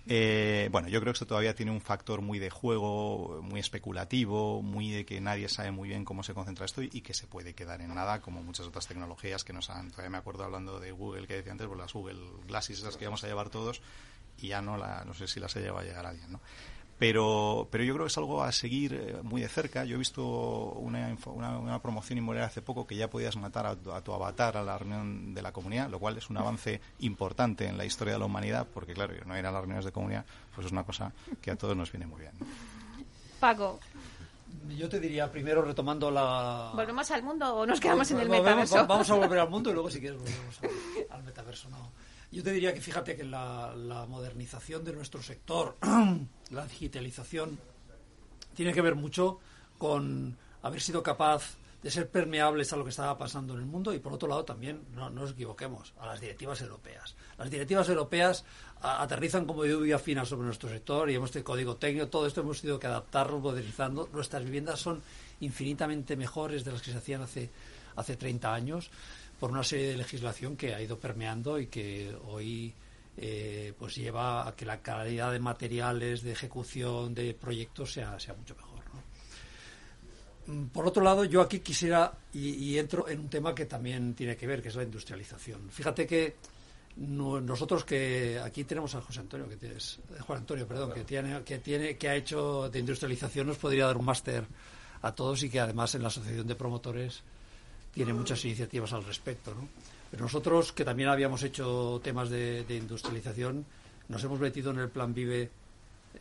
Eh, 0.08 0.70
bueno 0.72 0.88
yo 0.88 1.00
creo 1.02 1.14
que 1.14 1.16
esto 1.16 1.26
todavía 1.26 1.56
tiene 1.56 1.72
un 1.72 1.82
factor 1.82 2.22
muy 2.22 2.38
de 2.38 2.52
juego 2.52 3.42
muy 3.42 3.60
especulativo 3.60 4.62
muy 4.62 4.92
de 4.92 5.04
que 5.04 5.20
nadie 5.20 5.50
sabe 5.50 5.72
muy 5.72 5.90
bien 5.90 6.06
cómo 6.06 6.22
se 6.22 6.36
concentra 6.36 6.64
esto 6.64 6.84
y, 6.84 7.02
que 7.02 7.16
se 7.16 7.26
puede 7.26 7.56
quedar 7.56 7.82
en 7.82 7.96
nada 7.96 8.22
como 8.22 8.44
muchas 8.44 8.68
otras 8.68 8.86
tecnologías 8.86 9.44
que 9.44 9.52
nos 9.52 9.72
han 9.72 9.90
todavía 9.90 10.12
me 10.12 10.18
acuerdo 10.20 10.44
hablando 10.44 10.80
de 10.80 10.92
Google 10.92 11.26
que 11.26 11.38
decía 11.38 11.54
antes 11.54 11.66
pues 11.66 11.80
las 11.80 11.92
Google 11.92 12.20
Glasses 12.48 12.78
esas 12.78 12.98
que 12.98 13.06
vamos 13.06 13.24
a 13.24 13.28
llevar 13.28 13.50
todos 13.50 13.82
y 14.38 14.50
ya 14.50 14.62
no 14.62 14.78
la 14.78 15.04
no 15.06 15.16
sé 15.16 15.28
si 15.28 15.40
las 15.40 15.52
se 15.52 15.62
lleva 15.62 15.82
a 15.82 15.84
llegar 15.84 16.06
alguien 16.06 16.32
¿no? 16.32 16.40
Pero 16.98 17.68
pero 17.72 17.84
yo 17.84 17.94
creo 17.94 18.06
que 18.06 18.12
es 18.12 18.18
algo 18.18 18.42
a 18.44 18.52
seguir 18.52 18.94
eh, 18.94 19.18
muy 19.24 19.42
de 19.42 19.50
cerca 19.50 19.84
yo 19.84 19.96
he 19.96 20.00
visto 20.00 20.24
una, 20.26 21.10
info- 21.10 21.32
una, 21.32 21.58
una 21.58 21.82
promoción 21.82 22.18
inmobiliaria 22.20 22.48
hace 22.48 22.62
poco 22.62 22.88
que 22.88 22.96
ya 22.96 23.10
podías 23.10 23.36
matar 23.36 23.66
a, 23.66 23.76
tu- 23.76 23.92
a 23.92 24.02
tu 24.02 24.14
avatar 24.14 24.56
a 24.58 24.64
la 24.64 24.78
reunión 24.78 25.34
de 25.34 25.42
la 25.42 25.52
comunidad 25.52 25.90
lo 25.90 26.00
cual 26.00 26.18
es 26.18 26.30
un 26.30 26.38
avance 26.38 26.80
importante 27.00 27.68
en 27.68 27.78
la 27.78 27.84
historia 27.86 28.14
de 28.14 28.20
la 28.20 28.26
humanidad 28.26 28.66
porque 28.74 28.94
claro 28.94 29.14
no 29.26 29.38
ir 29.38 29.46
a 29.46 29.52
las 29.52 29.60
reuniones 29.62 29.84
de 29.86 29.92
comunidad 29.92 30.26
pues 30.56 30.68
es 30.68 30.72
una 30.72 30.84
cosa 30.86 31.12
que 31.42 31.52
a 31.52 31.56
todos 31.58 31.76
nos 31.76 31.92
viene 31.92 32.08
muy 32.08 32.22
bien 32.22 32.32
¿no? 32.40 32.46
Paco, 33.42 33.80
Yo 34.78 34.88
te 34.88 35.00
diría 35.02 35.30
primero 35.30 35.62
retomando 35.62 36.10
la... 36.10 36.72
¿volvemos 36.74 37.12
al 37.12 37.22
mundo 37.24 37.54
o 37.56 37.66
nos 37.66 37.80
quedamos 37.82 38.10
en 38.12 38.20
el 38.22 38.30
metaverso? 38.30 38.88
Vamos 38.88 39.10
a 39.10 39.16
volver 39.16 39.40
al 39.40 39.50
mundo 39.50 39.70
y 39.70 39.74
luego 39.74 39.92
si 39.92 40.00
quieres 40.00 40.18
volvemos 40.18 40.60
al, 40.64 40.70
al 41.18 41.24
metaverso. 41.24 41.70
No. 41.70 41.92
Yo 42.36 42.44
te 42.44 42.52
diría 42.52 42.74
que 42.74 42.82
fíjate 42.82 43.16
que 43.16 43.24
la, 43.24 43.74
la 43.78 44.06
modernización 44.08 44.84
de 44.84 44.92
nuestro 44.92 45.24
sector, 45.24 45.78
la 46.52 46.68
digitalización, 46.68 47.58
tiene 48.54 48.74
que 48.74 48.82
ver 48.82 48.96
mucho 48.96 49.40
con 49.78 50.36
haber 50.62 50.82
sido 50.82 51.02
capaz 51.02 51.56
de 51.82 51.90
ser 51.90 52.10
permeables 52.10 52.74
a 52.74 52.76
lo 52.76 52.84
que 52.84 52.90
estaba 52.90 53.18
pasando 53.18 53.54
en 53.54 53.62
el 53.62 53.66
mundo 53.66 53.94
y 53.94 54.00
por 54.00 54.12
otro 54.12 54.28
lado 54.28 54.44
también, 54.44 54.82
no, 54.94 55.10
no 55.10 55.22
nos 55.22 55.32
equivoquemos, 55.32 55.94
a 55.98 56.08
las 56.08 56.20
directivas 56.20 56.60
europeas. 56.60 57.16
Las 57.38 57.50
directivas 57.50 57.88
europeas 57.88 58.44
aterrizan 58.82 59.46
como 59.46 59.64
lluvia 59.64 59.98
fina 59.98 60.26
sobre 60.26 60.48
nuestro 60.48 60.68
sector 60.68 61.10
y 61.10 61.16
hemos 61.16 61.32
tenido 61.32 61.46
código 61.46 61.78
técnico, 61.78 62.10
todo 62.10 62.28
esto 62.28 62.42
hemos 62.42 62.60
tenido 62.60 62.78
que 62.78 62.88
adaptarlo, 62.88 63.40
modernizando. 63.40 64.10
Nuestras 64.12 64.44
viviendas 64.44 64.82
son 64.82 65.02
infinitamente 65.40 66.18
mejores 66.18 66.66
de 66.66 66.74
las 66.74 66.82
que 66.82 66.92
se 66.92 66.98
hacían 66.98 67.22
hace, 67.22 67.50
hace 67.96 68.18
30 68.18 68.54
años 68.54 68.92
por 69.40 69.52
una 69.52 69.64
serie 69.64 69.88
de 69.92 69.98
legislación 69.98 70.56
que 70.56 70.74
ha 70.74 70.82
ido 70.82 70.98
permeando 71.00 71.60
y 71.60 71.68
que 71.68 72.16
hoy 72.28 72.74
eh, 73.18 73.74
pues 73.78 73.96
lleva 73.96 74.48
a 74.48 74.56
que 74.56 74.66
la 74.66 74.82
calidad 74.82 75.32
de 75.32 75.40
materiales, 75.40 76.22
de 76.22 76.32
ejecución 76.32 77.14
de 77.14 77.34
proyectos 77.34 77.94
sea, 77.94 78.20
sea 78.20 78.34
mucho 78.34 78.56
mejor. 78.56 78.80
¿no? 80.48 80.54
Mm, 80.54 80.68
Por 80.68 80.86
otro 80.88 81.04
lado, 81.04 81.24
yo 81.26 81.42
aquí 81.42 81.60
quisiera, 81.60 82.14
y, 82.34 82.50
y 82.50 82.78
entro 82.80 83.08
en 83.10 83.20
un 83.20 83.30
tema 83.30 83.54
que 83.56 83.66
también 83.66 84.14
tiene 84.16 84.36
que 84.36 84.48
ver, 84.48 84.62
que 84.62 84.70
es 84.70 84.76
la 84.76 84.84
industrialización. 84.84 85.70
Fíjate 85.70 86.06
que 86.08 86.36
no- 86.98 87.42
nosotros 87.42 87.84
que 87.84 88.40
aquí 88.44 88.64
tenemos 88.64 88.96
a 88.96 89.02
José 89.02 89.20
Antonio, 89.20 89.50
que 89.50 89.58
tienes, 89.58 90.00
eh, 90.18 90.20
Juan 90.22 90.40
Antonio, 90.40 90.68
perdón, 90.68 90.94
que 90.94 91.04
tiene, 91.04 91.42
que 91.44 91.60
tiene, 91.60 91.98
que 91.98 92.08
ha 92.10 92.16
hecho 92.16 92.70
de 92.70 92.80
industrialización, 92.80 93.48
nos 93.48 93.58
podría 93.58 93.86
dar 93.88 93.98
un 93.98 94.06
máster 94.06 94.46
a 95.02 95.14
todos 95.14 95.44
y 95.44 95.50
que 95.50 95.60
además 95.60 95.94
en 95.96 96.02
la 96.02 96.08
asociación 96.08 96.48
de 96.48 96.56
promotores 96.56 97.22
tiene 97.96 98.14
muchas 98.14 98.44
iniciativas 98.46 98.94
al 98.94 99.04
respecto, 99.06 99.56
¿no? 99.56 99.68
Pero 100.12 100.24
nosotros 100.24 100.72
que 100.72 100.86
también 100.86 101.10
habíamos 101.10 101.42
hecho 101.44 102.00
temas 102.04 102.30
de, 102.30 102.64
de 102.66 102.76
industrialización, 102.78 103.66
nos 104.10 104.24
hemos 104.24 104.40
metido 104.40 104.70
en 104.72 104.80
el 104.80 104.90
plan 104.90 105.14
Vive 105.14 105.50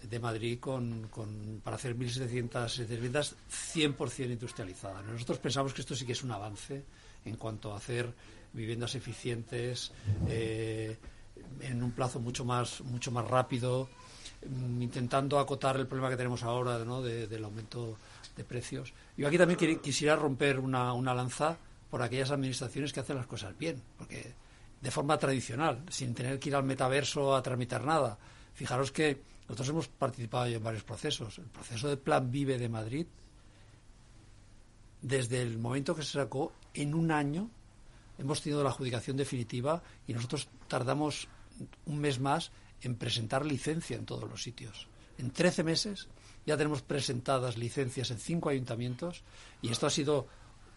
de 0.09 0.19
Madrid 0.19 0.59
con, 0.59 1.09
con- 1.09 1.61
para 1.63 1.77
hacer 1.77 1.95
1.700 1.97 2.87
viviendas 2.89 3.35
100% 3.75 4.31
industrializadas. 4.31 5.05
Nosotros 5.05 5.39
pensamos 5.39 5.75
que 5.75 5.83
esto 5.83 5.95
sí 5.95 6.07
que 6.07 6.13
es 6.13 6.23
un 6.25 6.31
avance 6.33 6.83
en 7.25 7.37
cuanto 7.37 7.73
a 7.73 7.77
hacer 7.77 8.13
viviendas 8.53 8.95
eficientes 8.95 9.93
eh, 10.29 10.97
en 11.61 11.83
un 11.83 11.91
plazo 11.93 12.21
mucho 12.21 12.45
más 12.45 12.81
mucho 12.83 13.11
más 13.11 13.27
rápido, 13.27 13.89
mm, 14.49 14.81
intentando 14.83 15.39
acotar 15.39 15.77
el 15.77 15.87
problema 15.87 16.11
que 16.11 16.17
tenemos 16.17 16.43
ahora 16.43 16.79
¿no? 16.85 17.03
de- 17.03 17.27
del 17.27 17.45
aumento 17.45 17.97
de 18.37 18.45
precios. 18.45 18.93
Yo 19.17 19.29
aquí 19.29 19.39
también 19.39 19.81
quisiera 19.81 20.17
romper 20.17 20.59
una, 20.59 20.93
una 20.93 21.15
lanza 21.15 21.57
por 21.91 22.03
aquellas 22.03 22.31
administraciones 22.31 22.93
que 22.93 23.01
hacen 23.01 23.17
las 23.17 23.27
cosas 23.27 23.57
bien, 23.57 23.81
porque 23.97 24.35
de 24.81 24.91
forma 24.91 25.19
tradicional, 25.19 25.83
sin 25.89 26.15
tener 26.15 26.39
que 26.39 26.49
ir 26.49 26.57
al 26.57 26.65
metaverso 26.65 27.35
a 27.35 27.43
tramitar 27.43 27.85
nada. 27.85 28.19
Fijaros 28.53 28.93
que 28.93 29.23
nosotros 29.49 29.69
hemos 29.69 29.89
participado 29.89 30.47
en 30.47 30.63
varios 30.63 30.85
procesos. 30.85 31.39
El 31.39 31.47
proceso 31.47 31.89
de 31.89 31.97
Plan 31.97 32.31
Vive 32.31 32.59
de 32.59 32.69
Madrid, 32.69 33.07
desde 35.01 35.43
el 35.43 35.59
momento 35.59 35.95
que 35.95 36.03
se 36.03 36.13
sacó, 36.13 36.53
en 36.73 36.95
un 36.95 37.11
año 37.11 37.51
hemos 38.19 38.43
tenido 38.43 38.63
la 38.63 38.71
adjudicación 38.71 39.17
definitiva 39.17 39.83
y 40.07 40.15
nosotros 40.15 40.49
tardamos 40.69 41.29
un 41.87 41.99
mes 41.99 42.21
más 42.21 42.53
en 42.83 42.97
presentar 42.97 43.45
licencia 43.45 43.97
en 43.97 44.07
todos 44.07 44.29
los 44.29 44.43
sitios. 44.43 44.89
En 45.19 45.31
13 45.31 45.63
meses 45.63 46.09
ya 46.47 46.57
tenemos 46.57 46.83
presentadas 46.83 47.57
licencias 47.57 48.11
en 48.11 48.19
cinco 48.19 48.49
ayuntamientos 48.49 49.23
y 49.63 49.71
esto 49.71 49.87
ha 49.87 49.91
sido 49.91 50.27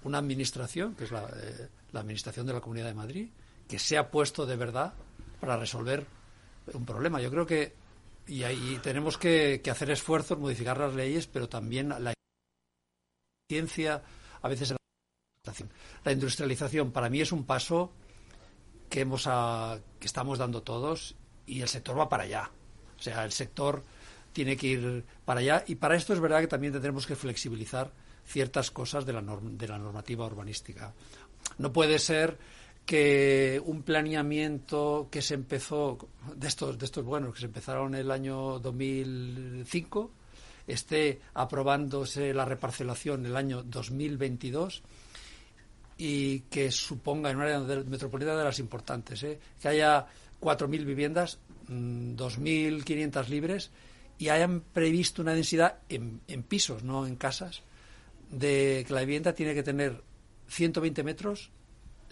una 0.04 0.18
administración, 0.18 0.96
que 0.96 1.06
es 1.06 1.12
la, 1.12 1.30
eh, 1.36 1.70
la 1.92 2.02
Administración 2.02 2.46
de 2.48 2.54
la 2.54 2.62
Comunidad 2.62 2.88
de 2.88 2.94
Madrid, 2.94 3.30
que 3.68 3.80
se 3.80 3.98
ha 3.98 4.10
puesto 4.10 4.46
de 4.46 4.56
verdad 4.56 4.94
para 5.40 5.58
resolver 5.58 6.06
un 6.74 6.86
problema. 6.86 7.22
Yo 7.22 7.30
creo 7.30 7.46
que 7.46 7.74
y 8.28 8.44
ahí 8.44 8.80
tenemos 8.84 9.18
que, 9.18 9.62
hacer 9.72 9.90
esfuerzos, 9.90 10.38
modificar 10.38 10.78
las 10.78 10.94
leyes, 10.94 11.28
pero 11.28 11.48
también 11.48 11.90
la 11.90 12.14
ciencia, 13.50 14.04
a 14.42 14.48
veces 14.50 14.72
la 14.72 14.78
industrialización. 14.78 15.70
La 16.04 16.12
industrialización 16.12 16.92
para 16.92 17.10
mí 17.10 17.22
es 17.22 17.32
un 17.32 17.46
paso 17.46 17.94
que 18.90 19.02
hemos 19.02 19.30
que 20.00 20.06
estamos 20.06 20.38
dando 20.38 20.62
todos 20.62 21.16
y 21.46 21.62
el 21.62 21.70
sector 21.70 21.98
va 21.98 22.10
para 22.10 22.24
allá. 22.24 22.52
O 23.00 23.02
sea, 23.02 23.24
el 23.24 23.32
sector 23.32 23.84
tiene 24.38 24.56
que 24.56 24.68
ir 24.68 25.04
para 25.26 25.40
allá 25.40 25.64
y 25.66 25.74
para 25.74 25.96
esto 25.96 26.14
es 26.14 26.20
verdad 26.20 26.42
que 26.42 26.48
también 26.48 26.72
tendremos 26.72 27.08
que 27.08 27.16
flexibilizar 27.16 27.92
ciertas 28.24 28.70
cosas 28.70 29.04
de 29.04 29.12
la, 29.12 29.22
normativa 29.24 30.28
urbanística. 30.28 30.94
No 31.58 31.74
puede 31.74 31.98
ser 31.98 32.38
que 32.86 33.60
un 33.66 33.82
planeamiento 33.82 35.08
que 35.10 35.24
se 35.24 35.34
empezó 35.34 35.98
de 36.36 36.48
estos 36.48 37.04
buenos 37.04 37.34
que 37.34 37.40
se 37.40 37.48
empezaron 37.48 37.96
el 37.96 38.12
año 38.12 38.60
2005 38.60 40.12
esté 40.68 41.20
aprobándose 41.34 42.32
la 42.32 42.46
reparcelación 42.46 43.26
el 43.26 43.36
año 43.36 43.64
2022 43.64 44.84
y 45.98 46.42
que 46.42 46.70
suponga 46.70 47.32
en 47.32 47.38
un 47.38 47.42
área 47.42 47.60
metropolitana 47.60 48.38
de 48.38 48.44
las 48.44 48.60
importantes, 48.60 49.24
¿eh? 49.24 49.40
que 49.60 49.68
haya 49.68 50.06
4.000 50.40 50.86
viviendas, 50.86 51.40
mm, 51.70 52.16
2.500 52.16 53.30
libres 53.30 53.72
y 54.18 54.30
hayan 54.30 54.62
previsto 54.62 55.22
una 55.22 55.34
densidad 55.34 55.80
en, 55.90 56.22
en 56.28 56.44
pisos, 56.44 56.84
no 56.84 57.06
en 57.06 57.16
casas, 57.16 57.64
de 58.30 58.84
que 58.88 58.94
la 58.94 59.02
vivienda 59.02 59.34
tiene 59.34 59.54
que 59.54 59.64
tener 59.64 60.04
120 60.48 61.04
metros, 61.04 61.52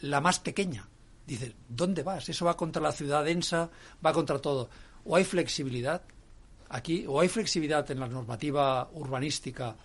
la 0.01 0.21
más 0.21 0.39
pequeña. 0.39 0.87
Dices, 1.25 1.53
¿dónde 1.67 2.03
vas? 2.03 2.29
Eso 2.29 2.45
va 2.45 2.55
contra 2.55 2.81
la 2.81 2.91
ciudad 2.91 3.25
densa, 3.25 3.69
va 4.05 4.13
contra 4.13 4.39
todo. 4.39 4.69
O 5.05 5.15
hay 5.15 5.23
flexibilidad 5.23 6.03
aquí, 6.69 7.05
o 7.07 7.19
hay 7.19 7.27
flexibilidad 7.27 7.89
en 7.89 7.99
la 7.99 8.07
normativa 8.07 8.89
urbanística 8.93 9.75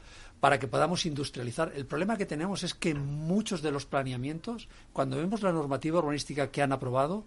para 0.41 0.59
que 0.59 0.69
podamos 0.69 1.05
industrializar. 1.07 1.73
El 1.75 1.87
problema 1.87 2.17
que 2.17 2.27
tenemos 2.27 2.63
es 2.63 2.75
que 2.75 2.95
muchos 2.95 3.63
de 3.63 3.71
los 3.71 3.87
planeamientos, 3.87 4.69
cuando 4.93 5.17
vemos 5.17 5.43
la 5.43 5.53
normativa 5.53 5.99
urbanística 5.99 6.51
que 6.51 6.63
han 6.63 6.73
aprobado, 6.73 7.25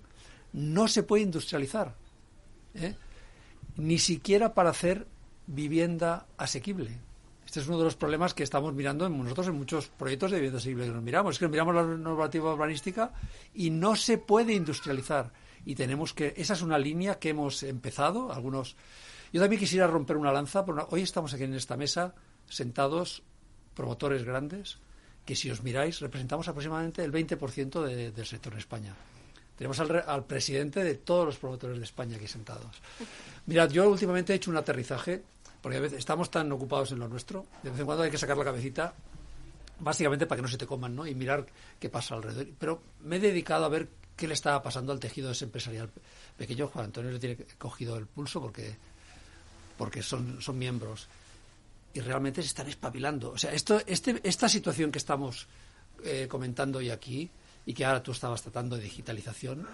no 0.52 0.88
se 0.88 1.04
puede 1.04 1.24
industrializar. 1.24 1.96
¿eh? 2.74 2.96
Ni 3.78 3.98
siquiera 4.00 4.54
para 4.54 4.70
hacer 4.72 5.08
vivienda 5.48 6.28
asequible. 6.38 7.00
Este 7.46 7.60
es 7.60 7.68
uno 7.68 7.78
de 7.78 7.84
los 7.84 7.96
problemas 7.96 8.34
que 8.34 8.44
estamos 8.44 8.74
mirando 8.74 9.06
en 9.06 9.18
nosotros 9.18 9.48
en 9.48 9.56
muchos 9.56 9.88
proyectos 9.88 10.32
de 10.32 10.38
vivienda 10.38 10.58
asequible 10.60 10.86
que 10.86 10.92
nos 10.92 11.04
miramos. 11.04 11.36
Es 11.36 11.40
que 11.40 11.48
miramos 11.48 11.76
la 11.76 11.84
normativa 11.84 12.54
urbanística 12.54 13.14
y 13.54 13.70
no 13.70 13.96
se 13.96 14.18
puede 14.18 14.54
industrializar. 14.54 15.32
Y 15.66 15.76
tenemos 15.76 16.14
que. 16.14 16.34
Esa 16.36 16.54
es 16.54 16.62
una 16.62 16.78
línea 16.78 17.20
que 17.20 17.30
hemos 17.30 17.62
empezado. 17.64 18.32
Algunos. 18.34 18.76
Yo 19.32 19.40
también 19.42 19.60
quisiera 19.60 19.88
romper 19.88 20.18
una 20.18 20.32
lanza. 20.32 20.66
Pero 20.66 20.88
hoy 20.92 21.02
estamos 21.02 21.34
aquí 21.34 21.44
en 21.44 21.54
esta 21.54 21.78
mesa 21.78 22.16
sentados 22.48 23.24
promotores 23.76 24.24
grandes 24.24 24.78
que 25.26 25.36
si 25.36 25.50
os 25.50 25.64
miráis 25.64 26.00
representamos 26.02 26.48
aproximadamente 26.48 27.04
el 27.04 27.12
20% 27.12 27.82
de- 27.84 28.12
del 28.12 28.26
sector 28.26 28.54
en 28.54 28.60
España. 28.60 28.96
Tenemos 29.58 29.80
al, 29.80 30.04
al 30.08 30.26
presidente 30.26 30.84
de 30.84 30.96
todos 30.96 31.26
los 31.26 31.38
promotores 31.38 31.78
de 31.78 31.84
España 31.84 32.18
aquí 32.18 32.28
sentados. 32.28 32.82
Mirad, 33.46 33.70
yo 33.70 33.90
últimamente 33.90 34.34
he 34.34 34.36
hecho 34.36 34.52
un 34.52 34.58
aterrizaje, 34.58 35.24
porque 35.62 35.78
a 35.78 35.82
veces 35.82 36.00
estamos 36.00 36.32
tan 36.32 36.52
ocupados 36.52 36.92
en 36.92 37.00
lo 37.00 37.08
nuestro, 37.08 37.46
de 37.62 37.70
vez 37.70 37.80
en 37.80 37.86
cuando 37.86 38.04
hay 38.04 38.12
que 38.12 38.18
sacar 38.18 38.38
la 38.38 38.44
cabecita 38.44 38.94
básicamente 39.80 40.26
para 40.26 40.38
que 40.38 40.44
no 40.44 40.48
se 40.48 40.58
te 40.58 40.66
coman, 40.66 40.96
¿no? 40.96 41.06
Y 41.06 41.16
mirar 41.16 41.46
qué 41.80 41.90
pasa 41.90 42.16
alrededor. 42.16 42.48
Pero 42.58 42.82
me 43.02 43.18
he 43.18 43.20
dedicado 43.20 43.66
a 43.66 43.70
ver 43.70 43.90
qué 44.16 44.28
le 44.28 44.34
estaba 44.34 44.62
pasando 44.62 44.92
al 44.92 45.00
tejido 45.00 45.32
empresarial 45.40 45.90
pequeño. 46.38 46.68
Juan 46.68 46.86
Antonio 46.86 47.12
le 47.12 47.20
tiene 47.20 47.38
cogido 47.58 47.98
el 47.98 48.08
pulso 48.08 48.42
porque, 48.42 48.76
porque 49.78 50.02
son, 50.02 50.42
son 50.42 50.58
miembros. 50.58 51.08
Y 51.94 52.00
realmente 52.00 52.42
se 52.42 52.48
están 52.48 52.68
espabilando. 52.68 53.32
O 53.32 53.38
sea, 53.38 53.52
esto, 53.54 53.82
este, 53.86 54.20
esta 54.24 54.50
situación 54.50 54.92
que 54.92 54.98
estamos 54.98 55.48
eh, 56.04 56.28
comentando 56.30 56.80
hoy 56.80 56.90
aquí 56.90 57.30
y 57.66 57.74
que 57.74 57.86
ahora 57.86 58.04
tú 58.04 58.12
estabas 58.12 58.42
tratando 58.42 58.76
de 58.76 58.84
digitalización, 58.84 59.68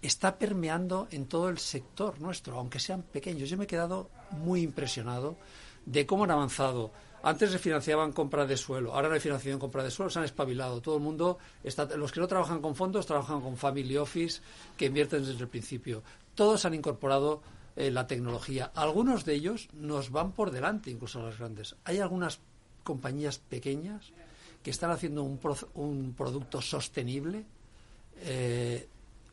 está 0.00 0.36
permeando 0.38 1.06
en 1.10 1.26
todo 1.26 1.48
el 1.48 1.58
sector 1.58 2.20
nuestro, 2.20 2.58
aunque 2.58 2.80
sean 2.80 3.02
pequeños. 3.02 3.48
Yo 3.48 3.56
me 3.56 3.64
he 3.64 3.68
quedado 3.68 4.10
muy 4.30 4.62
impresionado 4.62 5.36
de 5.86 6.06
cómo 6.06 6.24
han 6.24 6.30
avanzado. 6.30 6.90
Antes 7.22 7.52
refinanciaban 7.52 8.12
compra 8.12 8.46
de 8.46 8.56
suelo, 8.56 8.94
ahora 8.94 9.08
refinanciación 9.08 9.60
compra 9.60 9.84
de 9.84 9.92
suelo, 9.92 10.10
se 10.10 10.18
han 10.18 10.24
espabilado. 10.24 10.80
Todo 10.80 10.96
el 10.96 11.02
mundo, 11.02 11.38
los 11.96 12.10
que 12.10 12.20
no 12.20 12.26
trabajan 12.26 12.60
con 12.60 12.74
fondos, 12.74 13.06
trabajan 13.06 13.40
con 13.40 13.56
family 13.56 13.96
office, 13.96 14.40
que 14.76 14.86
invierten 14.86 15.24
desde 15.24 15.40
el 15.40 15.48
principio. 15.48 16.02
Todos 16.34 16.64
han 16.64 16.74
incorporado 16.74 17.40
eh, 17.76 17.92
la 17.92 18.08
tecnología. 18.08 18.72
Algunos 18.74 19.24
de 19.24 19.34
ellos 19.34 19.68
nos 19.72 20.10
van 20.10 20.32
por 20.32 20.50
delante, 20.50 20.90
incluso 20.90 21.22
las 21.22 21.38
grandes. 21.38 21.76
Hay 21.84 22.00
algunas 22.00 22.40
compañías 22.82 23.38
pequeñas 23.38 24.12
que 24.62 24.70
están 24.70 24.90
haciendo 24.90 25.22
un, 25.22 25.40
un 25.74 26.14
producto 26.14 26.60
sostenible 26.60 27.44
eh, 28.20 28.88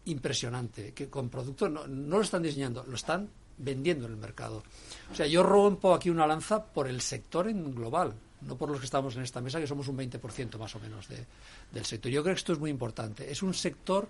impresionante, 0.06 0.94
que 0.94 1.10
con 1.10 1.30
productos 1.30 1.70
no, 1.70 1.88
no 1.88 2.18
lo 2.18 2.24
están 2.24 2.42
diseñando, 2.42 2.84
lo 2.88 2.96
están 2.96 3.30
vendiendo 3.58 4.06
en 4.06 4.14
el 4.14 4.18
mercado. 4.18 4.64
O 5.12 5.16
sea, 5.16 5.28
yo 5.28 5.44
rompo 5.44 5.94
aquí 5.94 6.10
una 6.10 6.26
lanza 6.26 6.64
por 6.64 6.88
el 6.88 7.02
sector 7.02 7.48
en 7.48 7.76
global, 7.76 8.14
no 8.42 8.58
por 8.58 8.70
los 8.70 8.80
que 8.80 8.86
estamos 8.86 9.16
en 9.16 9.24
esta 9.24 9.42
mesa, 9.42 9.60
que 9.60 9.68
somos 9.68 9.88
un 9.88 9.98
20% 9.98 10.58
más 10.58 10.76
o 10.76 10.80
menos 10.80 11.08
de, 11.08 11.26
del 11.72 11.86
sector. 11.86 12.12
Yo 12.12 12.24
creo 12.24 12.34
que 12.34 12.40
esto 12.40 12.54
es 12.54 12.60
muy 12.60 12.72
importante. 12.72 13.30
Es 13.30 13.44
un 13.44 13.54
sector 13.54 14.08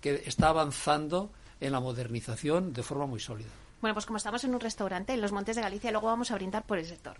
que 0.00 0.22
está 0.26 0.48
avanzando 0.50 1.30
en 1.60 1.72
la 1.72 1.80
modernización 1.80 2.72
de 2.72 2.82
forma 2.82 3.06
muy 3.06 3.20
sólida. 3.20 3.50
Bueno, 3.80 3.94
pues 3.94 4.04
como 4.04 4.18
estamos 4.18 4.44
en 4.44 4.54
un 4.54 4.60
restaurante 4.60 5.14
en 5.14 5.22
los 5.22 5.32
Montes 5.32 5.56
de 5.56 5.62
Galicia, 5.62 5.90
luego 5.90 6.08
vamos 6.08 6.30
a 6.30 6.34
brindar 6.34 6.64
por 6.64 6.78
el 6.78 6.84
sector. 6.84 7.16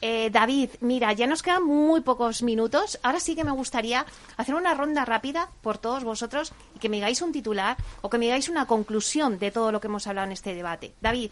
Eh, 0.00 0.30
David, 0.30 0.70
mira, 0.80 1.12
ya 1.12 1.26
nos 1.26 1.42
quedan 1.42 1.64
muy 1.64 2.00
pocos 2.00 2.42
minutos. 2.42 2.98
Ahora 3.02 3.20
sí 3.20 3.36
que 3.36 3.44
me 3.44 3.50
gustaría 3.50 4.06
hacer 4.38 4.54
una 4.54 4.72
ronda 4.72 5.04
rápida 5.04 5.50
por 5.60 5.76
todos 5.76 6.04
vosotros 6.04 6.52
y 6.74 6.78
que 6.78 6.88
me 6.88 6.96
digáis 6.96 7.20
un 7.20 7.32
titular 7.32 7.76
o 8.00 8.08
que 8.08 8.16
me 8.16 8.24
digáis 8.24 8.48
una 8.48 8.66
conclusión 8.66 9.38
de 9.38 9.50
todo 9.50 9.70
lo 9.70 9.80
que 9.80 9.88
hemos 9.88 10.06
hablado 10.06 10.26
en 10.26 10.32
este 10.32 10.54
debate. 10.54 10.94
David. 11.02 11.30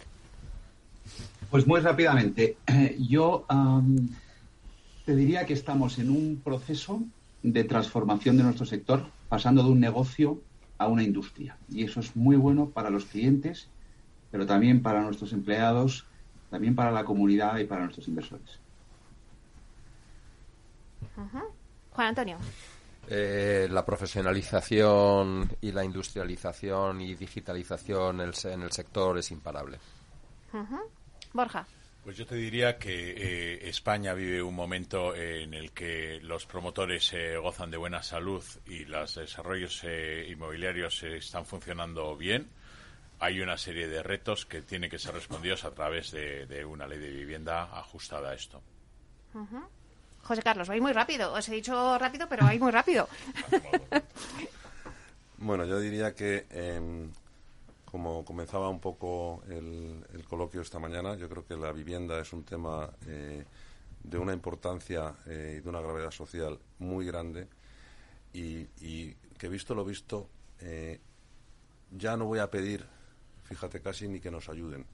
Pues 1.51 1.67
muy 1.67 1.81
rápidamente. 1.81 2.59
Yo 2.99 3.47
te 5.07 5.17
diría 5.17 5.47
que 5.47 5.55
estamos 5.55 5.99
en 5.99 6.11
un 6.11 6.43
proceso 6.45 7.01
de 7.43 7.65
transformación 7.65 8.37
de 8.37 8.43
nuestro 8.43 8.67
sector, 8.67 9.07
pasando 9.31 9.63
de 9.63 9.71
un 9.71 9.81
negocio 9.81 10.43
a 10.77 10.89
una 10.89 11.03
industria. 11.03 11.57
Y 11.71 11.85
eso 11.85 12.01
es 12.01 12.15
muy 12.15 12.37
bueno 12.37 12.69
para 12.69 12.91
los 12.91 13.07
clientes 13.07 13.69
pero 14.31 14.47
también 14.47 14.83
para 14.83 15.01
nuestros 15.03 15.33
empleados, 15.33 16.07
también 16.51 16.75
para 16.75 16.91
la 16.91 17.05
comunidad 17.05 17.59
y 17.59 17.65
para 17.65 17.83
nuestros 17.85 18.09
inversores. 18.09 18.59
Juan 21.93 22.09
Antonio. 22.09 22.39
Eh, 23.09 23.69
la 23.71 23.85
profesionalización 23.85 25.49
y 25.61 25.71
la 25.71 25.85
industrialización 25.85 27.01
y 27.01 27.15
digitalización 27.15 28.21
en 28.21 28.63
el, 28.63 28.73
sector 28.73 29.19
es 29.19 29.31
imparable. 29.31 29.79
Borja. 31.33 31.67
Pues 32.03 32.17
yo 32.17 32.27
te 32.27 32.37
diría 32.37 32.79
que 32.79 33.11
eh, 33.17 33.69
España 33.69 34.15
vive 34.15 34.43
un 34.43 34.55
momento 34.55 35.15
en 35.15 35.55
el 35.55 35.73
que 35.73 36.21
los 36.23 36.47
promotores 36.47 37.13
eh, 37.13 37.37
gozan 37.37 37.71
de 37.71 37.77
buena 37.77 38.03
salud 38.03 38.43
y 38.67 38.85
los 38.85 39.17
desarrollos 39.17 39.85
inmobiliarios 40.29 41.03
están 41.03 41.47
funcionando 41.47 42.17
bien 42.17 42.49
hay 43.19 43.41
una 43.41 43.57
serie 43.57 43.89
de 43.89 44.03
retos 44.03 44.47
que 44.47 44.63
tienen 44.63 44.91
que 44.91 44.99
ser 44.99 45.15
respondidos 45.15 45.65
a 45.65 45.71
través 45.71 46.11
de, 46.11 46.65
una 46.65 46.87
ley 46.87 46.99
de 46.99 47.11
vivienda 47.11 47.65
ajustada 47.79 48.31
a 48.31 48.35
esto. 48.35 48.63
José 50.23 50.43
Carlos, 50.43 50.69
vais 50.69 50.83
muy 50.83 50.93
rápido. 50.93 51.33
Os 51.33 51.49
he 51.49 51.55
dicho 51.55 51.99
rápido, 51.99 52.29
pero 52.29 52.45
vais 52.45 52.61
muy 52.61 52.73
rápido. 52.73 53.09
bueno, 55.39 55.65
yo 55.65 55.79
diría 55.79 56.15
que, 56.15 56.47
em, 56.51 57.11
como 57.85 58.25
comenzaba 58.25 58.69
un 58.69 58.81
poco 58.81 59.43
el, 59.49 60.05
coloquio 60.29 60.61
esta 60.61 60.79
mañana, 60.79 61.17
yo 61.17 61.29
creo 61.29 61.47
que 61.47 61.57
la 61.57 61.73
vivienda 61.73 62.21
es 62.21 62.33
un 62.33 62.45
tema 62.45 62.91
eh, 63.07 63.45
de 64.03 64.19
una 64.19 64.33
importancia 64.33 65.15
eh, 65.27 65.57
y 65.59 65.61
de 65.63 65.69
una 65.69 65.81
gravedad 65.81 66.11
social 66.11 66.59
muy 66.79 67.07
grande 67.07 67.49
y, 68.33 68.67
y 68.81 69.15
que 69.39 69.49
visto 69.49 69.75
lo 69.75 69.85
visto, 69.85 70.29
eh, 70.61 71.01
ya 71.91 72.17
no 72.17 72.27
voy 72.27 72.41
a 72.41 72.51
pedir 72.51 72.96
fíjate 73.47 73.81
casi 73.81 74.09
ni 74.09 74.21
que 74.21 74.31
nos 74.31 74.49
ayuden. 74.49 74.87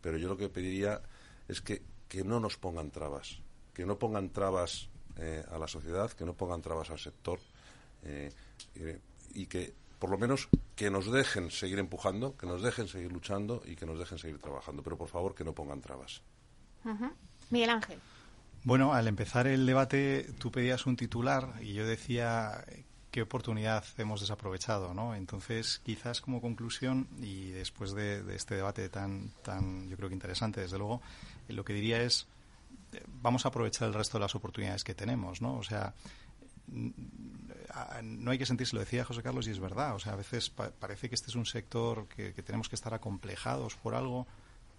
Pero 0.00 0.18
yo 0.18 0.28
lo 0.28 0.36
que 0.36 0.48
pediría 0.48 1.00
es 1.48 1.60
que, 1.60 1.82
que 2.08 2.24
no 2.24 2.40
nos 2.40 2.56
pongan 2.56 2.90
trabas, 2.90 3.40
que 3.74 3.86
no 3.86 3.98
pongan 3.98 4.30
trabas 4.30 4.88
eh, 5.16 5.44
a 5.50 5.58
la 5.58 5.68
sociedad, 5.68 6.10
que 6.10 6.24
no 6.24 6.34
pongan 6.34 6.62
trabas 6.62 6.90
al 6.90 6.98
sector 6.98 7.38
eh, 8.04 8.30
y 9.34 9.46
que 9.46 9.74
por 9.98 10.10
lo 10.10 10.18
menos 10.18 10.48
que 10.74 10.90
nos 10.90 11.12
dejen 11.12 11.50
seguir 11.50 11.78
empujando, 11.78 12.36
que 12.36 12.46
nos 12.46 12.62
dejen 12.62 12.88
seguir 12.88 13.12
luchando 13.12 13.62
y 13.64 13.76
que 13.76 13.86
nos 13.86 13.98
dejen 13.98 14.18
seguir 14.18 14.40
trabajando, 14.40 14.82
pero 14.82 14.96
por 14.96 15.08
favor 15.08 15.34
que 15.34 15.44
no 15.44 15.52
pongan 15.52 15.80
trabas. 15.80 16.22
Miguel 17.50 17.70
Ángel. 17.70 18.00
Bueno, 18.64 18.94
al 18.94 19.06
empezar 19.06 19.46
el 19.46 19.64
debate 19.66 20.26
tú 20.38 20.50
pedías 20.50 20.86
un 20.86 20.96
titular 20.96 21.54
y 21.60 21.74
yo 21.74 21.86
decía 21.86 22.64
qué 23.12 23.20
oportunidad 23.22 23.84
hemos 23.98 24.22
desaprovechado, 24.22 24.94
¿no? 24.94 25.14
Entonces, 25.14 25.80
quizás 25.84 26.22
como 26.22 26.40
conclusión 26.40 27.06
y 27.20 27.50
después 27.50 27.92
de, 27.92 28.24
este 28.34 28.56
debate 28.56 28.88
tan, 28.88 29.28
tan, 29.42 29.88
yo 29.88 29.96
creo 29.98 30.08
que 30.08 30.14
interesante, 30.14 30.62
desde 30.62 30.78
luego, 30.78 31.02
eh, 31.46 31.52
lo 31.52 31.62
que 31.62 31.74
diría 31.74 32.02
es 32.02 32.26
eh, 32.92 33.02
vamos 33.22 33.44
a 33.44 33.50
aprovechar 33.50 33.86
el 33.86 33.94
resto 33.94 34.16
de 34.16 34.22
las 34.22 34.34
oportunidades 34.34 34.82
que 34.82 34.94
tenemos, 34.94 35.42
¿no? 35.42 35.58
O 35.58 35.62
sea, 35.62 35.94
no 38.02 38.30
hay 38.30 38.38
que 38.38 38.46
sentirse, 38.46 38.74
lo 38.74 38.80
decía 38.80 39.04
José 39.04 39.22
Carlos 39.22 39.46
y 39.46 39.50
es 39.50 39.60
verdad, 39.60 39.94
o 39.94 39.98
sea, 39.98 40.14
a 40.14 40.16
veces 40.16 40.48
parece 40.48 41.10
que 41.10 41.14
este 41.14 41.28
es 41.28 41.36
un 41.36 41.44
sector 41.44 42.08
que, 42.08 42.32
que 42.32 42.42
tenemos 42.42 42.70
que 42.70 42.76
estar 42.76 42.94
acomplejados 42.94 43.76
por 43.76 43.94
algo, 43.94 44.26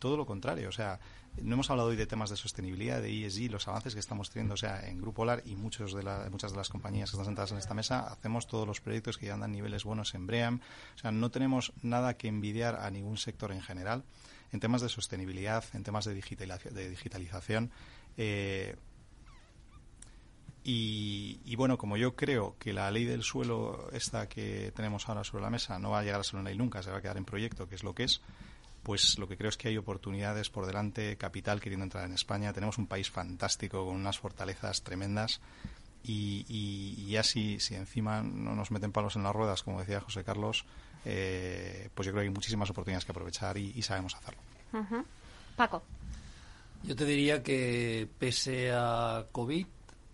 todo 0.04 0.18
lo 0.18 0.26
contrario, 0.26 0.68
o 0.68 0.72
sea, 0.74 0.99
no 1.41 1.54
hemos 1.54 1.70
hablado 1.70 1.88
hoy 1.88 1.95
de 1.95 2.06
temas 2.06 2.30
de 2.30 2.36
sostenibilidad, 2.36 3.01
de 3.01 3.26
ESG, 3.26 3.49
los 3.49 3.70
avances 3.70 3.93
que 3.93 4.01
estamos 4.01 4.30
teniendo, 4.30 4.56
o 4.56 4.58
sea, 4.58 4.86
en 4.86 4.97
Grupo 4.97 5.22
Polar 5.22 5.41
y 5.45 5.56
muchos 5.56 5.93
de 5.93 6.04
muchas 6.30 6.51
de 6.51 6.58
las 6.58 6.68
compañías 6.68 7.10
que 7.10 7.16
están 7.16 7.28
sentadas 7.28 7.54
en 7.54 7.58
esta 7.58 7.74
mesa, 7.74 8.01
hacemos 8.12 8.45
todos 8.45 8.68
los 8.68 8.82
proyectos 8.82 9.18
que 9.18 9.28
ya 9.28 9.36
andan 9.36 9.54
niveles 9.54 9.86
buenos 9.86 10.14
en 10.14 10.28
BREAM. 10.28 10.60
O 10.95 10.97
sea, 10.97 11.14
no 11.14 11.32
tenemos 11.32 11.72
nada 11.84 12.18
que 12.18 12.28
envidiar 12.28 12.76
a 12.82 12.91
ningún 12.91 13.16
sector 13.16 13.54
en 13.54 13.62
general 13.62 14.04
en 14.51 14.60
temas 14.60 14.82
de 14.82 14.89
sostenibilidad, 14.89 15.64
en 15.72 15.84
temas 15.86 16.04
de, 16.04 16.16
de 16.16 16.89
digitalización. 16.89 17.72
Eh, 18.18 18.76
y, 20.66 21.39
y, 21.45 21.56
bueno, 21.56 21.78
como 21.78 21.95
yo 21.95 22.14
creo 22.18 22.58
que 22.60 22.74
la 22.74 22.91
ley 22.91 23.06
del 23.06 23.24
suelo, 23.24 23.89
esta 23.93 24.28
que 24.28 24.74
tenemos 24.76 25.08
ahora 25.08 25.24
sobre 25.24 25.43
la 25.43 25.49
mesa, 25.49 25.80
no 25.80 25.91
va 25.91 25.99
a 25.99 26.04
llegar 26.04 26.20
a 26.20 26.26
ser 26.26 26.41
una 26.41 26.49
ley 26.49 26.58
nunca, 26.58 26.84
se 26.84 26.91
va 26.91 26.97
a 26.97 27.01
quedar 27.01 27.16
en 27.16 27.24
proyecto, 27.24 27.70
que 27.70 27.76
es 27.76 27.84
lo 27.84 27.95
que 27.95 28.04
es, 28.04 28.22
pues 28.84 29.18
lo 29.18 29.28
que 29.28 29.38
creo 29.38 29.50
es 29.50 29.58
que 29.58 29.70
hay 29.70 29.78
oportunidades 29.78 30.50
por 30.50 30.66
delante, 30.66 31.18
capital 31.18 31.62
queriendo 31.62 31.86
entrar 31.86 32.06
en 32.06 32.14
España. 32.14 32.54
Tenemos 32.54 32.78
un 32.78 32.88
país 32.88 33.10
fantástico 33.10 33.86
con 33.86 33.96
unas 33.96 34.20
fortalezas 34.20 34.84
tremendas 34.84 35.40
y, 36.04 36.46
y, 36.50 37.12
ya 37.12 37.24
si, 37.24 37.58
encima 37.72 38.22
no 38.22 38.56
nos 38.56 38.72
meten 38.72 38.92
palos 38.92 39.16
en 39.16 39.24
las 39.24 39.34
ruedas, 39.34 39.64
como 39.64 39.80
decía 39.80 40.02
José 40.02 40.24
Carlos, 40.26 40.66
eh, 41.06 41.90
pues 41.94 42.06
yo 42.06 42.12
creo 42.12 42.24
que 42.24 42.28
hay 42.28 42.34
muchísimas 42.34 42.70
oportunidades 42.70 43.06
que 43.06 43.14
aprovechar 43.14 43.58
y, 43.58 43.82
sabemos 43.82 44.16
hacerlo. 44.16 44.42
Paco. 45.56 45.84
Yo 46.84 46.96
te 46.96 47.06
diría 47.06 47.42
que 47.42 48.10
pese 48.20 48.72
a 48.74 49.26
COVID, 49.32 49.66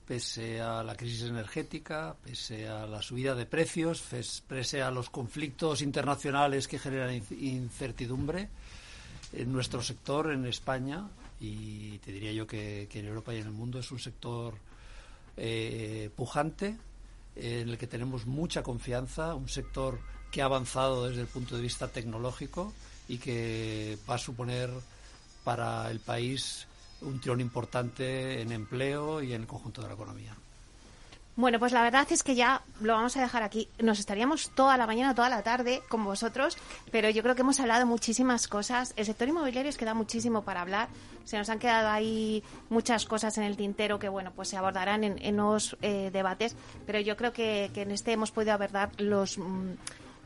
pese 0.09 0.59
a 0.59 0.81
la 0.81 0.95
crisis 0.95 1.29
energética, 1.29 2.15
pese 2.23 2.67
a 2.67 2.87
la 2.87 2.99
subida 2.99 3.35
de 3.35 3.45
precios, 3.45 4.01
pese 4.47 4.81
a 4.81 4.89
los 4.89 5.11
conflictos 5.11 5.83
internacionales 5.83 6.67
que 6.67 6.79
generan 6.79 7.21
incertidumbre, 7.29 8.49
en 9.33 9.53
nuestro 9.53 9.83
sector 9.83 10.31
en 10.31 10.47
España, 10.47 11.07
y 11.39 11.99
te 11.99 12.11
diría 12.11 12.31
yo 12.31 12.47
que, 12.47 12.89
en 12.91 13.05
Europa 13.05 13.35
y 13.35 13.37
en 13.37 13.45
el 13.45 13.51
mundo, 13.51 13.77
es 13.77 13.91
un 13.91 13.99
sector 13.99 14.55
eh, 15.37 16.09
pujante, 16.15 16.75
en 17.35 17.69
el 17.69 17.77
que 17.77 17.85
tenemos 17.85 18.25
mucha 18.25 18.63
confianza, 18.63 19.35
un 19.35 19.47
sector 19.47 19.99
que 20.31 20.41
ha 20.41 20.45
avanzado 20.45 21.07
desde 21.07 21.21
el 21.21 21.27
punto 21.27 21.55
de 21.55 21.61
vista 21.61 21.87
tecnológico 21.87 22.73
y 23.07 23.19
que 23.19 23.95
va 24.09 24.15
a 24.15 24.17
suponer 24.17 24.71
para 25.43 25.91
el 25.91 25.99
país 25.99 26.65
un 27.01 27.19
tirón 27.19 27.41
importante 27.41 28.41
en 28.41 28.51
empleo 28.51 29.21
y 29.21 29.33
en 29.33 29.41
el 29.41 29.47
conjunto 29.47 29.81
de 29.81 29.87
la 29.87 29.93
economía. 29.93 30.35
Bueno, 31.39 31.57
pues 31.57 31.71
la 31.71 31.81
verdad 31.83 32.05
es 32.11 32.21
que 32.21 32.35
ya 32.35 32.63
lo 32.81 32.91
vamos 32.91 33.15
a 33.15 33.21
dejar 33.21 33.43
aquí. 33.43 33.69
Nos 33.79 33.97
estaríamos 33.99 34.49
toda 34.49 34.75
la 34.75 34.85
mañana, 34.85 35.15
toda 35.15 35.29
la 35.29 35.41
tarde 35.41 35.81
con 35.87 36.03
vosotros, 36.03 36.57
pero 36.91 37.09
yo 37.09 37.23
creo 37.23 37.33
que 37.33 37.43
hemos 37.43 37.61
hablado 37.61 37.85
muchísimas 37.85 38.49
cosas. 38.49 38.93
El 38.97 39.05
sector 39.05 39.29
inmobiliario 39.29 39.69
es 39.69 39.77
que 39.77 39.85
da 39.85 39.93
muchísimo 39.93 40.41
para 40.41 40.59
hablar. 40.59 40.89
Se 41.23 41.37
nos 41.37 41.49
han 41.49 41.57
quedado 41.57 41.87
ahí 41.87 42.43
muchas 42.69 43.05
cosas 43.05 43.37
en 43.37 43.45
el 43.45 43.55
tintero 43.55 43.99
que, 43.99 44.09
bueno, 44.09 44.33
pues 44.35 44.49
se 44.49 44.57
abordarán 44.57 45.05
en, 45.05 45.17
en 45.23 45.37
nuevos 45.37 45.77
eh, 45.81 46.09
debates, 46.11 46.57
pero 46.85 46.99
yo 46.99 47.15
creo 47.15 47.31
que, 47.31 47.71
que, 47.73 47.83
en 47.83 47.91
este 47.91 48.11
hemos 48.11 48.31
podido 48.31 48.51
abordar 48.51 48.91
los 48.97 49.37
mm, 49.37 49.75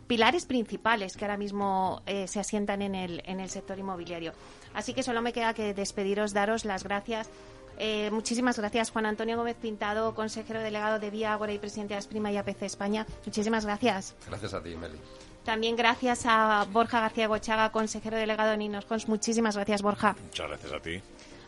pilares 0.07 0.45
principales 0.45 1.17
que 1.17 1.25
ahora 1.25 1.37
mismo 1.37 2.01
eh, 2.05 2.27
se 2.27 2.39
asientan 2.39 2.81
en 2.81 2.95
el, 2.95 3.21
en 3.25 3.39
el 3.39 3.49
sector 3.49 3.77
inmobiliario. 3.79 4.33
Así 4.73 4.93
que 4.93 5.03
solo 5.03 5.21
me 5.21 5.33
queda 5.33 5.53
que 5.53 5.73
despediros, 5.73 6.33
daros 6.33 6.65
las 6.65 6.83
gracias 6.83 7.29
eh, 7.77 8.09
muchísimas 8.11 8.57
gracias, 8.57 8.91
Juan 8.91 9.05
Antonio 9.05 9.37
Gómez 9.37 9.55
Pintado, 9.55 10.13
consejero 10.13 10.61
delegado 10.61 10.99
de 10.99 11.09
Vía 11.09 11.33
Agora 11.33 11.53
y 11.53 11.59
presidente 11.59 11.93
de 11.93 11.97
Asprima 11.99 12.31
y 12.31 12.37
APC 12.37 12.63
España. 12.63 13.05
Muchísimas 13.25 13.65
gracias. 13.65 14.15
Gracias 14.27 14.53
a 14.53 14.61
ti, 14.61 14.75
Meli. 14.75 14.97
También 15.43 15.75
gracias 15.75 16.25
a 16.25 16.65
Borja 16.71 17.01
García 17.01 17.27
Gochaga, 17.27 17.71
consejero 17.71 18.15
delegado 18.17 18.51
de 18.51 18.57
Ninos 18.57 18.85
Muchísimas 19.07 19.55
gracias, 19.55 19.81
Borja. 19.81 20.15
Muchas 20.23 20.47
gracias 20.47 20.71
a 20.71 20.79
ti. 20.79 21.01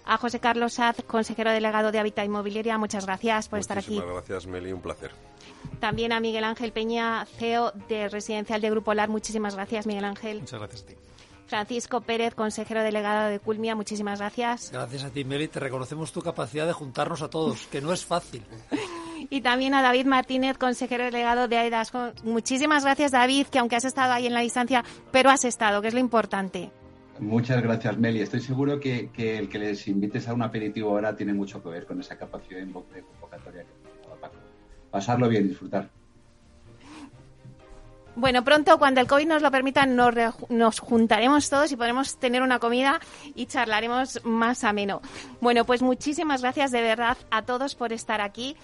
A 0.05 0.17
José 0.17 0.39
Carlos 0.39 0.73
Saz, 0.73 0.97
consejero 1.07 1.51
delegado 1.51 1.91
de 1.91 1.99
Hábitat 1.99 2.25
Inmobiliaria. 2.25 2.77
Muchas 2.77 3.05
gracias 3.05 3.47
por 3.47 3.59
estar 3.59 3.77
aquí. 3.77 3.95
Muchas 3.95 4.11
gracias, 4.11 4.47
Meli. 4.47 4.71
Un 4.71 4.81
placer. 4.81 5.11
También 5.79 6.11
a 6.11 6.19
Miguel 6.19 6.43
Ángel 6.43 6.71
Peña, 6.71 7.25
CEO 7.37 7.71
de 7.89 8.09
Residencial 8.09 8.61
de 8.61 8.69
Grupo 8.69 8.93
LAR. 8.93 9.09
Muchísimas 9.09 9.55
gracias, 9.55 9.85
Miguel 9.85 10.05
Ángel. 10.05 10.39
Muchas 10.41 10.59
gracias 10.59 10.83
a 10.83 10.85
ti. 10.87 10.95
Francisco 11.47 12.01
Pérez, 12.01 12.33
consejero 12.33 12.81
delegado 12.81 13.29
de 13.29 13.39
Culmia, 13.39 13.75
muchísimas 13.75 14.19
gracias. 14.19 14.71
Gracias 14.71 15.03
a 15.03 15.09
ti, 15.11 15.23
Meli. 15.23 15.47
Te 15.47 15.59
reconocemos 15.59 16.11
tu 16.11 16.21
capacidad 16.21 16.65
de 16.65 16.73
juntarnos 16.73 17.21
a 17.21 17.29
todos, 17.29 17.67
que 17.67 17.81
no 17.81 17.93
es 17.93 18.03
fácil. 18.05 18.43
y 19.29 19.41
también 19.41 19.73
a 19.73 19.81
David 19.81 20.05
Martínez, 20.05 20.57
consejero 20.57 21.03
delegado 21.03 21.47
de 21.47 21.57
AIDAS. 21.57 21.91
Muchísimas 22.23 22.83
gracias, 22.83 23.11
David, 23.11 23.47
que 23.47 23.59
aunque 23.59 23.75
has 23.75 23.85
estado 23.85 24.13
ahí 24.13 24.25
en 24.25 24.33
la 24.33 24.39
distancia, 24.39 24.83
pero 25.11 25.29
has 25.29 25.45
estado, 25.45 25.81
que 25.81 25.89
es 25.89 25.93
lo 25.93 25.99
importante. 25.99 26.71
Muchas 27.19 27.61
gracias, 27.61 27.97
Meli. 27.97 28.21
Estoy 28.21 28.41
seguro 28.41 28.79
que, 28.79 29.09
que 29.11 29.37
el 29.37 29.47
que 29.47 29.59
les 29.59 29.87
invites 29.87 30.27
a 30.27 30.33
un 30.33 30.41
aperitivo 30.41 30.89
ahora 30.89 31.15
tiene 31.15 31.33
mucho 31.33 31.63
que 31.63 31.69
ver 31.69 31.85
con 31.85 31.99
esa 31.99 32.17
capacidad 32.17 32.59
de 32.59 32.71
convocatoria 32.71 33.63
que 33.63 33.84
Pasarlo 34.95 35.27
bien, 35.27 35.49
disfrutar. 35.49 35.89
Bueno, 38.15 38.45
pronto, 38.45 38.79
cuando 38.79 39.01
el 39.01 39.07
COVID 39.07 39.27
nos 39.27 39.41
lo 39.41 39.51
permita, 39.51 39.85
nos, 39.85 40.15
nos, 40.47 40.79
juntaremos 40.79 41.49
todos 41.49 41.69
y 41.73 41.75
podremos 41.75 42.17
tener 42.17 42.41
una 42.41 42.59
comida 42.59 43.01
y 43.35 43.45
charlaremos 43.47 44.21
más 44.23 44.63
ameno. 44.63 45.01
Bueno, 45.41 45.65
pues 45.65 45.81
muchísimas 45.81 46.41
gracias 46.41 46.71
de 46.71 46.81
verdad 46.81 47.17
a 47.29 47.41
todos 47.41 47.75
por 47.75 47.91
estar 47.91 48.21
aquí. 48.21 48.55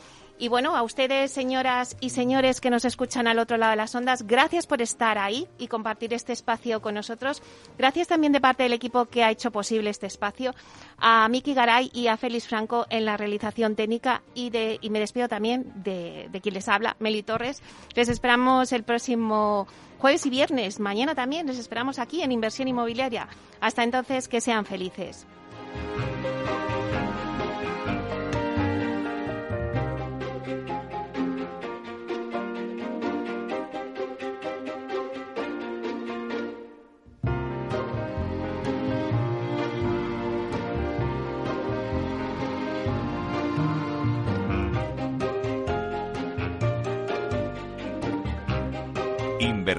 Y 0.42 0.48
bueno, 0.48 0.76
a 0.76 0.82
ustedes, 0.82 1.32
señoras 1.32 1.96
y 2.00 2.10
señores 2.10 2.62
que 2.62 2.72
nos 2.72 2.84
escuchan 2.84 3.28
al 3.28 3.38
otro 3.38 3.58
lado 3.58 3.70
de 3.70 3.78
las 3.78 3.94
ondas, 3.94 4.26
gracias 4.26 4.66
por 4.66 4.82
estar 4.82 5.20
ahí 5.20 5.48
y 5.60 5.68
compartir 5.68 6.16
este 6.16 6.34
espacio 6.34 6.82
con 6.82 6.96
nosotros. 6.96 7.44
Gracias 7.78 8.08
también 8.08 8.34
de 8.34 8.42
parte 8.42 8.64
del 8.64 8.74
equipo 8.74 9.06
que 9.06 9.24
ha 9.24 9.30
hecho 9.30 9.52
posible 9.52 9.92
este 9.92 10.08
espacio, 10.08 10.56
a 10.98 11.30
Miki 11.30 11.54
Garay 11.54 11.92
y 11.94 12.08
a 12.08 12.18
Félix 12.18 12.48
Franco 12.48 12.88
en 12.90 13.06
la 13.06 13.18
realización 13.18 13.76
técnica 13.76 14.24
y, 14.34 14.50
de, 14.50 14.80
y 14.82 14.90
me 14.90 15.00
despido 15.00 15.28
también 15.28 15.72
de, 15.76 16.28
de 16.32 16.42
quien 16.42 16.56
les 16.56 16.68
habla, 16.68 16.96
Meli 16.98 17.22
Torres. 17.22 17.62
Les 17.94 18.10
esperamos 18.10 18.72
el 18.72 18.82
próximo 18.82 19.68
jueves 20.00 20.26
y 20.26 20.32
viernes. 20.32 20.80
Mañana 20.80 21.14
también 21.14 21.46
les 21.46 21.60
esperamos 21.60 22.00
aquí 22.00 22.24
en 22.24 22.32
Inversión 22.32 22.68
Inmobiliaria. 22.68 23.28
Hasta 23.60 23.84
entonces, 23.84 24.28
que 24.28 24.42
sean 24.42 24.66
felices. 24.66 25.28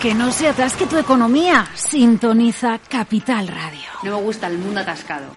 Que 0.00 0.14
no 0.14 0.30
se 0.30 0.48
atasque 0.48 0.86
tu 0.86 0.98
economía. 0.98 1.66
Sintoniza 1.74 2.78
Capital 2.78 3.48
Radio. 3.48 3.88
No 4.02 4.16
me 4.16 4.22
gusta 4.22 4.46
el 4.46 4.58
mundo 4.58 4.80
atascado. 4.80 5.36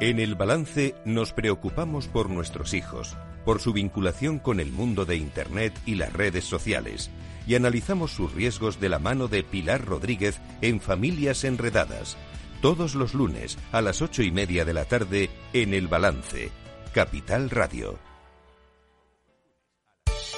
En 0.00 0.20
el 0.20 0.34
balance 0.34 0.94
nos 1.04 1.32
preocupamos 1.32 2.08
por 2.08 2.28
nuestros 2.28 2.74
hijos 2.74 3.16
por 3.46 3.60
su 3.60 3.72
vinculación 3.72 4.40
con 4.40 4.58
el 4.58 4.72
mundo 4.72 5.06
de 5.06 5.16
Internet 5.16 5.72
y 5.86 5.94
las 5.94 6.12
redes 6.12 6.44
sociales, 6.44 7.10
y 7.46 7.54
analizamos 7.54 8.10
sus 8.10 8.32
riesgos 8.32 8.80
de 8.80 8.88
la 8.88 8.98
mano 8.98 9.28
de 9.28 9.44
Pilar 9.44 9.86
Rodríguez 9.86 10.40
en 10.60 10.80
Familias 10.80 11.44
Enredadas, 11.44 12.16
todos 12.60 12.96
los 12.96 13.14
lunes 13.14 13.56
a 13.70 13.80
las 13.80 14.02
ocho 14.02 14.24
y 14.24 14.32
media 14.32 14.64
de 14.64 14.74
la 14.74 14.84
tarde 14.84 15.30
en 15.52 15.74
El 15.74 15.86
Balance, 15.86 16.50
Capital 16.92 17.48
Radio. 17.48 18.05